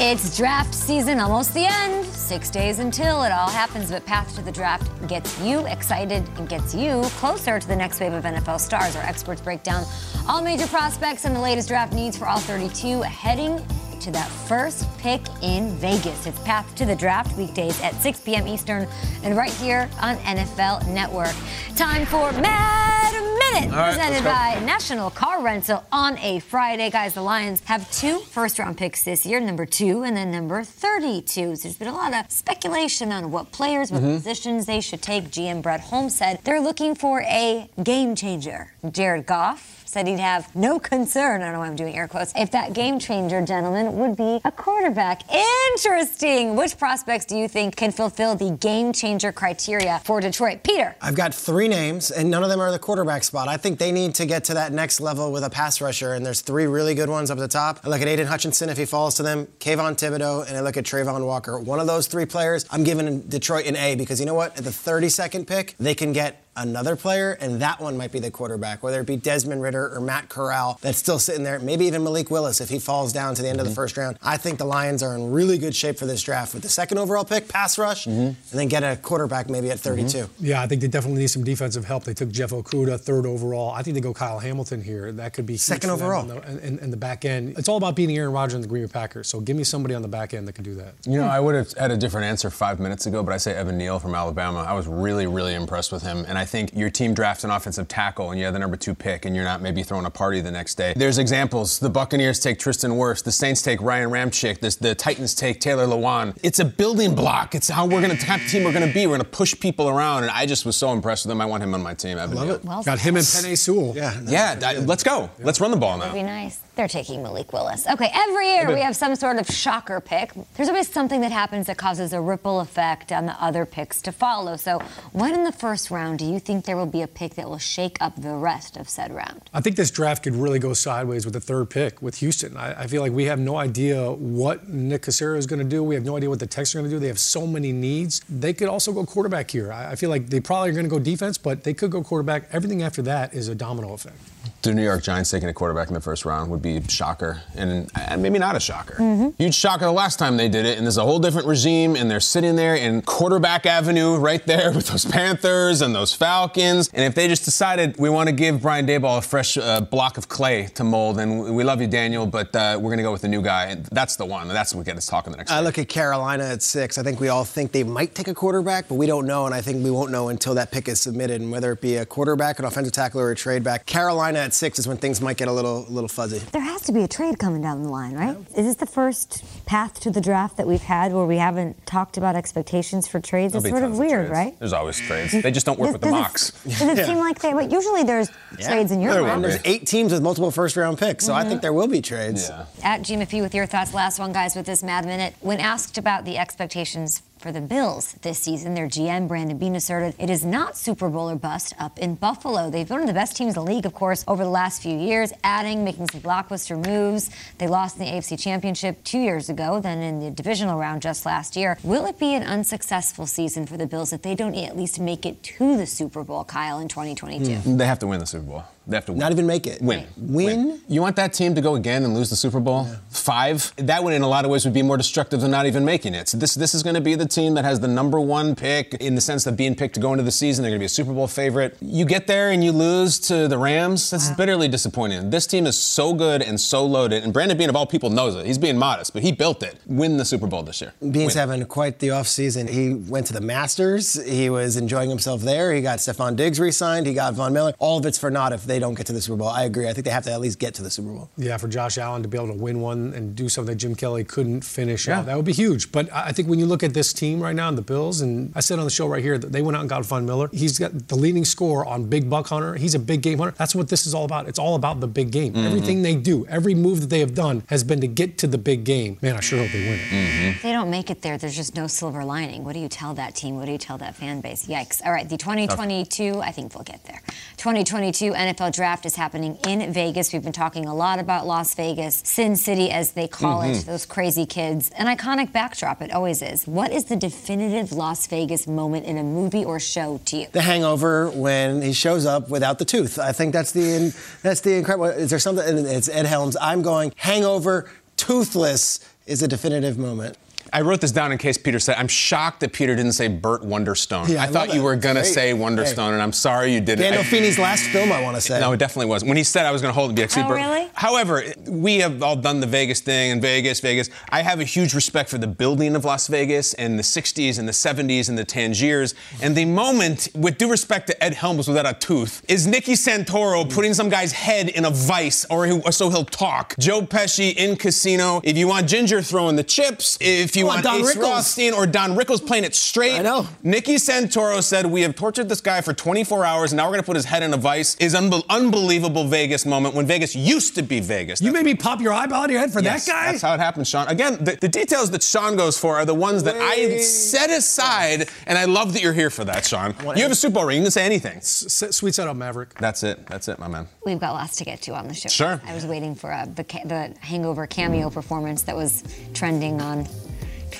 It's 0.00 0.38
draft 0.38 0.74
season, 0.74 1.20
almost 1.20 1.52
the 1.52 1.66
end. 1.68 2.06
Six 2.06 2.48
days 2.48 2.78
until 2.78 3.22
it 3.24 3.30
all 3.30 3.50
happens, 3.50 3.90
but 3.90 4.06
Path 4.06 4.34
to 4.36 4.42
the 4.42 4.50
Draft 4.50 5.06
gets 5.06 5.38
you 5.42 5.66
excited 5.66 6.26
and 6.38 6.48
gets 6.48 6.74
you 6.74 7.02
closer 7.18 7.60
to 7.60 7.68
the 7.68 7.76
next 7.76 8.00
wave 8.00 8.14
of 8.14 8.24
NFL 8.24 8.58
stars. 8.58 8.96
Our 8.96 9.02
experts 9.02 9.42
break 9.42 9.62
down 9.62 9.84
all 10.26 10.40
major 10.40 10.66
prospects 10.66 11.26
and 11.26 11.36
the 11.36 11.40
latest 11.40 11.68
draft 11.68 11.92
needs 11.92 12.16
for 12.16 12.26
all 12.26 12.38
32 12.38 13.02
heading 13.02 13.62
to 14.00 14.10
that 14.12 14.28
first 14.28 14.86
pick 14.98 15.20
in 15.42 15.70
Vegas. 15.76 16.26
It's 16.26 16.38
Path 16.40 16.74
to 16.76 16.86
the 16.86 16.96
Draft 16.96 17.36
weekdays 17.36 17.80
at 17.82 17.94
6 18.00 18.20
p.m. 18.20 18.48
Eastern 18.48 18.88
and 19.22 19.36
right 19.36 19.52
here 19.52 19.88
on 20.00 20.16
NFL 20.18 20.88
Network. 20.88 21.34
Time 21.76 22.06
for 22.06 22.32
Mad 22.32 23.12
Minute, 23.52 23.74
right, 23.74 23.94
presented 23.94 24.24
by 24.24 24.60
National 24.64 25.10
Car 25.10 25.42
Rental 25.42 25.84
on 25.92 26.16
a 26.18 26.38
Friday. 26.40 26.90
Guys, 26.90 27.14
the 27.14 27.22
Lions 27.22 27.62
have 27.64 27.90
two 27.90 28.18
first 28.20 28.58
round 28.58 28.76
picks 28.78 29.02
this 29.04 29.24
year, 29.26 29.40
number 29.40 29.66
two 29.66 30.02
and 30.02 30.16
then 30.16 30.30
number 30.30 30.62
32. 30.64 31.56
So 31.56 31.62
there's 31.62 31.76
been 31.76 31.88
a 31.88 31.94
lot 31.94 32.14
of 32.14 32.30
speculation 32.30 33.12
on 33.12 33.30
what 33.30 33.50
players, 33.52 33.90
what 33.90 34.02
Mhm. 34.02 34.16
positions 34.16 34.66
they 34.66 34.80
should 34.80 35.02
take. 35.02 35.30
GM 35.30 35.60
Brett 35.62 35.80
Holmes 35.80 36.14
said 36.16 36.38
they're 36.44 36.60
looking 36.60 36.94
for 36.94 37.22
a 37.22 37.68
game 37.82 38.14
changer. 38.14 38.72
Jared 38.90 39.26
Goff 39.26 39.79
said 39.90 40.06
he'd 40.06 40.20
have 40.20 40.54
no 40.54 40.78
concern, 40.78 41.42
I 41.42 41.46
don't 41.46 41.54
know 41.54 41.58
why 41.60 41.66
I'm 41.66 41.76
doing 41.76 41.96
air 41.96 42.06
quotes, 42.06 42.32
if 42.36 42.52
that 42.52 42.72
game 42.72 42.98
changer, 42.98 43.44
gentleman 43.44 43.96
would 43.96 44.16
be 44.16 44.40
a 44.44 44.52
quarterback. 44.52 45.22
Interesting. 45.32 46.54
Which 46.54 46.78
prospects 46.78 47.24
do 47.24 47.36
you 47.36 47.48
think 47.48 47.76
can 47.76 47.90
fulfill 47.90 48.36
the 48.36 48.50
game 48.52 48.92
changer 48.92 49.32
criteria 49.32 50.00
for 50.04 50.20
Detroit? 50.20 50.62
Peter. 50.62 50.94
I've 51.00 51.16
got 51.16 51.34
three 51.34 51.66
names, 51.66 52.10
and 52.10 52.30
none 52.30 52.42
of 52.42 52.48
them 52.48 52.60
are 52.60 52.70
the 52.70 52.78
quarterback 52.78 53.24
spot. 53.24 53.48
I 53.48 53.56
think 53.56 53.78
they 53.78 53.90
need 53.90 54.14
to 54.16 54.26
get 54.26 54.44
to 54.44 54.54
that 54.54 54.72
next 54.72 55.00
level 55.00 55.32
with 55.32 55.42
a 55.42 55.50
pass 55.50 55.80
rusher, 55.80 56.14
and 56.14 56.24
there's 56.24 56.40
three 56.40 56.66
really 56.66 56.94
good 56.94 57.08
ones 57.08 57.30
up 57.30 57.38
at 57.38 57.40
the 57.40 57.48
top. 57.48 57.80
I 57.84 57.88
look 57.88 58.00
at 58.00 58.06
Aidan 58.06 58.28
Hutchinson 58.28 58.68
if 58.68 58.78
he 58.78 58.84
falls 58.84 59.16
to 59.16 59.22
them, 59.22 59.46
Kayvon 59.58 59.98
Thibodeaux, 59.98 60.46
and 60.46 60.56
I 60.56 60.60
look 60.60 60.76
at 60.76 60.84
Travon 60.84 61.26
Walker. 61.26 61.58
One 61.58 61.80
of 61.80 61.86
those 61.86 62.06
three 62.06 62.26
players, 62.26 62.64
I'm 62.70 62.84
giving 62.84 63.22
Detroit 63.22 63.66
an 63.66 63.76
A 63.76 63.96
because 63.96 64.20
you 64.20 64.26
know 64.26 64.34
what? 64.34 64.56
At 64.56 64.64
the 64.64 64.70
32nd 64.70 65.46
pick, 65.46 65.74
they 65.78 65.94
can 65.94 66.12
get 66.12 66.44
another 66.60 66.96
player, 66.96 67.36
and 67.40 67.60
that 67.62 67.80
one 67.80 67.96
might 67.96 68.12
be 68.12 68.20
the 68.20 68.30
quarterback, 68.30 68.82
whether 68.82 69.00
it 69.00 69.06
be 69.06 69.16
Desmond 69.16 69.62
Ridder 69.62 69.94
or 69.94 70.00
Matt 70.00 70.28
Corral 70.28 70.78
that's 70.82 70.98
still 70.98 71.18
sitting 71.18 71.42
there. 71.42 71.58
Maybe 71.58 71.86
even 71.86 72.04
Malik 72.04 72.30
Willis 72.30 72.60
if 72.60 72.68
he 72.68 72.78
falls 72.78 73.12
down 73.12 73.34
to 73.34 73.42
the 73.42 73.48
end 73.48 73.58
of 73.58 73.64
the 73.64 73.70
mm-hmm. 73.70 73.76
first 73.76 73.96
round. 73.96 74.18
I 74.22 74.36
think 74.36 74.58
the 74.58 74.64
Lions 74.64 75.02
are 75.02 75.14
in 75.14 75.32
really 75.32 75.58
good 75.58 75.74
shape 75.74 75.98
for 75.98 76.06
this 76.06 76.22
draft 76.22 76.54
with 76.54 76.62
the 76.62 76.68
second 76.68 76.98
overall 76.98 77.24
pick, 77.24 77.48
pass 77.48 77.78
rush, 77.78 78.06
mm-hmm. 78.06 78.20
and 78.20 78.36
then 78.52 78.68
get 78.68 78.82
a 78.82 78.96
quarterback 78.96 79.48
maybe 79.48 79.70
at 79.70 79.80
32. 79.80 80.06
Mm-hmm. 80.06 80.44
Yeah, 80.44 80.62
I 80.62 80.66
think 80.66 80.80
they 80.80 80.88
definitely 80.88 81.20
need 81.20 81.28
some 81.28 81.44
defensive 81.44 81.84
help. 81.84 82.04
They 82.04 82.14
took 82.14 82.30
Jeff 82.30 82.50
Okudah, 82.50 83.00
third 83.00 83.26
overall. 83.26 83.70
I 83.70 83.82
think 83.82 83.94
they 83.94 84.00
go 84.00 84.14
Kyle 84.14 84.38
Hamilton 84.38 84.82
here. 84.82 85.12
That 85.12 85.32
could 85.32 85.46
be 85.46 85.56
Second 85.56 85.90
overall. 85.90 86.20
on 86.20 86.28
the- 86.28 86.66
in, 86.66 86.78
in 86.78 86.90
the 86.90 86.96
back 86.96 87.24
end. 87.24 87.56
It's 87.58 87.68
all 87.68 87.76
about 87.76 87.96
beating 87.96 88.16
Aaron 88.16 88.32
Rodgers 88.32 88.54
and 88.54 88.64
the 88.64 88.68
Green 88.68 88.84
Bay 88.84 88.92
Packers. 88.92 89.28
So 89.28 89.40
give 89.40 89.56
me 89.56 89.64
somebody 89.64 89.94
on 89.94 90.02
the 90.02 90.08
back 90.08 90.34
end 90.34 90.46
that 90.48 90.54
can 90.54 90.64
do 90.64 90.74
that. 90.76 90.94
You 91.06 91.18
know, 91.18 91.26
I 91.26 91.40
would 91.40 91.54
have 91.54 91.72
had 91.72 91.90
a 91.90 91.96
different 91.96 92.26
answer 92.26 92.50
five 92.50 92.80
minutes 92.80 93.06
ago, 93.06 93.22
but 93.22 93.32
I 93.32 93.36
say 93.38 93.54
Evan 93.54 93.78
Neal 93.78 93.98
from 93.98 94.14
Alabama. 94.14 94.60
I 94.60 94.74
was 94.74 94.86
really, 94.86 95.26
really 95.26 95.54
impressed 95.54 95.92
with 95.92 96.02
him, 96.02 96.24
and 96.28 96.36
I 96.36 96.44
think 96.50 96.74
your 96.74 96.90
team 96.90 97.14
drafts 97.14 97.44
an 97.44 97.50
offensive 97.50 97.88
tackle 97.88 98.30
and 98.30 98.38
you 98.38 98.44
have 98.44 98.52
the 98.52 98.58
number 98.58 98.76
two 98.76 98.94
pick 98.94 99.24
and 99.24 99.34
you're 99.34 99.44
not 99.44 99.62
maybe 99.62 99.82
throwing 99.82 100.04
a 100.04 100.10
party 100.10 100.40
the 100.40 100.50
next 100.50 100.74
day. 100.74 100.92
There's 100.96 101.18
examples. 101.18 101.78
The 101.78 101.88
Buccaneers 101.90 102.40
take 102.40 102.58
Tristan 102.58 102.90
Wirfs. 102.92 103.22
The 103.22 103.32
Saints 103.32 103.62
take 103.62 103.80
Ryan 103.80 104.10
Ramczyk. 104.10 104.60
The, 104.60 104.76
the 104.80 104.94
Titans 104.94 105.34
take 105.34 105.60
Taylor 105.60 105.86
Lewan. 105.86 106.36
It's 106.42 106.58
a 106.58 106.64
building 106.64 107.14
block. 107.14 107.54
It's 107.54 107.68
how 107.68 107.86
we're 107.86 108.02
going 108.02 108.16
to, 108.16 108.26
type 108.26 108.40
of 108.42 108.48
team 108.48 108.64
we're 108.64 108.72
going 108.72 108.86
to 108.86 108.92
be. 108.92 109.06
We're 109.06 109.16
going 109.16 109.20
to 109.30 109.36
push 109.36 109.58
people 109.58 109.88
around. 109.88 110.24
And 110.24 110.30
I 110.32 110.44
just 110.46 110.66
was 110.66 110.76
so 110.76 110.92
impressed 110.92 111.24
with 111.24 111.32
him. 111.32 111.40
I 111.40 111.46
want 111.46 111.62
him 111.62 111.72
on 111.74 111.82
my 111.82 111.94
team. 111.94 112.18
Evan 112.18 112.36
Love 112.36 112.46
Neal. 112.46 112.54
it. 112.56 112.64
Well, 112.64 112.82
Got 112.82 112.98
him 112.98 113.16
and 113.16 113.24
Penei 113.24 113.56
Sewell. 113.56 113.94
Yeah. 113.96 114.20
Yeah, 114.26 114.54
that- 114.56 114.86
let's 114.86 115.02
go. 115.04 115.30
Let's 115.38 115.60
run 115.60 115.70
the 115.70 115.76
ball 115.76 115.96
now. 115.98 116.06
That'd 116.12 116.16
now. 116.16 116.22
be 116.22 116.26
nice. 116.26 116.60
They're 116.80 116.88
taking 116.88 117.22
Malik 117.22 117.52
Willis. 117.52 117.86
Okay, 117.86 118.08
every 118.10 118.54
year 118.54 118.72
we 118.72 118.80
have 118.80 118.96
some 118.96 119.14
sort 119.14 119.36
of 119.36 119.46
shocker 119.46 120.00
pick. 120.00 120.32
There's 120.54 120.70
always 120.70 120.88
something 120.88 121.20
that 121.20 121.30
happens 121.30 121.66
that 121.66 121.76
causes 121.76 122.14
a 122.14 122.22
ripple 122.22 122.58
effect 122.60 123.12
on 123.12 123.26
the 123.26 123.34
other 123.34 123.66
picks 123.66 124.00
to 124.00 124.12
follow. 124.12 124.56
So, 124.56 124.78
when 125.12 125.34
in 125.34 125.44
the 125.44 125.52
first 125.52 125.90
round 125.90 126.20
do 126.20 126.24
you 126.24 126.40
think 126.40 126.64
there 126.64 126.78
will 126.78 126.86
be 126.86 127.02
a 127.02 127.06
pick 127.06 127.34
that 127.34 127.50
will 127.50 127.58
shake 127.58 127.98
up 128.00 128.16
the 128.16 128.32
rest 128.32 128.78
of 128.78 128.88
said 128.88 129.14
round? 129.14 129.42
I 129.52 129.60
think 129.60 129.76
this 129.76 129.90
draft 129.90 130.22
could 130.22 130.34
really 130.34 130.58
go 130.58 130.72
sideways 130.72 131.26
with 131.26 131.34
the 131.34 131.40
third 131.42 131.68
pick 131.68 132.00
with 132.00 132.16
Houston. 132.20 132.56
I, 132.56 132.84
I 132.84 132.86
feel 132.86 133.02
like 133.02 133.12
we 133.12 133.26
have 133.26 133.38
no 133.38 133.56
idea 133.56 134.10
what 134.12 134.66
Nick 134.66 135.02
Caserio 135.02 135.36
is 135.36 135.46
going 135.46 135.58
to 135.58 135.68
do. 135.68 135.84
We 135.84 135.96
have 135.96 136.04
no 136.06 136.16
idea 136.16 136.30
what 136.30 136.40
the 136.40 136.46
Texans 136.46 136.76
are 136.76 136.78
going 136.78 136.92
to 136.92 136.96
do. 136.96 137.00
They 137.00 137.08
have 137.08 137.20
so 137.20 137.46
many 137.46 137.72
needs. 137.72 138.22
They 138.26 138.54
could 138.54 138.68
also 138.68 138.90
go 138.94 139.04
quarterback 139.04 139.50
here. 139.50 139.70
I, 139.70 139.90
I 139.90 139.96
feel 139.96 140.08
like 140.08 140.30
they 140.30 140.40
probably 140.40 140.70
are 140.70 140.72
going 140.72 140.86
to 140.86 140.90
go 140.90 140.98
defense, 140.98 141.36
but 141.36 141.64
they 141.64 141.74
could 141.74 141.90
go 141.90 142.02
quarterback. 142.02 142.48
Everything 142.52 142.82
after 142.82 143.02
that 143.02 143.34
is 143.34 143.48
a 143.48 143.54
domino 143.54 143.92
effect. 143.92 144.16
The 144.62 144.74
New 144.74 144.84
York 144.84 145.02
Giants 145.02 145.30
taking 145.30 145.48
a 145.48 145.54
quarterback 145.54 145.88
in 145.88 145.94
the 145.94 146.00
first 146.00 146.24
round 146.24 146.50
would 146.50 146.60
be 146.60 146.76
a 146.76 146.90
shocker, 146.90 147.42
and, 147.54 147.90
and 147.94 148.22
maybe 148.22 148.38
not 148.38 148.56
a 148.56 148.60
shocker. 148.60 148.94
Mm-hmm. 148.94 149.30
Huge 149.38 149.54
shocker 149.54 149.86
the 149.86 149.92
last 149.92 150.18
time 150.18 150.36
they 150.36 150.48
did 150.48 150.66
it, 150.66 150.76
and 150.76 150.86
there's 150.86 150.98
a 150.98 151.02
whole 151.02 151.18
different 151.18 151.46
regime, 151.46 151.96
and 151.96 152.10
they're 152.10 152.20
sitting 152.20 152.56
there 152.56 152.74
in 152.74 153.00
quarterback 153.02 153.64
avenue 153.64 154.16
right 154.16 154.44
there 154.46 154.70
with 154.74 154.88
those 154.88 155.06
Panthers 155.06 155.80
and 155.80 155.94
those 155.94 156.12
Falcons. 156.12 156.90
And 156.92 157.04
if 157.04 157.14
they 157.14 157.26
just 157.26 157.44
decided 157.44 157.96
we 157.98 158.10
want 158.10 158.28
to 158.28 158.34
give 158.34 158.60
Brian 158.60 158.86
Daboll 158.86 159.18
a 159.18 159.22
fresh 159.22 159.56
uh, 159.56 159.80
block 159.80 160.18
of 160.18 160.28
clay 160.28 160.66
to 160.74 160.84
mold, 160.84 161.18
and 161.18 161.54
we 161.54 161.64
love 161.64 161.80
you, 161.80 161.86
Daniel, 161.86 162.26
but 162.26 162.54
uh, 162.54 162.76
we're 162.76 162.90
going 162.90 162.98
to 162.98 163.02
go 163.02 163.12
with 163.12 163.22
the 163.22 163.28
new 163.28 163.42
guy, 163.42 163.66
and 163.66 163.86
that's 163.86 164.16
the 164.16 164.26
one. 164.26 164.42
And 164.42 164.50
that's 164.50 164.74
what 164.74 164.84
gets 164.84 164.98
us 164.98 165.06
talking 165.06 165.30
the 165.30 165.38
next. 165.38 165.50
I 165.50 165.60
look 165.60 165.78
at 165.78 165.88
Carolina 165.88 166.44
at 166.44 166.62
six. 166.62 166.98
I 166.98 167.02
think 167.02 167.18
we 167.18 167.28
all 167.28 167.44
think 167.44 167.72
they 167.72 167.84
might 167.84 168.14
take 168.14 168.28
a 168.28 168.34
quarterback, 168.34 168.88
but 168.88 168.96
we 168.96 169.06
don't 169.06 169.26
know, 169.26 169.46
and 169.46 169.54
I 169.54 169.62
think 169.62 169.82
we 169.82 169.90
won't 169.90 170.10
know 170.10 170.28
until 170.28 170.54
that 170.54 170.70
pick 170.70 170.86
is 170.86 171.00
submitted, 171.00 171.40
and 171.40 171.50
whether 171.50 171.72
it 171.72 171.80
be 171.80 171.96
a 171.96 172.04
quarterback, 172.04 172.58
an 172.58 172.66
offensive 172.66 172.92
tackle, 172.92 173.20
or 173.20 173.30
a 173.30 173.36
trade 173.36 173.64
back. 173.64 173.86
Carolina 173.86 174.29
at 174.36 174.54
six 174.54 174.78
is 174.78 174.86
when 174.88 174.96
things 174.96 175.20
might 175.20 175.36
get 175.36 175.48
a 175.48 175.52
little, 175.52 175.86
a 175.86 175.90
little 175.90 176.08
fuzzy. 176.08 176.38
There 176.38 176.60
has 176.62 176.82
to 176.82 176.92
be 176.92 177.02
a 177.02 177.08
trade 177.08 177.38
coming 177.38 177.60
down 177.62 177.82
the 177.82 177.88
line, 177.88 178.14
right? 178.14 178.36
Is 178.56 178.66
this 178.66 178.76
the 178.76 178.86
first 178.86 179.42
path 179.66 180.00
to 180.00 180.10
the 180.10 180.20
draft 180.20 180.56
that 180.56 180.66
we've 180.66 180.80
had 180.82 181.12
where 181.12 181.24
we 181.26 181.36
haven't 181.36 181.86
talked 181.86 182.16
about 182.16 182.36
expectations 182.36 183.06
for 183.08 183.20
trades? 183.20 183.52
There'll 183.52 183.64
It's 183.66 183.72
sort 183.78 183.84
of 183.84 183.98
weird, 183.98 184.28
trades. 184.28 184.30
right? 184.30 184.58
There's 184.58 184.72
always 184.72 184.98
trades. 185.00 185.32
They 185.42 185.50
just 185.50 185.66
don't 185.66 185.78
work 185.78 185.88
Does- 185.88 185.92
with 185.94 186.02
the 186.02 186.08
does 186.08 186.16
it- 186.16 186.20
mocks. 186.20 186.50
Does 186.78 186.98
it 186.98 187.06
seem 187.06 187.18
like 187.18 187.38
they? 187.40 187.54
Well, 187.54 187.70
usually 187.70 188.02
there's 188.04 188.30
trades 188.60 188.92
in 188.92 189.00
your 189.00 189.12
There 189.12 189.22
round. 189.22 189.44
There's 189.44 189.60
eight 189.64 189.86
teams 189.86 190.12
with 190.12 190.22
multiple 190.22 190.50
first 190.50 190.76
round 190.76 190.98
picks, 190.98 191.24
so 191.24 191.32
I 191.34 191.44
Mhm. 191.44 191.48
think 191.48 191.62
there 191.62 191.72
will 191.72 191.88
be 191.88 192.00
trades. 192.00 192.50
At 192.82 193.02
GMFP 193.02 193.40
with 193.42 193.54
your 193.54 193.66
thoughts. 193.66 193.92
Last 193.94 194.18
one, 194.18 194.32
guys, 194.32 194.54
with 194.56 194.66
this 194.66 194.82
Mad 194.82 195.04
Minute. 195.04 195.34
When 195.40 195.60
asked 195.60 195.98
about 195.98 196.24
the 196.24 196.38
expectations 196.38 197.22
for 197.40 197.50
the 197.52 197.60
Bills 197.60 198.12
this 198.20 198.38
season, 198.38 198.74
their 198.74 198.86
GM, 198.86 199.26
Brandon 199.26 199.56
Beane, 199.56 199.74
asserted 199.74 200.14
it 200.18 200.28
is 200.28 200.44
not 200.44 200.76
Super 200.76 201.08
Bowl 201.08 201.30
or 201.30 201.36
bust 201.36 201.72
up 201.78 201.98
in 201.98 202.14
Buffalo. 202.14 202.68
They've 202.68 202.86
been 202.86 202.96
one 202.96 203.02
of 203.02 203.08
the 203.08 203.14
best 203.14 203.36
teams 203.36 203.56
in 203.56 203.64
the 203.64 203.70
league, 203.70 203.86
of 203.86 203.94
course, 203.94 204.24
over 204.28 204.44
the 204.44 204.50
last 204.50 204.82
few 204.82 204.96
years, 204.96 205.32
adding, 205.42 205.82
making 205.82 206.08
some 206.10 206.20
blockbuster 206.20 206.76
moves. 206.86 207.30
They 207.58 207.66
lost 207.66 207.98
in 207.98 208.04
the 208.04 208.10
AFC 208.10 208.38
Championship 208.38 209.02
two 209.04 209.18
years 209.18 209.48
ago, 209.48 209.80
then 209.80 210.02
in 210.02 210.20
the 210.20 210.30
divisional 210.30 210.78
round 210.78 211.02
just 211.02 211.24
last 211.24 211.56
year. 211.56 211.78
Will 211.82 212.06
it 212.06 212.18
be 212.18 212.34
an 212.34 212.42
unsuccessful 212.42 213.26
season 213.26 213.66
for 213.66 213.76
the 213.76 213.86
Bills 213.86 214.12
if 214.12 214.22
they 214.22 214.34
don't 214.34 214.54
at 214.54 214.76
least 214.76 215.00
make 215.00 215.24
it 215.24 215.42
to 215.42 215.76
the 215.76 215.86
Super 215.86 216.22
Bowl, 216.22 216.44
Kyle, 216.44 216.78
in 216.78 216.88
2022? 216.88 217.44
Mm. 217.44 217.78
They 217.78 217.86
have 217.86 217.98
to 218.00 218.06
win 218.06 218.20
the 218.20 218.26
Super 218.26 218.44
Bowl. 218.44 218.64
They 218.86 218.96
have 218.96 219.06
to 219.06 219.12
win. 219.12 219.20
Not 219.20 219.30
even 219.30 219.46
make 219.46 219.66
it. 219.66 219.80
Win. 219.80 220.06
Win? 220.16 220.80
You 220.88 221.00
want 221.00 221.16
that 221.16 221.32
team 221.32 221.54
to 221.54 221.60
go 221.60 221.76
again 221.76 222.04
and 222.04 222.14
lose 222.14 222.30
the 222.30 222.36
Super 222.36 222.60
Bowl? 222.60 222.88
Five? 223.10 223.72
That 223.76 224.02
would, 224.02 224.14
in 224.14 224.22
a 224.22 224.28
lot 224.28 224.44
of 224.44 224.50
ways, 224.50 224.64
would 224.64 224.74
be 224.74 224.82
more 224.82 224.96
destructive 224.96 225.40
than 225.42 225.50
not 225.50 225.66
even 225.66 225.84
making 225.84 226.14
it. 226.14 226.28
So 226.28 226.38
this, 226.38 226.54
this 226.54 226.74
is 226.74 226.82
going 226.82 226.94
to 226.94 227.00
be 227.00 227.14
the 227.14 227.26
team 227.26 227.54
that 227.54 227.64
has 227.64 227.80
the 227.80 227.88
number 227.88 228.18
one 228.18 228.56
pick 228.56 228.94
in 228.94 229.14
the 229.14 229.20
sense 229.20 229.46
of 229.46 229.56
being 229.56 229.74
picked 229.76 229.94
to 229.94 230.00
go 230.00 230.12
into 230.12 230.24
the 230.24 230.32
season. 230.32 230.62
They're 230.62 230.70
going 230.70 230.78
to 230.78 230.82
be 230.82 230.86
a 230.86 230.88
Super 230.88 231.12
Bowl 231.12 231.28
favorite. 231.28 231.76
You 231.80 232.04
get 232.04 232.26
there 232.26 232.50
and 232.50 232.64
you 232.64 232.72
lose 232.72 233.20
to 233.20 233.46
the 233.46 233.58
Rams. 233.58 234.10
That's 234.10 234.30
bitterly 234.30 234.66
disappointing. 234.66 235.30
This 235.30 235.46
team 235.46 235.66
is 235.66 235.78
so 235.78 236.12
good 236.12 236.42
and 236.42 236.60
so 236.60 236.84
loaded. 236.84 237.22
And 237.22 237.32
Brandon 237.32 237.56
Beane, 237.56 237.68
of 237.68 237.76
all 237.76 237.86
people, 237.86 238.10
knows 238.10 238.34
it. 238.34 238.46
He's 238.46 238.58
being 238.58 238.78
modest, 238.78 239.12
but 239.12 239.22
he 239.22 239.30
built 239.30 239.62
it. 239.62 239.78
Win 239.86 240.16
the 240.16 240.24
Super 240.24 240.46
Bowl 240.46 240.62
this 240.62 240.80
year. 240.80 240.92
Beane's 241.00 241.34
Win. 241.34 241.36
having 241.36 241.64
quite 241.66 241.98
the 241.98 242.08
offseason. 242.08 242.68
He 242.68 242.94
went 242.94 243.26
to 243.26 243.32
the 243.32 243.40
Masters. 243.40 244.14
He 244.24 244.50
was 244.50 244.76
enjoying 244.76 245.10
himself 245.10 245.42
there. 245.42 245.72
He 245.72 245.82
got 245.82 245.98
Stefon 245.98 246.34
Diggs 246.34 246.58
re-signed. 246.58 247.06
He 247.06 247.14
got 247.14 247.34
Von 247.34 247.52
Miller. 247.52 247.74
All 247.78 247.98
of 247.98 248.06
it's 248.06 248.18
for 248.18 248.30
naught 248.30 248.52
if 248.52 248.64
they 248.70 248.78
don't 248.78 248.94
get 248.94 249.06
to 249.06 249.12
the 249.12 249.20
Super 249.20 249.36
Bowl. 249.36 249.48
I 249.48 249.64
agree. 249.64 249.88
I 249.88 249.92
think 249.92 250.04
they 250.04 250.10
have 250.10 250.24
to 250.24 250.32
at 250.32 250.40
least 250.40 250.58
get 250.58 250.74
to 250.74 250.82
the 250.82 250.90
Super 250.90 251.10
Bowl. 251.10 251.28
Yeah, 251.36 251.56
for 251.58 251.68
Josh 251.68 251.98
Allen 251.98 252.22
to 252.22 252.28
be 252.28 252.38
able 252.38 252.48
to 252.48 252.54
win 252.54 252.80
one 252.80 253.12
and 253.14 253.34
do 253.36 253.48
something 253.48 253.72
that 253.74 253.76
Jim 253.76 253.94
Kelly 253.94 254.24
couldn't 254.24 254.62
finish 254.64 255.06
Yeah. 255.06 255.18
out, 255.18 255.26
that 255.26 255.36
would 255.36 255.44
be 255.44 255.52
huge. 255.52 255.92
But 255.92 256.10
I 256.12 256.28
I 256.30 256.32
think 256.32 256.48
when 256.48 256.58
you 256.60 256.66
look 256.66 256.82
at 256.84 256.94
this 256.94 257.12
team 257.12 257.40
right 257.42 257.56
now, 257.56 257.68
and 257.68 257.76
the 257.76 257.82
Bills, 257.82 258.20
and 258.20 258.52
I 258.54 258.60
said 258.60 258.78
on 258.78 258.84
the 258.84 258.90
show 258.90 259.06
right 259.08 259.22
here 259.22 259.36
that 259.36 259.50
they 259.52 259.62
went 259.62 259.76
out 259.76 259.80
and 259.80 259.90
got 259.90 260.04
Von 260.06 260.24
Miller. 260.24 260.48
He's 260.52 260.78
got 260.78 261.08
the 261.08 261.16
leading 261.16 261.44
score 261.44 261.84
on 261.84 262.04
Big 262.04 262.30
Buck 262.30 262.46
Hunter. 262.48 262.74
He's 262.76 262.94
a 262.94 262.98
big 263.00 263.20
game 263.22 263.38
hunter. 263.38 263.54
That's 263.58 263.74
what 263.74 263.88
this 263.88 264.06
is 264.06 264.14
all 264.14 264.24
about. 264.24 264.48
It's 264.48 264.58
all 264.58 264.74
about 264.76 265.00
the 265.00 265.08
big 265.08 265.30
game. 265.32 265.52
Mhm. 265.54 265.66
Everything 265.66 266.02
they 266.02 266.14
do, 266.14 266.46
every 266.48 266.74
move 266.74 267.00
that 267.00 267.10
they 267.10 267.18
have 267.20 267.34
done 267.34 267.64
has 267.66 267.82
been 267.84 268.00
to 268.00 268.06
get 268.06 268.38
to 268.38 268.46
the 268.46 268.58
big 268.58 268.84
game. 268.84 269.18
Man, 269.22 269.36
I 269.36 269.40
sure 269.40 269.58
hope 269.58 269.72
they 269.72 269.80
win 269.80 269.98
it. 269.98 270.54
If 270.56 270.62
they 270.62 270.72
don't 270.72 270.90
make 270.90 271.10
it 271.10 271.22
there, 271.22 271.36
there's 271.36 271.56
just 271.56 271.74
no 271.74 271.86
silver 271.88 272.24
lining. 272.24 272.64
What 272.64 272.74
do 272.74 272.80
you 272.80 272.88
tell 272.88 273.12
that 273.14 273.34
team? 273.34 273.56
What 273.56 273.66
do 273.66 273.72
you 273.72 273.78
tell 273.78 273.98
that 273.98 274.14
fan 274.14 274.40
base? 274.40 274.66
Yikes. 274.66 275.00
All 275.04 275.12
right, 275.12 275.28
the 275.28 275.36
2022, 275.36 276.40
I 276.40 276.52
think 276.52 276.74
we'll 276.74 276.84
get 276.84 277.04
there. 277.04 277.20
2022 277.64 278.32
NFL 278.32 278.72
draft 278.72 279.04
is 279.04 279.16
happening 279.16 279.58
in 279.68 279.92
Vegas. 279.92 280.32
We've 280.32 280.42
been 280.42 280.50
talking 280.50 280.86
a 280.86 280.94
lot 280.94 281.18
about 281.18 281.46
Las 281.46 281.74
Vegas, 281.74 282.22
Sin 282.24 282.56
City 282.56 282.90
as 282.90 283.12
they 283.12 283.28
call 283.28 283.60
it, 283.60 283.66
Mm-hmm. 283.66 283.80
Mhm. 283.80 283.84
those 283.84 284.06
crazy 284.06 284.46
kids. 284.46 284.90
An 284.96 285.14
iconic 285.14 285.52
backdrop, 285.52 286.00
it 286.00 286.10
always 286.10 286.40
is. 286.40 286.66
What 286.66 286.90
is 286.90 287.04
the 287.04 287.16
definitive 287.16 287.92
Las 287.92 288.26
Vegas 288.28 288.66
moment 288.66 289.04
in 289.04 289.18
a 289.18 289.22
movie 289.22 289.62
or 289.62 289.78
show 289.78 290.20
to 290.24 290.38
you? 290.38 290.46
The 290.52 290.62
Hangover 290.62 291.28
when 291.32 291.82
he 291.82 291.92
shows 291.92 292.24
up 292.24 292.48
without 292.48 292.78
the 292.78 292.86
tooth. 292.86 293.18
I 293.18 293.32
think 293.32 293.52
that's 293.52 293.72
the 293.72 294.14
that's 294.42 294.62
the 294.62 294.76
incredible. 294.76 295.08
Is 295.10 295.28
there 295.28 295.38
something? 295.38 295.84
It's 295.84 296.08
Ed 296.08 296.24
Helms. 296.24 296.56
I'm 296.62 296.80
going 296.80 297.12
Hangover 297.16 297.90
toothless 298.16 299.00
is 299.26 299.42
a 299.42 299.48
definitive 299.48 299.98
moment. 299.98 300.38
I 300.72 300.80
wrote 300.82 301.00
this 301.00 301.12
down 301.12 301.32
in 301.32 301.38
case 301.38 301.58
Peter 301.58 301.78
said. 301.78 301.96
I'm 301.98 302.08
shocked 302.08 302.60
that 302.60 302.72
Peter 302.72 302.94
didn't 302.94 303.12
say 303.12 303.28
Burt 303.28 303.62
Wonderstone. 303.62 304.28
Yeah, 304.28 304.42
I 304.42 304.44
I, 304.44 304.46
thought 304.48 304.74
you 304.74 304.82
were 304.82 304.96
gonna 304.96 305.20
Great. 305.20 305.32
say 305.34 305.52
Wonderstone, 305.52 306.12
and 306.12 306.22
I'm 306.22 306.32
sorry 306.32 306.72
you 306.72 306.80
didn't. 306.80 307.04
I- 307.12 307.16
Gandolfini's 307.16 307.58
last 307.58 307.84
film, 307.90 308.12
I 308.12 308.22
want 308.22 308.36
to 308.36 308.40
say. 308.40 308.60
No, 308.60 308.72
it 308.72 308.76
definitely 308.78 309.06
was. 309.10 309.24
When 309.24 309.36
he 309.36 309.44
said 309.44 309.66
I 309.66 309.70
was 309.72 309.82
going 309.82 309.92
to 309.92 309.98
hold 309.98 310.10
it, 310.10 310.14
be 310.14 310.22
like, 310.22 310.30
see, 310.30 310.40
Oh, 310.42 310.48
Burt- 310.48 310.56
really? 310.56 310.88
However, 310.94 311.42
we 311.66 311.98
have 311.98 312.22
all 312.22 312.36
done 312.36 312.60
the 312.60 312.66
Vegas 312.66 313.00
thing 313.00 313.30
in 313.30 313.40
Vegas, 313.40 313.80
Vegas. 313.80 314.10
I 314.30 314.42
have 314.42 314.60
a 314.60 314.64
huge 314.64 314.94
respect 314.94 315.28
for 315.30 315.38
the 315.38 315.46
building 315.46 315.94
of 315.96 316.04
Las 316.04 316.26
Vegas 316.28 316.74
and 316.74 316.98
the 316.98 317.02
60s 317.02 317.58
and 317.58 317.66
the 317.68 317.72
70s 317.72 318.28
and 318.28 318.36
the 318.38 318.44
Tangiers. 318.44 319.14
And 319.42 319.56
the 319.56 319.64
moment, 319.64 320.28
with 320.34 320.58
due 320.58 320.70
respect 320.70 321.06
to 321.08 321.24
Ed 321.24 321.34
Helms 321.34 321.68
without 321.68 321.86
a 321.86 321.94
tooth, 321.94 322.42
is 322.48 322.66
Nicky 322.66 322.92
Santoro 322.94 323.68
putting 323.72 323.94
some 323.94 324.08
guy's 324.08 324.32
head 324.32 324.68
in 324.68 324.84
a 324.84 324.90
vice 324.90 325.44
or, 325.50 325.66
he, 325.66 325.72
or 325.80 325.92
so 325.92 326.10
he'll 326.10 326.24
talk. 326.24 326.74
Joe 326.78 327.02
Pesci 327.02 327.54
in 327.54 327.76
Casino. 327.76 328.40
If 328.44 328.56
you 328.56 328.68
want 328.68 328.88
Ginger 328.88 329.22
throwing 329.22 329.56
the 329.56 329.64
chips, 329.64 330.16
if 330.20 330.56
you 330.56 330.59
Oh, 330.62 330.66
want 330.68 330.82
Don 330.84 331.00
Ace 331.00 331.14
Rickles. 331.16 331.22
Rothstein 331.22 331.72
or 331.74 331.86
Don 331.86 332.16
Rickles 332.16 332.44
playing 332.44 332.64
it 332.64 332.74
straight. 332.74 333.14
I 333.18 333.22
know. 333.22 333.46
Nicky 333.62 333.96
Santoro 333.96 334.62
said, 334.62 334.86
We 334.86 335.02
have 335.02 335.14
tortured 335.14 335.48
this 335.48 335.60
guy 335.60 335.80
for 335.80 335.92
24 335.92 336.44
hours, 336.44 336.72
and 336.72 336.76
now 336.76 336.84
we're 336.86 336.92
going 336.92 337.02
to 337.02 337.06
put 337.06 337.16
his 337.16 337.24
head 337.24 337.42
in 337.42 337.52
a 337.54 337.56
vice. 337.56 337.96
Is 337.96 338.14
unbe- 338.14 338.44
unbelievable 338.48 339.24
Vegas 339.26 339.66
moment 339.66 339.94
when 339.94 340.06
Vegas 340.06 340.34
used 340.36 340.74
to 340.76 340.82
be 340.82 341.00
Vegas. 341.00 341.40
You 341.40 341.52
made 341.52 341.64
me 341.64 341.74
pop 341.74 342.00
your 342.00 342.12
eyeball 342.12 342.42
out 342.42 342.44
of 342.46 342.50
your 342.50 342.60
head 342.60 342.72
for 342.72 342.80
Yes, 342.80 343.06
that 343.06 343.12
guy? 343.12 343.30
That's 343.32 343.42
how 343.42 343.54
it 343.54 343.60
happens, 343.60 343.88
Shaun. 343.88 344.08
Again, 344.08 344.42
the, 344.44 344.56
the 344.60 344.68
details 344.68 345.10
that 345.10 345.22
Shaun 345.22 345.56
goes 345.56 345.78
for 345.78 345.96
are 345.96 346.04
the 346.04 346.14
ones 346.14 346.42
that 346.44 346.56
I 346.56 346.98
set 346.98 347.50
aside, 347.50 348.28
and 348.46 348.56
I 348.58 348.64
love 348.64 348.92
that 348.94 349.02
you're 349.02 349.12
here 349.12 349.30
for 349.30 349.44
that, 349.44 349.64
Shaun. 349.66 349.94
You 350.02 350.22
have 350.22 350.30
a 350.30 350.34
Super 350.34 350.54
Bowl 350.54 350.64
ring. 350.64 350.78
You 350.78 350.82
can 350.84 350.90
say 350.90 351.04
anything. 351.04 351.36
S- 351.38 351.84
sweet 351.90 352.14
setup, 352.14 352.36
Maverick. 352.36 352.74
That's 352.74 353.02
it. 353.02 353.26
That's 353.26 353.48
it, 353.48 353.58
my 353.58 353.68
man. 353.68 353.86
We've 354.04 354.18
got 354.18 354.32
lots 354.32 354.56
to 354.56 354.64
get 354.64 354.82
to 354.82 354.94
on 354.94 355.08
the 355.08 355.14
show. 355.14 355.28
Sure. 355.28 355.60
I 355.66 355.74
was 355.74 355.86
waiting 355.86 356.14
for 356.14 356.32
uh, 356.32 356.46
the, 356.46 356.62
the 356.84 357.14
Hangover 357.20 357.66
cameo 357.66 358.10
performance 358.10 358.62
that 358.62 358.76
was 358.76 359.02
trending 359.34 359.80
on 359.80 360.06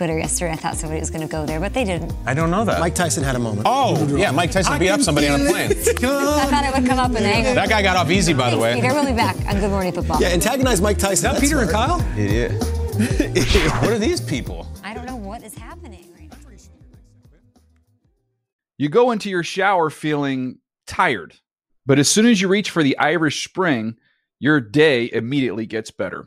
Twitter 0.01 0.17
yesterday. 0.17 0.53
I 0.53 0.57
thought 0.57 0.79
somebody 0.79 0.99
was 0.99 1.11
going 1.11 1.21
to 1.21 1.31
go 1.31 1.45
there, 1.45 1.61
but 1.61 1.75
they 1.75 1.85
didn't. 1.85 2.11
I 2.25 2.33
don't 2.33 2.51
know 2.51 2.65
that. 2.65 2.81
Mike 2.81 2.95
Tyson 2.95 3.23
had 3.23 3.37
a 3.37 3.39
moment. 3.39 3.67
Oh, 3.67 4.17
yeah, 4.17 4.31
Mike 4.31 4.51
Tyson 4.51 4.79
beat 4.79 4.89
up 4.89 5.03
somebody 5.03 5.29
on 5.29 5.43
a 5.43 5.45
plane. 5.45 5.71
I 5.73 5.75
thought 5.75 6.65
it 6.65 6.75
would 6.75 6.89
come 6.89 6.99
up 6.99 7.11
in 7.11 7.23
Hangover. 7.23 7.55
That 7.55 7.69
guy 7.69 7.83
got 7.83 7.99
off 7.99 8.11
easy, 8.11 8.33
by 8.33 8.49
the 8.49 8.57
way. 8.57 8.77
Peter, 8.77 8.95
we'll 8.95 9.05
be 9.05 9.13
back 9.13 9.37
on 9.47 9.61
Good 9.61 9.69
Morning 9.69 9.93
Football. 9.93 10.19
Yeah, 10.19 10.29
antagonize 10.29 10.81
Mike 10.81 10.97
Tyson. 10.97 11.13
Is 11.13 11.21
that 11.21 11.33
That's 11.33 11.45
Peter 11.45 11.61
and. 11.61 11.71
Kyle? 11.71 12.01
Idiot. 12.17 12.53
what 13.83 13.91
are 13.91 13.99
these 13.99 14.23
people? 14.23 14.67
I 14.83 14.95
don't 14.95 15.05
know 15.05 15.17
what 15.17 15.43
is 15.43 15.55
happening 15.55 16.11
right. 16.19 16.33
You 18.79 18.89
go 18.89 19.11
into 19.11 19.29
your 19.29 19.43
shower 19.43 19.91
feeling 19.91 20.61
tired, 20.87 21.35
but 21.85 21.99
as 21.99 22.09
soon 22.09 22.25
as 22.25 22.41
you 22.41 22.49
reach 22.49 22.71
for 22.71 22.83
the 22.83 22.97
Irish 22.97 23.45
Spring, 23.45 23.99
your 24.39 24.63
day 24.63 25.11
immediately 25.13 25.67
gets 25.67 25.91
better. 25.91 26.27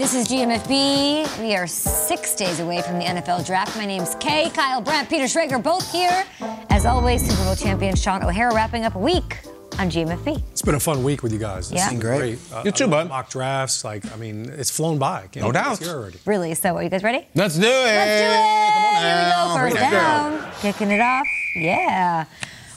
This 0.00 0.14
is 0.14 0.28
GMFB. 0.28 1.42
We 1.42 1.54
are 1.56 1.66
six 1.66 2.34
days 2.34 2.58
away 2.60 2.80
from 2.80 2.98
the 2.98 3.04
NFL 3.04 3.44
draft. 3.44 3.76
My 3.76 3.84
name's 3.84 4.14
Kay, 4.14 4.48
Kyle 4.48 4.80
Brandt, 4.80 5.10
Peter 5.10 5.24
Schrager, 5.24 5.62
both 5.62 5.92
here. 5.92 6.24
As 6.70 6.86
always, 6.86 7.20
Super 7.28 7.44
Bowl 7.44 7.54
champion 7.54 7.94
Shaun 7.94 8.22
O'Hara 8.24 8.54
wrapping 8.54 8.84
up 8.86 8.94
a 8.94 8.98
week 8.98 9.40
on 9.78 9.90
GMFB. 9.90 10.42
It's 10.52 10.62
been 10.62 10.74
a 10.76 10.80
fun 10.80 11.04
week 11.04 11.22
with 11.22 11.34
you 11.34 11.38
guys. 11.38 11.70
It's 11.70 11.82
Yeah. 11.82 11.90
been 11.90 12.00
Great. 12.00 12.38
Uh, 12.50 12.62
You 12.64 12.70
too, 12.70 12.88
bud. 12.88 13.10
Mock 13.10 13.28
drafts, 13.28 13.84
like 13.84 14.10
I 14.10 14.16
mean, 14.16 14.50
it's 14.56 14.70
flown 14.70 14.96
by. 14.96 15.28
Can't 15.32 15.36
No 15.44 15.52
believe 15.52 15.54
doubt. 15.64 15.78
here 15.80 15.90
already. 15.90 16.18
Really? 16.24 16.54
So, 16.54 16.76
are 16.78 16.82
you 16.82 16.88
guys 16.88 17.02
ready? 17.02 17.28
Let's 17.34 17.56
do 17.56 17.66
it. 17.66 17.68
Let's 17.68 18.20
do 18.22 18.26
it. 18.26 19.04
Here 19.04 19.16
we 19.18 19.30
go. 19.30 19.54
First 19.58 19.76
down. 19.92 20.52
Kicking 20.62 20.90
it 20.92 21.00
off. 21.02 21.26
Yeah. 21.56 22.24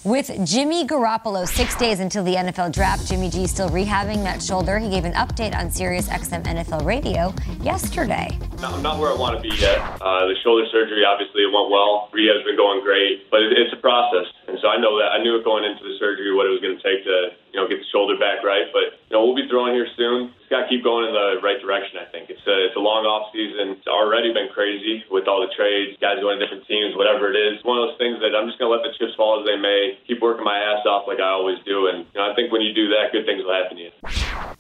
With 0.03 0.27
Jimmy 0.43 0.85
Garoppolo 0.85 1.47
six 1.47 1.77
days 1.77 2.01
until 2.01 2.25
the 2.25 2.35
NFL 2.35 2.73
draft, 2.73 3.07
Jimmy 3.07 3.29
G 3.29 3.47
still 3.47 3.69
rehabbing 3.69 4.19
that 4.27 4.43
shoulder. 4.43 4.77
He 4.77 4.89
gave 4.89 5.05
an 5.05 5.13
update 5.13 5.55
on 5.55 5.71
Sirius 5.71 6.09
XM 6.09 6.43
NFL 6.43 6.83
radio 6.83 7.33
yesterday. 7.63 8.27
I'm 8.59 8.83
not 8.83 8.99
where 8.99 9.11
I 9.11 9.15
want 9.15 9.39
to 9.39 9.41
be 9.41 9.55
yet. 9.55 9.79
Uh, 9.79 10.27
the 10.27 10.35
shoulder 10.43 10.67
surgery, 10.75 11.07
obviously, 11.07 11.47
it 11.47 11.51
went 11.55 11.71
well. 11.71 12.11
Rehab's 12.11 12.43
been 12.43 12.59
going 12.59 12.83
great, 12.83 13.31
but 13.31 13.47
it, 13.47 13.55
it's 13.55 13.71
a 13.71 13.79
process. 13.79 14.27
And 14.51 14.59
so 14.59 14.67
I 14.67 14.75
know 14.75 14.99
that. 14.99 15.15
I 15.15 15.23
knew 15.23 15.39
it 15.39 15.45
going 15.47 15.63
into 15.63 15.87
the 15.87 15.95
surgery 15.99 16.35
what 16.35 16.47
it 16.47 16.51
was 16.51 16.59
going 16.59 16.75
to 16.75 16.83
take 16.83 17.07
to, 17.07 17.31
you 17.53 17.61
know, 17.61 17.69
get 17.69 17.77
the 17.77 17.89
shoulder 17.93 18.17
back 18.17 18.41
right. 18.41 18.65
But, 18.73 18.97
you 19.07 19.13
know, 19.13 19.21
we'll 19.21 19.37
be 19.37 19.45
throwing 19.45 19.77
here 19.77 19.85
soon. 19.93 20.33
Just 20.41 20.49
got 20.49 20.65
to 20.65 20.69
keep 20.69 20.81
going 20.81 21.05
in 21.05 21.13
the 21.13 21.37
right 21.45 21.61
direction, 21.61 22.01
I 22.01 22.09
think. 22.09 22.33
It's 22.33 22.41
a, 22.49 22.55
it's 22.65 22.75
a 22.75 22.81
long 22.81 23.05
off 23.05 23.29
season. 23.29 23.77
It's 23.77 23.87
already 23.87 24.33
been 24.33 24.49
crazy 24.49 25.05
with 25.13 25.29
all 25.29 25.45
the 25.45 25.53
trades, 25.53 25.93
guys 26.01 26.17
going 26.17 26.41
to 26.41 26.43
different 26.43 26.65
teams, 26.65 26.97
whatever 26.97 27.29
it 27.29 27.37
is. 27.37 27.61
It's 27.61 27.65
one 27.65 27.77
of 27.77 27.93
those 27.93 28.01
things 28.01 28.17
that 28.25 28.33
I'm 28.33 28.49
just 28.49 28.57
going 28.57 28.73
to 28.73 28.75
let 28.75 28.81
the 28.81 28.91
chips 28.97 29.13
fall 29.13 29.37
as 29.37 29.45
they 29.45 29.55
may, 29.55 30.01
keep 30.09 30.17
working 30.17 30.43
my 30.43 30.57
ass 30.57 30.81
off 30.89 31.05
like 31.05 31.21
I 31.21 31.29
always 31.29 31.61
do. 31.61 31.93
And, 31.93 32.09
you 32.09 32.17
know, 32.17 32.25
I 32.25 32.33
think 32.33 32.49
when 32.49 32.65
you 32.65 32.73
do 32.73 32.89
that, 32.89 33.13
good 33.13 33.29
things 33.29 33.45
will 33.45 33.53
happen 33.53 33.77
to 33.77 33.85
you. 33.85 33.93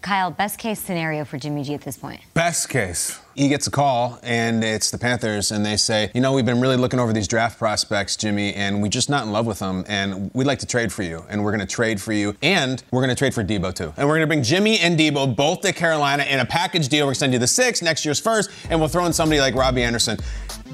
Kyle, 0.05 0.29
best 0.29 0.59
case 0.59 0.79
scenario 0.79 1.25
for 1.25 1.37
Jimmy 1.37 1.63
G 1.63 1.73
at 1.73 1.81
this 1.81 1.97
point. 1.97 2.21
Best 2.33 2.69
case. 2.69 3.19
He 3.35 3.49
gets 3.49 3.65
a 3.65 3.71
call, 3.71 4.19
and 4.21 4.63
it's 4.63 4.91
the 4.91 4.99
Panthers, 4.99 5.51
and 5.51 5.65
they 5.65 5.77
say, 5.77 6.11
You 6.13 6.21
know, 6.21 6.33
we've 6.33 6.45
been 6.45 6.61
really 6.61 6.77
looking 6.77 6.99
over 6.99 7.11
these 7.13 7.27
draft 7.27 7.57
prospects, 7.57 8.15
Jimmy, 8.15 8.53
and 8.53 8.81
we're 8.81 8.89
just 8.89 9.09
not 9.09 9.25
in 9.25 9.31
love 9.31 9.47
with 9.47 9.59
them, 9.59 9.83
and 9.87 10.29
we'd 10.33 10.45
like 10.45 10.59
to 10.59 10.67
trade 10.67 10.93
for 10.93 11.01
you, 11.01 11.25
and 11.29 11.43
we're 11.43 11.51
going 11.51 11.65
to 11.65 11.73
trade 11.73 11.99
for 11.99 12.13
you, 12.13 12.35
and 12.43 12.82
we're 12.91 13.01
going 13.01 13.09
to 13.09 13.15
trade 13.15 13.33
for 13.33 13.43
Deebo, 13.43 13.73
too. 13.73 13.93
And 13.97 14.07
we're 14.07 14.15
going 14.15 14.21
to 14.21 14.27
bring 14.27 14.43
Jimmy 14.43 14.79
and 14.79 14.97
Deebo 14.97 15.35
both 15.35 15.61
to 15.61 15.73
Carolina 15.73 16.23
in 16.23 16.39
a 16.39 16.45
package 16.45 16.89
deal. 16.89 17.05
We're 17.05 17.09
going 17.09 17.13
to 17.13 17.19
send 17.19 17.33
you 17.33 17.39
the 17.39 17.47
six, 17.47 17.81
next 17.81 18.05
year's 18.05 18.19
first, 18.19 18.49
and 18.69 18.79
we'll 18.79 18.89
throw 18.89 19.05
in 19.05 19.13
somebody 19.13 19.41
like 19.41 19.55
Robbie 19.55 19.83
Anderson. 19.83 20.17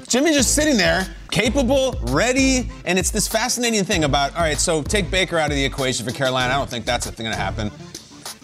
Jimmy's 0.08 0.34
just 0.34 0.54
sitting 0.54 0.76
there, 0.76 1.06
capable, 1.30 1.94
ready, 2.08 2.68
and 2.84 2.98
it's 2.98 3.10
this 3.10 3.28
fascinating 3.28 3.84
thing 3.84 4.04
about, 4.04 4.34
all 4.34 4.42
right, 4.42 4.58
so 4.58 4.82
take 4.82 5.10
Baker 5.10 5.38
out 5.38 5.50
of 5.50 5.56
the 5.56 5.64
equation 5.64 6.04
for 6.04 6.12
Carolina. 6.12 6.52
I 6.52 6.56
don't 6.56 6.68
think 6.68 6.84
that's 6.84 7.08
going 7.08 7.30
to 7.30 7.36
happen. 7.36 7.70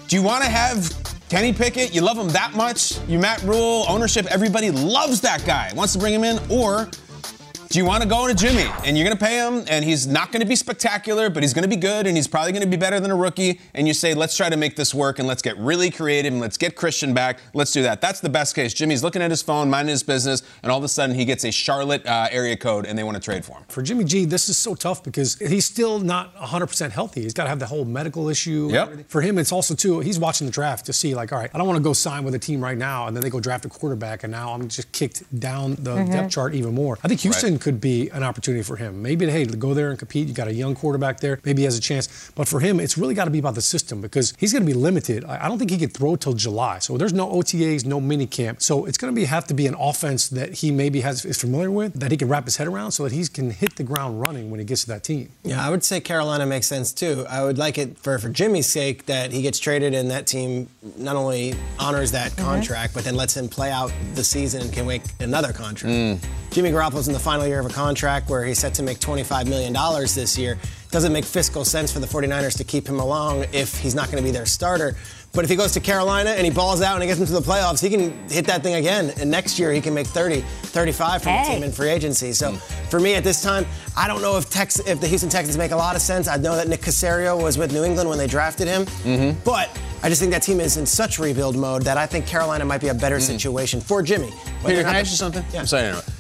Do 0.06 0.14
you 0.14 0.22
want 0.22 0.44
to 0.44 0.48
have 0.48 0.96
Kenny 1.28 1.52
Pickett? 1.52 1.92
You 1.92 2.02
love 2.02 2.16
him 2.16 2.28
that 2.28 2.54
much? 2.54 3.00
You 3.08 3.18
Matt 3.18 3.42
Rhule, 3.42 3.84
ownership, 3.88 4.26
everybody 4.26 4.70
loves 4.70 5.20
that 5.22 5.44
guy, 5.44 5.72
wants 5.74 5.92
to 5.94 5.98
bring 5.98 6.14
him 6.14 6.22
in, 6.22 6.38
or 6.48 6.88
do 7.68 7.78
you 7.78 7.84
want 7.84 8.02
to 8.02 8.08
go 8.08 8.26
to 8.28 8.34
Jimmy 8.34 8.64
and 8.84 8.96
you're 8.96 9.04
going 9.06 9.16
to 9.16 9.22
pay 9.24 9.36
him 9.38 9.64
and 9.68 9.84
he's 9.84 10.06
not 10.06 10.30
going 10.32 10.40
to 10.40 10.46
be 10.46 10.54
spectacular, 10.56 11.28
but 11.28 11.42
he's 11.42 11.52
going 11.52 11.62
to 11.64 11.68
be 11.68 11.76
good 11.76 12.06
and 12.06 12.16
he's 12.16 12.28
probably 12.28 12.52
going 12.52 12.62
to 12.62 12.68
be 12.68 12.76
better 12.76 13.00
than 13.00 13.10
a 13.10 13.16
rookie? 13.16 13.60
And 13.74 13.88
you 13.88 13.94
say, 13.94 14.14
let's 14.14 14.36
try 14.36 14.48
to 14.48 14.56
make 14.56 14.76
this 14.76 14.94
work 14.94 15.18
and 15.18 15.26
let's 15.26 15.42
get 15.42 15.56
really 15.58 15.90
creative 15.90 16.32
and 16.32 16.40
let's 16.40 16.56
get 16.56 16.76
Christian 16.76 17.12
back. 17.12 17.40
Let's 17.54 17.72
do 17.72 17.82
that. 17.82 18.00
That's 18.00 18.20
the 18.20 18.28
best 18.28 18.54
case. 18.54 18.72
Jimmy's 18.72 19.02
looking 19.02 19.20
at 19.20 19.30
his 19.30 19.42
phone, 19.42 19.68
minding 19.68 19.90
his 19.90 20.02
business, 20.02 20.42
and 20.62 20.70
all 20.70 20.78
of 20.78 20.84
a 20.84 20.88
sudden 20.88 21.16
he 21.16 21.24
gets 21.24 21.44
a 21.44 21.50
Charlotte 21.50 22.06
uh, 22.06 22.28
area 22.30 22.56
code 22.56 22.86
and 22.86 22.96
they 22.98 23.02
want 23.04 23.16
to 23.16 23.22
trade 23.22 23.44
for 23.44 23.58
him. 23.58 23.64
For 23.68 23.82
Jimmy 23.82 24.04
G, 24.04 24.24
this 24.24 24.48
is 24.48 24.56
so 24.56 24.74
tough 24.74 25.02
because 25.02 25.36
he's 25.38 25.66
still 25.66 25.98
not 25.98 26.34
100% 26.36 26.90
healthy. 26.92 27.22
He's 27.22 27.34
got 27.34 27.44
to 27.44 27.48
have 27.50 27.58
the 27.58 27.66
whole 27.66 27.84
medical 27.84 28.28
issue. 28.28 28.68
Yep. 28.72 29.08
For 29.08 29.20
him, 29.20 29.38
it's 29.38 29.52
also 29.52 29.74
too. 29.74 30.00
He's 30.00 30.18
watching 30.18 30.46
the 30.46 30.52
draft 30.52 30.86
to 30.86 30.92
see 30.92 31.14
like, 31.14 31.32
all 31.32 31.38
right, 31.38 31.50
I 31.52 31.58
don't 31.58 31.66
want 31.66 31.78
to 31.78 31.82
go 31.82 31.92
sign 31.92 32.22
with 32.24 32.34
a 32.34 32.38
team 32.38 32.62
right 32.62 32.78
now, 32.78 33.06
and 33.08 33.16
then 33.16 33.22
they 33.22 33.30
go 33.30 33.40
draft 33.40 33.64
a 33.64 33.68
quarterback, 33.68 34.22
and 34.22 34.30
now 34.30 34.52
I'm 34.52 34.68
just 34.68 34.92
kicked 34.92 35.24
down 35.38 35.74
the 35.80 35.96
Mhm. 35.96 36.12
depth 36.12 36.30
chart 36.32 36.54
even 36.54 36.74
more. 36.74 36.98
I 37.02 37.08
think 37.08 37.20
Houston 37.20 37.55
could 37.58 37.80
be 37.80 38.08
an 38.10 38.22
opportunity 38.22 38.62
for 38.62 38.76
him. 38.76 39.02
Maybe 39.02 39.26
hey, 39.28 39.44
to 39.44 39.56
go 39.56 39.74
there 39.74 39.90
and 39.90 39.98
compete. 39.98 40.28
You 40.28 40.34
got 40.34 40.48
a 40.48 40.54
young 40.54 40.74
quarterback 40.74 41.20
there. 41.20 41.40
Maybe 41.44 41.62
he 41.62 41.64
has 41.64 41.78
a 41.78 41.80
chance. 41.80 42.30
But 42.34 42.46
for 42.46 42.60
him, 42.60 42.80
it's 42.80 42.98
really 42.98 43.14
got 43.14 43.24
to 43.24 43.30
be 43.30 43.38
about 43.38 43.54
the 43.54 43.62
system 43.62 44.00
because 44.00 44.34
he's 44.38 44.52
going 44.52 44.62
to 44.62 44.66
be 44.66 44.78
limited. 44.78 45.24
I 45.24 45.46
I 45.46 45.48
don't 45.48 45.58
think 45.58 45.70
he 45.70 45.78
could 45.78 45.94
throw 45.94 46.16
till 46.16 46.32
July. 46.32 46.80
So 46.80 46.96
there's 46.96 47.12
no 47.12 47.28
OTAs, 47.28 47.84
no 47.84 48.00
mini 48.00 48.26
camp. 48.26 48.60
So 48.60 48.84
it's 48.84 48.98
going 48.98 49.14
to 49.14 49.16
be 49.18 49.26
have 49.26 49.46
to 49.46 49.54
be 49.54 49.68
an 49.68 49.76
offense 49.78 50.28
that 50.30 50.54
he 50.54 50.72
maybe 50.72 51.02
has 51.02 51.24
is 51.24 51.40
familiar 51.40 51.70
with 51.70 51.92
that 52.00 52.10
he 52.10 52.16
can 52.16 52.28
wrap 52.28 52.46
his 52.46 52.56
head 52.56 52.66
around 52.66 52.90
so 52.90 53.04
that 53.04 53.12
he 53.12 53.24
can 53.28 53.50
hit 53.50 53.76
the 53.76 53.84
ground 53.84 54.20
running 54.20 54.50
when 54.50 54.58
he 54.58 54.66
gets 54.66 54.82
to 54.82 54.88
that 54.88 55.04
team. 55.04 55.30
Yeah, 55.44 55.64
I 55.64 55.70
would 55.70 55.84
say 55.84 56.00
Carolina 56.00 56.46
makes 56.46 56.66
sense 56.66 56.92
too. 56.92 57.24
I 57.28 57.44
would 57.44 57.58
like 57.58 57.78
it 57.78 57.96
for, 57.96 58.18
for 58.18 58.28
Jimmy's 58.28 58.66
sake 58.66 59.06
that 59.06 59.30
he 59.30 59.40
gets 59.40 59.60
traded 59.60 59.94
and 59.94 60.10
that 60.10 60.26
team 60.26 60.68
not 60.96 61.14
only 61.14 61.54
honors 61.78 62.10
that 62.10 62.32
mm-hmm. 62.32 62.44
contract, 62.44 62.92
but 62.92 63.04
then 63.04 63.14
lets 63.14 63.36
him 63.36 63.48
play 63.48 63.70
out 63.70 63.92
the 64.14 64.24
season 64.24 64.62
and 64.62 64.72
can 64.72 64.84
make 64.84 65.02
another 65.20 65.52
contract. 65.52 65.94
Mm. 65.94 66.26
Jimmy 66.50 66.70
Garoppolo's 66.70 67.06
in 67.06 67.12
the 67.12 67.20
final 67.20 67.45
year 67.48 67.60
of 67.60 67.66
a 67.66 67.70
contract 67.70 68.28
where 68.28 68.44
he's 68.44 68.58
set 68.58 68.74
to 68.74 68.82
make 68.82 68.98
$25 68.98 69.46
million 69.48 69.72
this 70.14 70.36
year. 70.38 70.58
Doesn't 70.90 71.12
make 71.12 71.24
fiscal 71.24 71.64
sense 71.64 71.92
for 71.92 71.98
the 71.98 72.06
49ers 72.06 72.56
to 72.58 72.64
keep 72.64 72.86
him 72.88 73.00
along 73.00 73.44
if 73.52 73.78
he's 73.78 73.94
not 73.94 74.06
going 74.10 74.18
to 74.18 74.22
be 74.24 74.30
their 74.30 74.46
starter. 74.46 74.96
But 75.32 75.44
if 75.44 75.50
he 75.50 75.56
goes 75.56 75.72
to 75.72 75.80
Carolina 75.80 76.30
and 76.30 76.46
he 76.46 76.50
balls 76.50 76.80
out 76.80 76.94
and 76.94 77.02
he 77.02 77.08
gets 77.08 77.20
into 77.20 77.32
the 77.34 77.40
playoffs, 77.42 77.82
he 77.82 77.90
can 77.90 78.26
hit 78.30 78.46
that 78.46 78.62
thing 78.62 78.74
again. 78.76 79.12
And 79.20 79.30
next 79.30 79.58
year 79.58 79.70
he 79.70 79.82
can 79.82 79.92
make 79.92 80.06
30, 80.06 80.40
35 80.40 81.22
from 81.24 81.32
the 81.36 81.42
team 81.42 81.62
in 81.62 81.72
free 81.72 81.90
agency. 81.90 82.32
So 82.32 82.52
for 82.88 82.98
me 83.00 83.14
at 83.16 83.24
this 83.24 83.42
time, 83.42 83.66
I 83.96 84.08
don't 84.08 84.22
know 84.22 84.38
if 84.38 84.48
Tex- 84.48 84.78
if 84.78 84.98
the 85.00 85.06
Houston 85.08 85.28
Texans 85.28 85.58
make 85.58 85.72
a 85.72 85.76
lot 85.76 85.94
of 85.94 86.00
sense. 86.00 86.26
I 86.26 86.36
know 86.38 86.56
that 86.56 86.68
Nick 86.68 86.80
Caserio 86.80 87.42
was 87.42 87.58
with 87.58 87.70
New 87.72 87.84
England 87.84 88.08
when 88.08 88.16
they 88.16 88.26
drafted 88.28 88.66
him. 88.66 88.86
Mm-hmm. 88.86 89.38
But 89.44 89.68
I 90.02 90.08
just 90.08 90.20
think 90.22 90.32
that 90.32 90.42
team 90.42 90.60
is 90.60 90.78
in 90.78 90.86
such 90.86 91.18
rebuild 91.18 91.56
mode 91.56 91.82
that 91.82 91.98
I 91.98 92.06
think 92.06 92.26
Carolina 92.26 92.64
might 92.64 92.80
be 92.80 92.88
a 92.88 92.94
better 92.94 93.20
situation 93.20 93.80
for 93.82 94.02
Jimmy. 94.02 94.28
Whether 94.30 94.46
Mm. 94.56 94.66
Peter, 94.68 94.76
can 94.82 94.86
I 94.88 94.92
not 94.92 95.00
ask 95.00 95.10
you 95.10 95.16
something? 95.16 95.44
Yeah. 95.52 95.60
I'm 95.60 95.66
sorry 95.66 95.82
to 95.82 95.88
interrupt. 95.88 96.10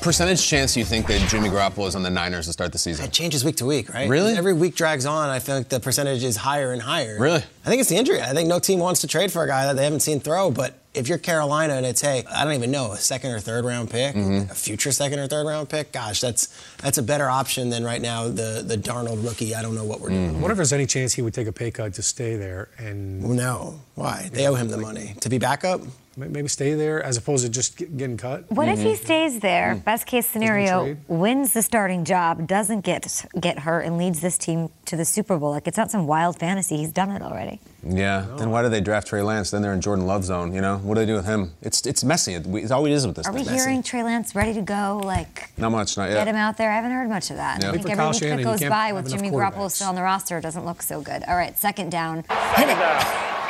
Percentage 0.00 0.46
chance 0.46 0.76
you 0.76 0.84
think 0.84 1.06
that 1.08 1.28
Jimmy 1.28 1.48
Garoppolo 1.48 1.88
is 1.88 1.96
on 1.96 2.02
the 2.02 2.10
Niners 2.10 2.46
to 2.46 2.52
start 2.52 2.72
the 2.72 2.78
season? 2.78 3.04
It 3.06 3.12
changes 3.12 3.44
week 3.44 3.56
to 3.56 3.66
week, 3.66 3.92
right? 3.92 4.08
Really? 4.08 4.34
Every 4.36 4.52
week 4.52 4.76
drags 4.76 5.04
on. 5.06 5.30
I 5.30 5.38
feel 5.40 5.56
like 5.56 5.68
the 5.68 5.80
percentage 5.80 6.22
is 6.22 6.36
higher 6.36 6.72
and 6.72 6.80
higher. 6.80 7.16
Really? 7.18 7.42
I 7.64 7.68
think 7.68 7.80
it's 7.80 7.88
the 7.90 7.96
injury. 7.96 8.20
I 8.20 8.32
think 8.34 8.48
no 8.48 8.58
team 8.58 8.78
wants 8.78 9.00
to 9.00 9.06
trade 9.06 9.32
for 9.32 9.42
a 9.42 9.46
guy 9.48 9.66
that 9.66 9.76
they 9.76 9.84
haven't 9.84 10.00
seen 10.00 10.20
throw. 10.20 10.50
But 10.50 10.78
if 10.94 11.08
you're 11.08 11.18
Carolina 11.18 11.74
and 11.74 11.84
it's 11.84 12.00
hey, 12.00 12.24
I 12.30 12.44
don't 12.44 12.52
even 12.54 12.70
know 12.70 12.92
a 12.92 12.96
second 12.96 13.32
or 13.32 13.40
third 13.40 13.64
round 13.64 13.90
pick, 13.90 14.14
Mm-hmm. 14.14 14.50
a 14.50 14.54
future 14.54 14.92
second 14.92 15.18
or 15.18 15.26
third 15.26 15.46
round 15.46 15.68
pick, 15.68 15.90
gosh, 15.90 16.20
that's 16.20 16.46
that's 16.76 16.98
a 16.98 17.02
better 17.02 17.28
option 17.28 17.70
than 17.70 17.82
right 17.84 18.00
now 18.00 18.28
the 18.28 18.62
the 18.64 18.76
Darnold 18.76 19.24
rookie. 19.26 19.54
I 19.56 19.62
don't 19.62 19.74
know 19.74 19.84
what 19.84 20.00
we're 20.00 20.10
doing. 20.10 20.40
What 20.40 20.50
if 20.52 20.56
there's 20.56 20.72
any 20.72 20.86
chance 20.86 21.14
he 21.14 21.22
would 21.22 21.34
take 21.34 21.48
a 21.48 21.52
pay 21.52 21.70
cut 21.72 21.94
to 21.94 22.02
stay 22.02 22.36
there? 22.36 22.68
And 22.78 23.22
No, 23.24 23.80
why? 23.96 24.28
They 24.32 24.46
owe 24.46 24.54
him 24.54 24.68
the 24.68 24.78
money 24.78 25.14
to 25.20 25.28
be 25.28 25.38
backup. 25.38 25.80
Maybe 26.16 26.48
stay 26.48 26.74
there 26.74 27.02
as 27.02 27.16
opposed 27.16 27.44
to 27.44 27.50
just 27.50 27.76
getting 27.76 28.16
cut. 28.16 28.50
What 28.50 28.68
if 28.68 28.78
Mm-hmm. 28.78 28.88
he 28.88 28.94
stays 28.96 29.40
there? 29.40 29.74
Mm. 29.76 29.84
Best 29.84 30.06
case 30.06 30.26
scenario, 30.26 30.96
wins 31.08 31.52
the 31.52 31.62
starting 31.62 32.04
job, 32.04 32.46
doesn't 32.46 32.80
get 32.82 33.24
get 33.40 33.60
hurt, 33.60 33.80
and 33.80 33.98
leads 33.98 34.20
this 34.20 34.36
team 34.38 34.70
to 34.86 34.96
the 34.96 35.04
Super 35.04 35.36
Bowl. 35.38 35.50
Like 35.50 35.66
it's 35.66 35.76
not 35.76 35.90
some 35.90 36.06
wild 36.06 36.38
fantasy. 36.38 36.76
He's 36.76 36.92
done 36.92 37.10
it 37.10 37.22
already. 37.22 37.60
Yeah. 37.86 38.26
Then 38.38 38.50
why 38.50 38.62
do 38.62 38.68
they 38.68 38.80
draft 38.80 39.08
Trey 39.08 39.22
Lance? 39.22 39.50
Then 39.50 39.60
they're 39.62 39.72
in 39.74 39.80
Jordan 39.80 40.06
Love 40.06 40.24
zone. 40.24 40.54
You 40.54 40.60
know 40.60 40.78
what 40.78 40.94
do 40.94 41.00
they 41.00 41.06
do 41.06 41.14
with 41.14 41.26
him? 41.26 41.52
It's 41.62 41.84
it's 41.86 42.02
messy. 42.04 42.34
It's 42.34 42.70
always 42.70 42.94
is 42.94 43.06
with 43.06 43.16
this. 43.16 43.26
Are 43.26 43.32
we 43.32 43.44
thing. 43.44 43.54
hearing 43.54 43.82
Trey 43.82 44.02
Lance 44.02 44.34
ready 44.34 44.54
to 44.54 44.62
go? 44.62 45.00
Like 45.04 45.50
Not 45.58 45.70
much. 45.72 45.96
Not 45.96 46.10
yet. 46.10 46.14
get 46.16 46.28
him 46.28 46.36
out 46.36 46.56
there? 46.56 46.70
I 46.70 46.76
haven't 46.76 46.92
heard 46.92 47.08
much 47.08 47.30
of 47.30 47.36
that. 47.36 47.62
Yeah. 47.62 47.68
I 47.70 47.72
think 47.72 47.90
every 47.90 48.04
week 48.06 48.14
Shanahan. 48.14 48.36
that 48.38 48.44
goes 48.44 48.68
by 48.68 48.92
with 48.92 49.10
Jimmy 49.10 49.30
Garoppolo 49.30 49.70
still 49.70 49.88
on 49.88 49.94
the 49.94 50.02
roster 50.02 50.40
doesn't 50.40 50.64
look 50.64 50.80
so 50.82 51.00
good. 51.00 51.22
All 51.28 51.36
right, 51.36 51.56
second 51.58 51.90
down. 51.90 52.24
Hit 52.56 52.68
it. 52.70 53.43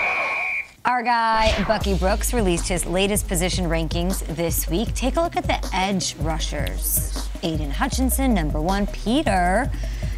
Our 0.86 1.02
guy, 1.02 1.64
Bucky 1.66 1.94
Brooks, 1.96 2.34
released 2.34 2.68
his 2.68 2.84
latest 2.84 3.26
position 3.26 3.64
rankings 3.70 4.22
this 4.36 4.68
week. 4.68 4.92
Take 4.92 5.16
a 5.16 5.22
look 5.22 5.34
at 5.34 5.44
the 5.44 5.58
edge 5.72 6.14
rushers. 6.16 7.26
Aidan 7.42 7.70
Hutchinson, 7.70 8.34
number 8.34 8.60
one. 8.60 8.86
Peter, 8.88 9.70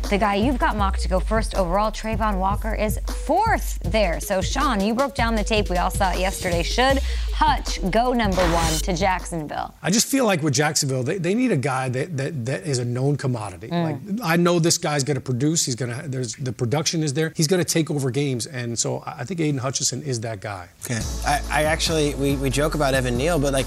the 0.08 0.18
guy 0.18 0.36
you've 0.36 0.58
got 0.58 0.76
mocked 0.76 1.00
to 1.02 1.08
go 1.08 1.20
first 1.20 1.54
overall, 1.54 1.90
Travon 1.90 2.38
Walker, 2.38 2.74
is 2.74 2.98
fourth 3.26 3.78
there. 3.80 4.20
So, 4.20 4.40
Shaun, 4.40 4.80
you 4.80 4.94
broke 4.94 5.14
down 5.14 5.34
the 5.34 5.44
tape. 5.44 5.68
We 5.68 5.76
all 5.76 5.90
saw 5.90 6.12
it 6.12 6.20
yesterday. 6.20 6.62
Should 6.62 6.98
Hutch 7.34 7.78
go 7.90 8.12
number 8.12 8.42
one 8.52 8.72
to 8.80 8.94
Jacksonville? 8.96 9.74
I 9.82 9.90
just 9.90 10.06
feel 10.06 10.24
like 10.24 10.42
with 10.42 10.54
Jacksonville, 10.54 11.02
they, 11.02 11.18
they 11.18 11.34
need 11.34 11.52
a 11.52 11.56
guy 11.56 11.88
that, 11.88 12.16
that 12.16 12.46
that 12.46 12.66
is 12.66 12.78
a 12.78 12.84
known 12.84 13.16
commodity. 13.16 13.68
Mm. 13.68 13.84
Like 13.84 14.20
I 14.22 14.36
know 14.36 14.58
this 14.58 14.78
guy's 14.78 15.04
going 15.04 15.16
to 15.16 15.20
produce. 15.20 15.64
He's 15.66 15.74
going 15.74 15.94
to 15.94 16.08
there's 16.08 16.36
the 16.36 16.52
production 16.52 17.02
is 17.02 17.14
there. 17.14 17.32
He's 17.36 17.48
going 17.48 17.62
to 17.62 17.70
take 17.70 17.90
over 17.90 18.10
games, 18.10 18.46
and 18.46 18.78
so 18.78 19.02
I 19.04 19.26
I 19.26 19.28
think 19.28 19.40
Aidan 19.40 19.58
Hutchinson 19.58 20.02
is 20.02 20.20
that 20.20 20.40
guy. 20.40 20.68
Okay. 20.84 21.00
I, 21.26 21.40
I 21.50 21.62
actually 21.64 22.14
we, 22.14 22.36
we 22.36 22.48
joke 22.48 22.76
about 22.76 22.94
Evan 22.94 23.16
Neal, 23.16 23.40
but 23.40 23.52
like 23.52 23.66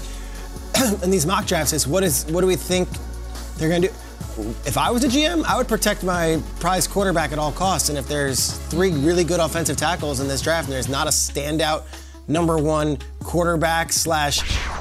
in 1.02 1.10
these 1.10 1.26
mock 1.26 1.44
drafts, 1.44 1.74
it's 1.74 1.86
what 1.86 2.02
is 2.02 2.24
what 2.26 2.40
do 2.40 2.46
we 2.46 2.56
think 2.56 2.88
they're 3.58 3.68
gonna 3.68 3.88
do? 3.88 3.94
If 4.66 4.76
I 4.76 4.90
was 4.90 5.04
a 5.04 5.08
GM, 5.08 5.44
I 5.44 5.56
would 5.56 5.68
protect 5.68 6.02
my 6.02 6.40
prize 6.58 6.86
quarterback 6.86 7.32
at 7.32 7.38
all 7.38 7.52
costs. 7.52 7.88
And 7.88 7.98
if 7.98 8.06
there's 8.08 8.58
three 8.68 8.92
really 8.92 9.24
good 9.24 9.40
offensive 9.40 9.76
tackles 9.76 10.20
in 10.20 10.28
this 10.28 10.42
draft, 10.42 10.68
and 10.68 10.74
there's 10.74 10.88
not 10.88 11.06
a 11.06 11.10
standout 11.10 11.84
number 12.28 12.56
one 12.58 12.98
quarterback 13.22 13.92
slash 13.92 14.40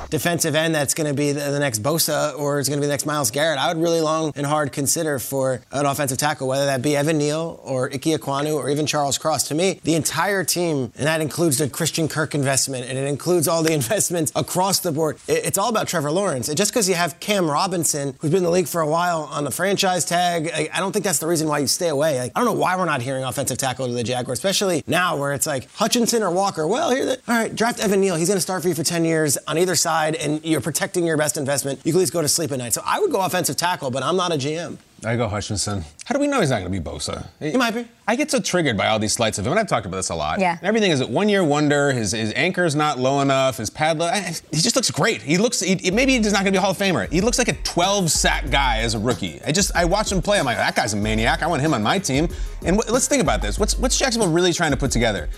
defensive 0.09 0.55
end 0.55 0.73
that's 0.75 0.93
going 0.93 1.07
to 1.07 1.13
be 1.13 1.31
the, 1.31 1.51
the 1.51 1.59
next 1.59 1.83
Bosa 1.83 2.37
or 2.37 2.59
it's 2.59 2.69
going 2.69 2.77
to 2.79 2.81
be 2.81 2.87
the 2.87 2.93
next 2.93 3.05
Myles 3.05 3.31
Garrett, 3.31 3.59
I 3.59 3.67
would 3.73 3.81
really 3.81 4.01
long 4.01 4.31
and 4.35 4.45
hard 4.45 4.71
consider 4.71 5.19
for 5.19 5.61
an 5.71 5.85
offensive 5.85 6.17
tackle, 6.17 6.47
whether 6.47 6.65
that 6.65 6.81
be 6.81 6.95
Evan 6.95 7.17
Neal 7.17 7.59
or 7.63 7.91
Ike 7.91 8.01
Ekwonu 8.01 8.55
or 8.55 8.69
even 8.69 8.85
Charles 8.85 9.17
Cross. 9.17 9.47
To 9.49 9.55
me, 9.55 9.79
the 9.83 9.95
entire 9.95 10.43
team, 10.43 10.91
and 10.97 11.07
that 11.07 11.21
includes 11.21 11.57
the 11.57 11.69
Christian 11.69 12.07
Kirk 12.07 12.33
investment 12.35 12.85
and 12.87 12.97
it 12.97 13.05
includes 13.07 13.47
all 13.47 13.63
the 13.63 13.73
investments 13.79 14.31
across 14.35 14.79
the 14.79 14.91
board. 14.91 15.17
It- 15.27 15.45
it's 15.49 15.57
all 15.57 15.69
about 15.69 15.87
Trevor 15.87 16.11
Lawrence. 16.11 16.47
And 16.47 16.57
just 16.57 16.71
because 16.71 16.87
you 16.87 16.95
have 16.95 17.19
Cam 17.19 17.49
Robinson, 17.49 18.15
who's 18.19 18.29
been 18.31 18.39
in 18.39 18.43
the 18.43 18.49
league 18.51 18.67
for 18.67 18.81
a 18.81 18.87
while 18.87 19.23
on 19.31 19.43
the 19.43 19.51
franchise 19.51 20.05
tag, 20.05 20.49
I, 20.53 20.69
I 20.73 20.79
don't 20.79 20.91
think 20.91 21.03
that's 21.05 21.19
the 21.19 21.27
reason 21.27 21.47
why 21.47 21.59
you 21.59 21.67
stay 21.67 21.87
away. 21.89 22.19
Like, 22.19 22.31
I 22.35 22.39
don't 22.39 22.45
know 22.53 22.59
why 22.59 22.75
we're 22.77 22.85
not 22.85 23.01
hearing 23.01 23.23
offensive 23.23 23.57
tackle 23.57 23.87
to 23.87 23.93
the 23.93 24.03
Jaguars, 24.03 24.37
especially 24.39 24.83
now 24.87 25.17
where 25.17 25.33
it's 25.33 25.47
like 25.47 25.71
Hutchinson 25.73 26.21
or 26.23 26.29
Walker. 26.31 26.67
Well, 26.67 26.91
here, 26.91 27.15
all 27.27 27.35
right, 27.35 27.53
draft 27.55 27.79
Evan 27.79 28.01
Neal. 28.01 28.15
He's 28.15 28.27
going 28.27 28.37
to 28.37 28.41
start 28.41 28.61
for 28.61 28.67
you 28.69 28.75
for 28.75 28.83
10 28.83 29.05
years 29.05 29.37
on 29.47 29.57
either 29.57 29.75
side, 29.75 29.98
and 30.07 30.43
you're 30.45 30.61
protecting 30.61 31.05
your 31.05 31.17
best 31.17 31.37
investment. 31.37 31.79
You 31.83 31.91
can 31.91 31.99
at 31.99 32.01
least 32.01 32.13
go 32.13 32.21
to 32.21 32.27
sleep 32.27 32.51
at 32.51 32.57
night. 32.57 32.73
So 32.73 32.81
I 32.85 32.99
would 32.99 33.11
go 33.11 33.21
offensive 33.21 33.55
tackle, 33.57 33.91
but 33.91 34.01
I'm 34.03 34.15
not 34.17 34.31
a 34.31 34.35
GM. 34.35 34.77
I 35.05 35.15
go 35.15 35.29
Hutchinson. 35.29 35.85
How 36.05 36.13
do 36.13 36.19
we 36.19 36.27
know 36.27 36.41
he's 36.41 36.49
not 36.49 36.59
going 36.59 36.73
to 36.73 36.77
be 36.77 36.83
Bosa? 36.83 37.25
He 37.39 37.55
might 37.55 37.71
be. 37.73 37.87
I 38.05 38.17
get 38.17 38.29
so 38.29 38.41
triggered 38.41 38.75
by 38.75 38.87
all 38.87 38.99
these 38.99 39.13
slights 39.13 39.37
of 39.39 39.45
him, 39.45 39.53
and 39.53 39.59
I've 39.59 39.67
talked 39.67 39.85
about 39.85 39.95
this 39.95 40.09
a 40.09 40.15
lot. 40.15 40.39
Yeah. 40.41 40.57
Everything 40.61 40.91
is 40.91 40.99
a 40.99 41.07
one-year 41.07 41.41
wonder. 41.41 41.93
His 41.93 42.11
his 42.11 42.33
anchor's 42.33 42.75
not 42.75 42.99
low 42.99 43.21
enough. 43.21 43.57
His 43.57 43.69
pad, 43.69 44.01
I- 44.01 44.07
I- 44.09 44.17
eh, 44.19 44.33
he 44.51 44.59
just 44.59 44.75
looks 44.75 44.91
great. 44.91 45.21
He 45.21 45.37
looks. 45.37 45.61
He, 45.61 45.89
maybe 45.91 46.17
he's 46.17 46.33
not 46.33 46.39
going 46.43 46.47
to 46.47 46.51
be 46.51 46.57
a 46.57 46.61
Hall 46.61 46.71
of 46.71 46.77
Famer. 46.77 47.09
He 47.09 47.21
looks 47.21 47.37
like 47.37 47.47
a 47.47 47.53
12 47.63 48.11
sack 48.11 48.49
guy 48.51 48.79
as 48.79 48.93
a 48.93 48.99
rookie. 48.99 49.39
I 49.47 49.53
just 49.53 49.73
I 49.73 49.85
watch 49.85 50.11
him 50.11 50.21
play. 50.21 50.37
I'm 50.37 50.45
like, 50.45 50.57
that 50.57 50.75
guy's 50.75 50.93
a 50.93 50.97
maniac. 50.97 51.43
I 51.43 51.47
want 51.47 51.61
him 51.61 51.73
on 51.73 51.81
my 51.81 51.97
team. 51.97 52.27
And 52.65 52.75
wh- 52.75 52.91
let's 52.91 53.07
think 53.07 53.21
about 53.21 53.41
this. 53.41 53.57
What's 53.57 53.77
what's 53.79 53.97
Jacksonville 53.97 54.31
really 54.33 54.51
trying 54.51 54.71
to 54.71 54.77
put 54.77 54.91
together? 54.91 55.29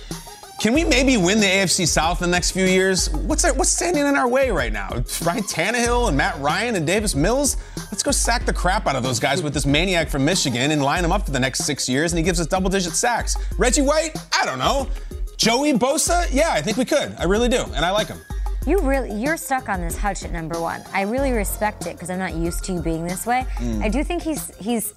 Can 0.61 0.73
we 0.73 0.83
maybe 0.83 1.17
win 1.17 1.39
the 1.39 1.47
AFC 1.47 1.87
South 1.87 2.21
in 2.21 2.29
the 2.29 2.35
next 2.37 2.51
few 2.51 2.65
years? 2.65 3.09
What's 3.09 3.43
our, 3.43 3.51
what's 3.55 3.71
standing 3.71 4.05
in 4.05 4.15
our 4.15 4.27
way 4.27 4.51
right 4.51 4.71
now? 4.71 4.89
Ryan 5.23 5.41
Tannehill 5.41 6.09
and 6.09 6.15
Matt 6.15 6.39
Ryan 6.39 6.75
and 6.75 6.85
Davis 6.85 7.15
Mills? 7.15 7.57
Let's 7.75 8.03
go 8.03 8.11
sack 8.11 8.45
the 8.45 8.53
crap 8.53 8.85
out 8.85 8.95
of 8.95 9.01
those 9.01 9.19
guys 9.19 9.41
with 9.41 9.55
this 9.55 9.65
maniac 9.65 10.07
from 10.07 10.23
Michigan 10.23 10.69
and 10.69 10.83
line 10.83 11.01
them 11.01 11.11
up 11.11 11.25
for 11.25 11.31
the 11.31 11.39
next 11.39 11.63
six 11.65 11.89
years, 11.89 12.11
and 12.11 12.19
he 12.19 12.23
gives 12.23 12.39
us 12.39 12.45
double-digit 12.45 12.93
sacks. 12.93 13.35
Reggie 13.57 13.81
White? 13.81 14.15
I 14.39 14.45
don't 14.45 14.59
know. 14.59 14.87
Joey 15.35 15.73
Bosa? 15.73 16.27
Yeah, 16.31 16.51
I 16.51 16.61
think 16.61 16.77
we 16.77 16.85
could. 16.85 17.15
I 17.17 17.23
really 17.23 17.49
do, 17.49 17.63
and 17.73 17.83
I 17.83 17.89
like 17.89 18.09
him. 18.09 18.19
You 18.67 18.81
really, 18.81 19.11
you're 19.19 19.37
stuck 19.37 19.67
on 19.67 19.81
this 19.81 19.97
Hutch 19.97 20.23
at 20.23 20.31
number 20.31 20.61
one. 20.61 20.83
I 20.93 21.01
really 21.01 21.31
respect 21.31 21.87
it 21.87 21.93
because 21.93 22.11
I'm 22.11 22.19
not 22.19 22.35
used 22.35 22.63
to 22.65 22.73
you 22.73 22.83
being 22.83 23.07
this 23.07 23.25
way. 23.25 23.47
Mm. 23.55 23.81
I 23.81 23.89
do 23.89 24.03
think 24.03 24.21
he's 24.21 24.55
he's 24.57 24.93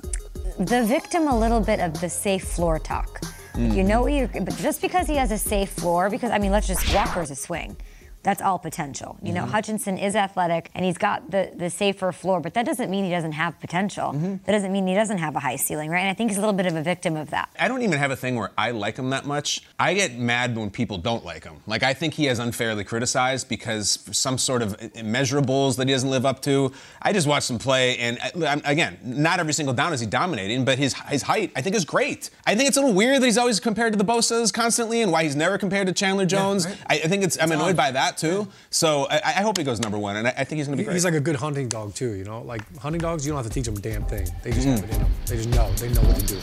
the 0.58 0.84
victim 0.84 1.26
a 1.26 1.38
little 1.38 1.60
bit 1.60 1.80
of 1.80 1.98
the 2.02 2.10
safe 2.10 2.44
floor 2.44 2.78
talk. 2.78 3.22
Mm. 3.54 3.76
You 3.76 3.84
know 3.84 4.08
but 4.44 4.56
just 4.56 4.82
because 4.82 5.06
he 5.06 5.14
has 5.14 5.30
a 5.30 5.38
safe 5.38 5.70
floor, 5.70 6.10
because 6.10 6.30
I 6.30 6.38
mean, 6.38 6.50
let's 6.50 6.66
just 6.66 6.92
Walker's 6.94 7.30
a 7.30 7.36
swing. 7.36 7.76
That's 8.24 8.42
all 8.42 8.58
potential. 8.58 9.16
You 9.22 9.32
know, 9.32 9.44
Mhm. 9.44 9.50
Hutchinson 9.50 9.98
is 9.98 10.16
athletic 10.16 10.70
and 10.74 10.84
he's 10.84 10.98
got 10.98 11.30
the, 11.30 11.50
the 11.54 11.70
safer 11.70 12.10
floor, 12.10 12.40
but 12.40 12.54
that 12.54 12.66
doesn't 12.66 12.90
mean 12.90 13.04
he 13.04 13.10
doesn't 13.10 13.32
have 13.32 13.60
potential. 13.60 14.08
Mm-hmm. 14.12 14.36
That 14.44 14.52
doesn't 14.52 14.72
mean 14.72 14.86
he 14.86 14.94
doesn't 14.94 15.18
have 15.18 15.36
a 15.36 15.40
high 15.40 15.56
ceiling, 15.56 15.90
right? 15.90 16.00
And 16.00 16.08
I 16.08 16.14
think 16.14 16.30
he's 16.30 16.38
a 16.38 16.40
little 16.40 16.54
bit 16.54 16.66
of 16.66 16.74
a 16.74 16.82
victim 16.82 17.16
of 17.16 17.30
that. 17.30 17.48
I 17.60 17.68
don't 17.68 17.82
even 17.82 17.98
have 17.98 18.10
a 18.10 18.16
thing 18.16 18.34
where 18.36 18.50
I 18.58 18.72
like 18.72 18.96
him 18.96 19.10
that 19.10 19.24
much. 19.26 19.60
I 19.78 19.94
get 19.94 20.16
mad 20.18 20.56
when 20.56 20.70
people 20.70 20.98
don't 20.98 21.24
like 21.24 21.44
him. 21.44 21.56
Like 21.66 21.82
I 21.82 21.94
think 21.94 22.14
he 22.14 22.24
has 22.24 22.38
unfairly 22.40 22.82
criticized 22.82 23.48
because 23.48 24.00
some 24.10 24.38
sort 24.38 24.62
of 24.62 24.76
immeasurables 25.14 25.76
that 25.76 25.86
he 25.86 25.94
doesn't 25.94 26.10
live 26.10 26.26
up 26.26 26.40
to. 26.42 26.72
I 27.02 27.12
just 27.12 27.26
watched 27.26 27.50
him 27.50 27.58
play, 27.58 27.96
and 27.98 28.18
uh, 28.42 28.58
again, 28.64 28.98
not 29.04 29.38
every 29.38 29.52
single 29.52 29.74
down 29.74 29.92
is 29.92 30.00
he 30.00 30.06
dominating, 30.06 30.64
but 30.64 30.78
his 30.78 30.94
his 31.08 31.22
height 31.22 31.52
I 31.54 31.60
think 31.60 31.76
is 31.76 31.84
great. 31.84 32.30
I 32.46 32.54
think 32.54 32.68
it's 32.68 32.76
a 32.76 32.80
little 32.80 32.94
weird 32.96 33.20
that 33.22 33.26
he's 33.26 33.38
always 33.38 33.60
compared 33.60 33.92
to 33.92 33.98
the 33.98 34.04
Bosa's 34.04 34.50
constantly, 34.50 35.02
and 35.02 35.12
why 35.12 35.24
he's 35.24 35.36
never 35.36 35.58
compared 35.58 35.86
to 35.86 35.92
Chandler 35.92 36.26
Jones. 36.26 36.66
I, 36.88 36.94
I 36.94 37.08
think 37.08 37.22
it's 37.22 37.38
I'm 37.40 37.52
annoyed 37.52 37.76
by 37.76 37.90
that 37.92 38.13
too. 38.16 38.48
So 38.70 39.06
I, 39.10 39.20
I 39.24 39.42
hope 39.42 39.58
he 39.58 39.64
goes 39.64 39.80
number 39.80 39.98
one, 39.98 40.16
and 40.16 40.28
I, 40.28 40.34
I 40.38 40.44
think 40.44 40.58
he's 40.58 40.66
going 40.66 40.76
to 40.76 40.82
be 40.82 40.84
great. 40.84 40.94
He's 40.94 41.04
like 41.04 41.14
a 41.14 41.20
good 41.20 41.36
hunting 41.36 41.68
dog 41.68 41.94
too. 41.94 42.12
You 42.12 42.24
know, 42.24 42.42
like 42.42 42.62
hunting 42.78 43.00
dogs, 43.00 43.26
you 43.26 43.32
don't 43.32 43.42
have 43.42 43.46
to 43.46 43.52
teach 43.52 43.66
them 43.66 43.76
a 43.76 43.80
damn 43.80 44.04
thing. 44.04 44.28
They 44.42 44.52
just 44.52 44.66
have 44.66 44.82
it 44.84 44.90
in 44.90 45.00
them. 45.00 45.12
They 45.26 45.36
just 45.36 45.48
know. 45.50 45.70
They 45.72 45.88
know 45.92 46.02
what 46.02 46.16
to 46.16 46.26
do. 46.26 46.38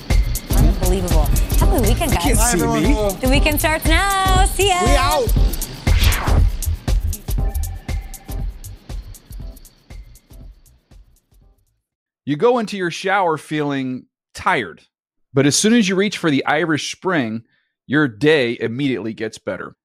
Unbelievable. 0.55 1.26
Have 1.59 1.74
a 1.74 1.82
weekend, 1.82 2.11
guys. 2.11 2.24
can't 2.24 2.39
see 2.39 2.65
me. 2.65 2.93
The 3.22 3.30
weekend 3.30 3.59
starts 3.59 3.86
now. 3.86 4.45
See 4.45 4.69
ya. 4.69 4.82
We 4.84 4.95
out. 4.95 5.51
You 12.26 12.38
go 12.38 12.59
into 12.59 12.78
your 12.78 12.91
shower 12.91 13.38
feeling 13.38 14.05
tired, 14.34 14.84
but 15.34 15.45
as 15.45 15.55
soon 15.55 15.74
as 15.74 15.89
you 15.89 15.95
reach 15.95 16.17
for 16.17 16.30
the 16.30 16.45
Irish 16.45 16.95
Spring, 16.95 17.43
your 17.88 18.07
day 18.07 18.57
immediately 18.59 19.13
gets 19.13 19.38
better. 19.38 19.76